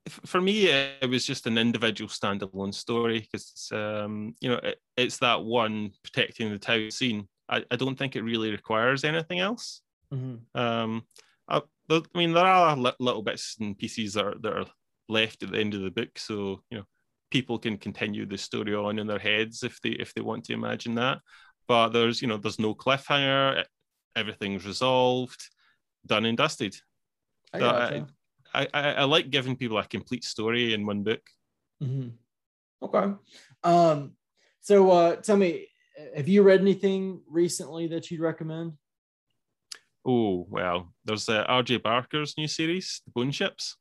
for 0.09 0.41
me, 0.41 0.67
it 0.67 1.09
was 1.09 1.25
just 1.25 1.47
an 1.47 1.57
individual 1.57 2.09
standalone 2.09 2.73
story 2.73 3.27
because 3.31 3.69
um, 3.71 4.35
you 4.41 4.49
know 4.49 4.57
it, 4.57 4.79
it's 4.97 5.17
that 5.19 5.43
one 5.43 5.91
protecting 6.03 6.49
the 6.49 6.59
town 6.59 6.91
scene. 6.91 7.27
I, 7.47 7.63
I 7.71 7.75
don't 7.75 7.97
think 7.97 8.15
it 8.15 8.23
really 8.23 8.51
requires 8.51 9.03
anything 9.03 9.39
else. 9.39 9.81
Mm-hmm. 10.13 10.59
Um, 10.59 11.03
I, 11.47 11.61
I, 11.89 12.01
mean, 12.15 12.33
there 12.33 12.45
are 12.45 12.75
little 12.77 13.23
bits 13.23 13.57
and 13.59 13.77
pieces 13.77 14.13
that 14.13 14.25
are, 14.25 14.35
that 14.41 14.53
are 14.53 14.65
left 15.07 15.43
at 15.43 15.51
the 15.51 15.59
end 15.59 15.73
of 15.73 15.81
the 15.81 15.91
book, 15.91 16.17
so 16.17 16.61
you 16.69 16.77
know 16.77 16.85
people 17.31 17.59
can 17.59 17.77
continue 17.77 18.25
the 18.25 18.37
story 18.37 18.75
on 18.75 18.99
in 18.99 19.07
their 19.07 19.19
heads 19.19 19.63
if 19.63 19.79
they 19.81 19.89
if 19.89 20.13
they 20.13 20.21
want 20.21 20.45
to 20.45 20.53
imagine 20.53 20.95
that. 20.95 21.19
But 21.67 21.89
there's 21.89 22.21
you 22.21 22.27
know 22.27 22.37
there's 22.37 22.59
no 22.59 22.75
cliffhanger. 22.75 23.63
Everything's 24.15 24.65
resolved, 24.65 25.49
done 26.05 26.25
and 26.25 26.37
dusted. 26.37 26.75
I, 27.53 28.03
I, 28.53 28.67
I, 28.73 28.91
I 28.93 29.03
like 29.03 29.29
giving 29.29 29.55
people 29.55 29.77
a 29.77 29.85
complete 29.85 30.23
story 30.23 30.73
in 30.73 30.85
one 30.85 31.03
book. 31.03 31.21
Mm-hmm. 31.81 32.09
Okay. 32.83 33.13
Um, 33.63 34.13
so 34.61 34.91
uh, 34.91 35.15
tell 35.17 35.37
me, 35.37 35.67
have 36.15 36.27
you 36.27 36.43
read 36.43 36.61
anything 36.61 37.21
recently 37.29 37.87
that 37.87 38.09
you'd 38.09 38.21
recommend? 38.21 38.73
Oh 40.05 40.47
well, 40.49 40.93
there's 41.03 41.27
uh, 41.27 41.43
R.J. 41.47 41.77
Barker's 41.77 42.35
new 42.37 42.47
series, 42.47 43.01
The 43.05 43.11
Bone 43.11 43.31
Ships. 43.31 43.75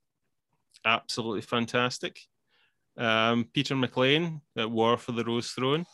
Absolutely 0.84 1.42
fantastic. 1.42 2.18
Um, 2.96 3.48
Peter 3.52 3.76
McLean 3.76 4.40
at 4.56 4.70
War 4.70 4.96
for 4.96 5.12
the 5.12 5.24
Rose 5.24 5.50
Throne. 5.52 5.84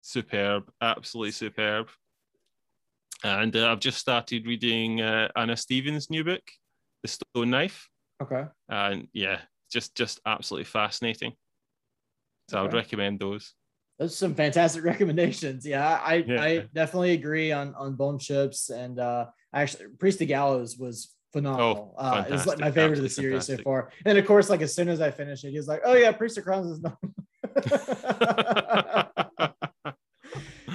Superb, 0.00 0.70
absolutely 0.80 1.30
superb. 1.30 1.88
And 3.22 3.54
uh, 3.56 3.70
I've 3.70 3.80
just 3.80 3.98
started 3.98 4.46
reading 4.46 5.00
uh, 5.00 5.28
Anna 5.36 5.56
Stephens' 5.56 6.10
new 6.10 6.24
book, 6.24 6.42
the 7.02 7.08
stone 7.08 7.50
knife. 7.50 7.88
Okay. 8.22 8.44
And 8.68 9.08
yeah, 9.12 9.40
just 9.70 9.94
just 9.94 10.20
absolutely 10.26 10.64
fascinating. 10.64 11.34
So 12.50 12.56
okay. 12.56 12.60
I 12.60 12.62
would 12.62 12.74
recommend 12.74 13.20
those. 13.20 13.54
Those 13.98 14.12
are 14.12 14.16
some 14.16 14.34
fantastic 14.34 14.84
recommendations. 14.92 15.66
Yeah, 15.66 16.00
I 16.02 16.24
yeah. 16.26 16.42
I 16.42 16.68
definitely 16.74 17.12
agree 17.12 17.52
on 17.52 17.74
on 17.74 17.94
Bone 17.94 18.18
Ships 18.18 18.70
and 18.70 18.98
uh 18.98 19.26
actually 19.52 19.86
Priest 19.98 20.20
of 20.20 20.28
Gallows 20.28 20.78
was 20.78 21.14
phenomenal. 21.32 21.94
Oh, 21.98 22.02
uh, 22.02 22.24
it's 22.28 22.46
like 22.46 22.58
my 22.58 22.70
favorite 22.70 22.98
of 22.98 23.04
the 23.04 23.10
series 23.10 23.46
fantastic. 23.46 23.58
so 23.58 23.64
far. 23.64 23.92
And 24.04 24.18
of 24.18 24.26
course, 24.26 24.50
like 24.50 24.62
as 24.62 24.74
soon 24.74 24.88
as 24.88 25.00
I 25.00 25.10
finish 25.10 25.44
it, 25.44 25.50
he's 25.50 25.68
like, 25.68 25.82
"Oh 25.84 25.94
yeah, 25.94 26.12
Priest 26.12 26.38
of 26.38 26.44
Crowns 26.44 26.70
is 26.70 26.80
done." 26.80 26.96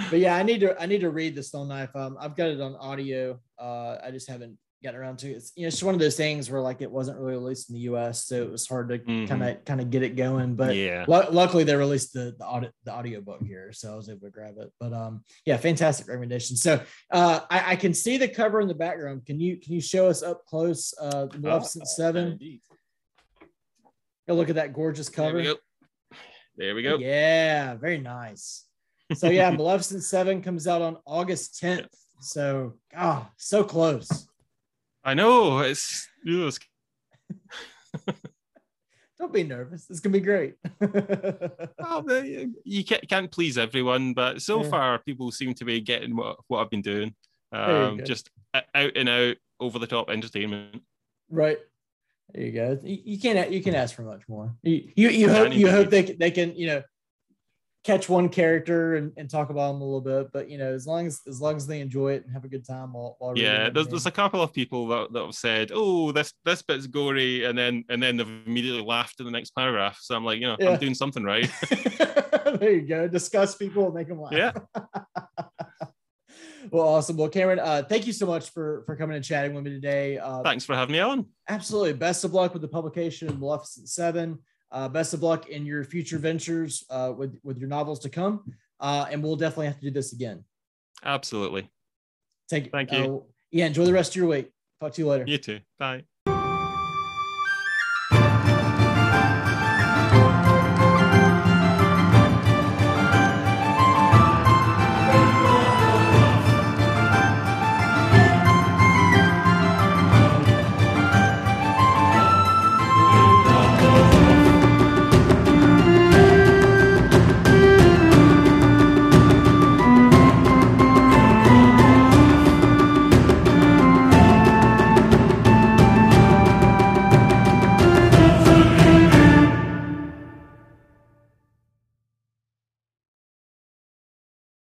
but 0.10 0.20
yeah, 0.20 0.36
I 0.36 0.44
need 0.44 0.62
to 0.62 0.80
I 0.80 0.86
need 0.86 1.02
to 1.02 1.10
read 1.10 1.36
the 1.36 1.44
Stone 1.44 1.70
Knife. 1.70 1.96
Um, 1.96 2.18
I've 2.20 2.36
got 2.36 2.50
it 2.50 2.62
on 2.62 2.76
audio. 2.76 3.40
Uh, 3.60 3.98
I 4.04 4.12
just 4.12 4.30
haven't 4.30 4.58
getting 4.84 5.00
around 5.00 5.18
to 5.20 5.32
it. 5.32 5.38
It's 5.38 5.52
you 5.56 5.64
know, 5.64 5.70
it's 5.70 5.82
one 5.82 5.96
of 5.96 6.00
those 6.00 6.18
things 6.18 6.52
where 6.52 6.62
like 6.62 6.82
it 6.82 6.92
wasn't 6.92 7.18
really 7.18 7.34
released 7.34 7.70
in 7.70 7.76
the 7.76 7.82
US, 7.82 8.26
so 8.26 8.44
it 8.44 8.52
was 8.52 8.68
hard 8.68 8.90
to 8.90 9.00
kind 9.00 9.44
of 9.44 9.66
kind 9.66 9.82
of 9.82 9.90
get 9.90 10.04
it 10.04 10.16
going. 10.16 10.56
But 10.56 10.76
yeah, 10.76 11.06
l- 11.08 11.30
luckily 11.32 11.64
they 11.64 11.76
released 11.76 12.14
the 12.14 12.36
the 12.38 12.46
audio 12.46 12.70
the 12.84 12.92
audio 12.92 13.22
book 13.22 13.42
here, 13.42 13.72
so 13.72 13.94
I 13.94 13.96
was 13.96 14.10
able 14.10 14.28
to 14.28 14.30
grab 14.30 14.56
it. 14.60 14.72
But 14.80 14.94
um, 14.94 15.24
yeah, 15.46 15.58
fantastic 15.58 16.08
recommendation. 16.08 16.58
So 16.58 16.82
uh, 17.12 17.40
I, 17.50 17.72
I 17.72 17.76
can 17.78 17.94
see 17.94 18.18
the 18.18 18.28
cover 18.28 18.62
in 18.62 18.68
the 18.68 18.76
background. 18.76 19.26
Can 19.26 19.40
you 19.40 19.58
can 19.58 19.74
you 19.74 19.82
show 19.82 20.08
us 20.08 20.22
up 20.22 20.46
close? 20.46 20.94
Uh, 21.00 21.26
the 21.26 21.40
Maleficent 21.40 21.86
oh, 21.88 21.94
Seven. 21.96 22.40
Go 24.28 24.36
look 24.36 24.50
at 24.50 24.56
that 24.56 24.74
gorgeous 24.74 25.10
cover. 25.10 25.42
There 25.42 25.42
we 25.42 25.44
go. 25.44 25.56
There 26.56 26.76
we 26.76 26.84
go. 26.84 26.98
Yeah, 26.98 27.76
very 27.76 27.98
nice. 27.98 28.66
So 29.14 29.30
yeah, 29.30 29.50
Maleficent 29.58 30.04
Seven 30.04 30.42
comes 30.42 30.68
out 30.68 30.82
on 30.82 30.98
August 31.06 31.62
10th. 31.62 31.88
So, 32.20 32.76
ah, 32.96 33.26
oh, 33.26 33.32
so 33.38 33.64
close. 33.64 34.28
I 35.04 35.14
know 35.14 35.60
it's. 35.60 36.08
it's... 36.24 36.60
Don't 39.20 39.34
be 39.34 39.44
nervous. 39.44 39.90
It's 39.90 40.00
gonna 40.00 40.14
be 40.14 40.20
great. 40.20 40.56
well, 40.82 42.04
you 42.66 42.84
can't, 42.84 43.08
can't 43.08 43.32
please 43.32 43.58
everyone, 43.58 44.14
but 44.14 44.42
so 44.42 44.64
yeah. 44.64 44.70
far 44.70 45.00
people 45.00 45.32
seem 45.32 45.54
to 45.56 45.66
be 45.66 45.80
getting 45.80 46.16
what, 46.16 46.38
what 46.48 46.60
I've 46.60 46.70
been 46.70 46.82
doing. 46.82 47.14
Um, 47.52 48.02
just 48.04 48.30
out 48.54 48.98
and 48.98 49.08
out, 49.08 49.38
over 49.60 49.80
the 49.80 49.88
top 49.88 50.10
entertainment. 50.10 50.82
Right. 51.30 51.60
There 52.34 52.44
you 52.44 52.52
go. 52.52 52.80
You, 52.84 52.98
you 53.06 53.20
can't 53.20 53.52
you 53.52 53.62
can 53.62 53.76
ask 53.76 53.96
for 53.96 54.02
much 54.02 54.24
more. 54.28 54.56
You 54.64 54.92
you, 54.96 55.10
you 55.10 55.30
hope 55.30 55.54
you 55.54 55.70
hope 55.70 55.90
they 55.90 56.02
they 56.04 56.32
can 56.32 56.56
you 56.56 56.68
know 56.68 56.84
catch 57.84 58.08
one 58.08 58.30
character 58.30 58.96
and, 58.96 59.12
and 59.18 59.30
talk 59.30 59.50
about 59.50 59.74
them 59.74 59.82
a 59.82 59.86
little 59.86 60.02
bit. 60.02 60.32
But 60.32 60.50
you 60.50 60.58
know, 60.58 60.74
as 60.74 60.88
long 60.88 61.06
as 61.06 61.22
as 61.28 61.42
long 61.42 61.56
as 61.56 61.68
they 61.68 61.82
enjoy 61.82 62.14
it 62.14 62.24
and 62.24 62.34
have 62.34 62.46
a 62.46 62.48
good 62.48 62.66
time 62.66 62.94
while, 62.94 63.16
while 63.20 63.38
yeah, 63.38 63.70
there's, 63.70 63.88
there's 63.88 64.06
a 64.06 64.12
couple 64.12 64.42
of 64.42 64.54
people 64.54 64.88
that, 64.88 65.14
that 65.14 65.26
have 65.26 65.36
said, 65.36 65.72
"Oh, 65.74 66.12
this 66.12 66.34
this 66.46 66.62
bit's 66.62 66.88
gory," 66.88 67.46
and 67.46 67.58
then 67.58 67.84
and 67.90 68.02
then 68.02 68.18
they've 68.18 68.42
immediately 68.46 68.84
laughed 68.84 69.20
in 69.20 69.26
the 69.26 69.32
next 69.32 69.52
paragraph. 69.52 69.98
So 70.02 70.16
I'm 70.16 70.26
like, 70.26 70.40
you 70.40 70.48
know, 70.48 70.58
yeah. 70.60 70.72
I'm 70.72 70.80
doing 70.80 70.96
something 70.96 71.24
right. 71.24 71.50
there 72.60 72.72
you 72.72 72.82
go. 72.82 73.08
Discuss 73.08 73.56
people, 73.56 73.92
make 73.92 74.08
them 74.08 74.22
laugh. 74.22 74.34
Yeah. 74.34 74.54
well, 76.72 76.88
awesome. 76.88 77.18
Well, 77.18 77.30
Cameron, 77.30 77.60
uh, 77.60 77.84
thank 77.88 78.08
you 78.08 78.14
so 78.14 78.26
much 78.26 78.50
for 78.52 78.84
for 78.86 78.96
coming 78.96 79.16
and 79.16 79.26
chatting 79.26 79.54
with 79.54 79.64
me 79.64 79.72
today. 79.72 80.18
Uh, 80.18 80.42
Thanks 80.42 80.66
for 80.66 80.76
having 80.76 80.94
me 80.94 81.00
on. 81.00 81.26
Absolutely. 81.50 81.94
Best 81.94 82.24
of 82.24 82.34
luck 82.34 82.54
with 82.54 82.62
the 82.62 82.68
publication 82.68 83.28
of 83.28 83.40
Maleficent 83.40 83.90
Seven. 83.90 84.40
Uh, 84.74 84.90
best 84.90 85.14
of 85.14 85.22
luck 85.22 85.50
in 85.50 85.68
your 85.68 85.84
future 85.84 86.18
ventures 86.18 86.84
uh, 86.90 87.14
with 87.16 87.40
with 87.44 87.60
your 87.60 87.70
novels 87.70 88.00
to 88.00 88.10
come, 88.10 88.44
uh, 88.80 89.06
and 89.12 89.22
we'll 89.22 89.36
definitely 89.36 89.68
have 89.68 89.76
to 89.76 89.82
do 89.82 89.92
this 89.92 90.14
again. 90.14 90.44
Absolutely. 91.06 91.70
Take 92.50 92.72
Thank 92.72 92.92
you. 92.92 92.98
Uh, 92.98 93.32
yeah, 93.52 93.68
enjoy 93.68 93.86
the 93.86 93.94
rest 93.94 94.14
of 94.14 94.16
your 94.16 94.28
week. 94.28 94.52
Talk 94.82 94.94
to 94.94 95.02
you 95.02 95.08
later. 95.08 95.26
You 95.28 95.38
too. 95.38 95.60
Bye. 95.78 96.04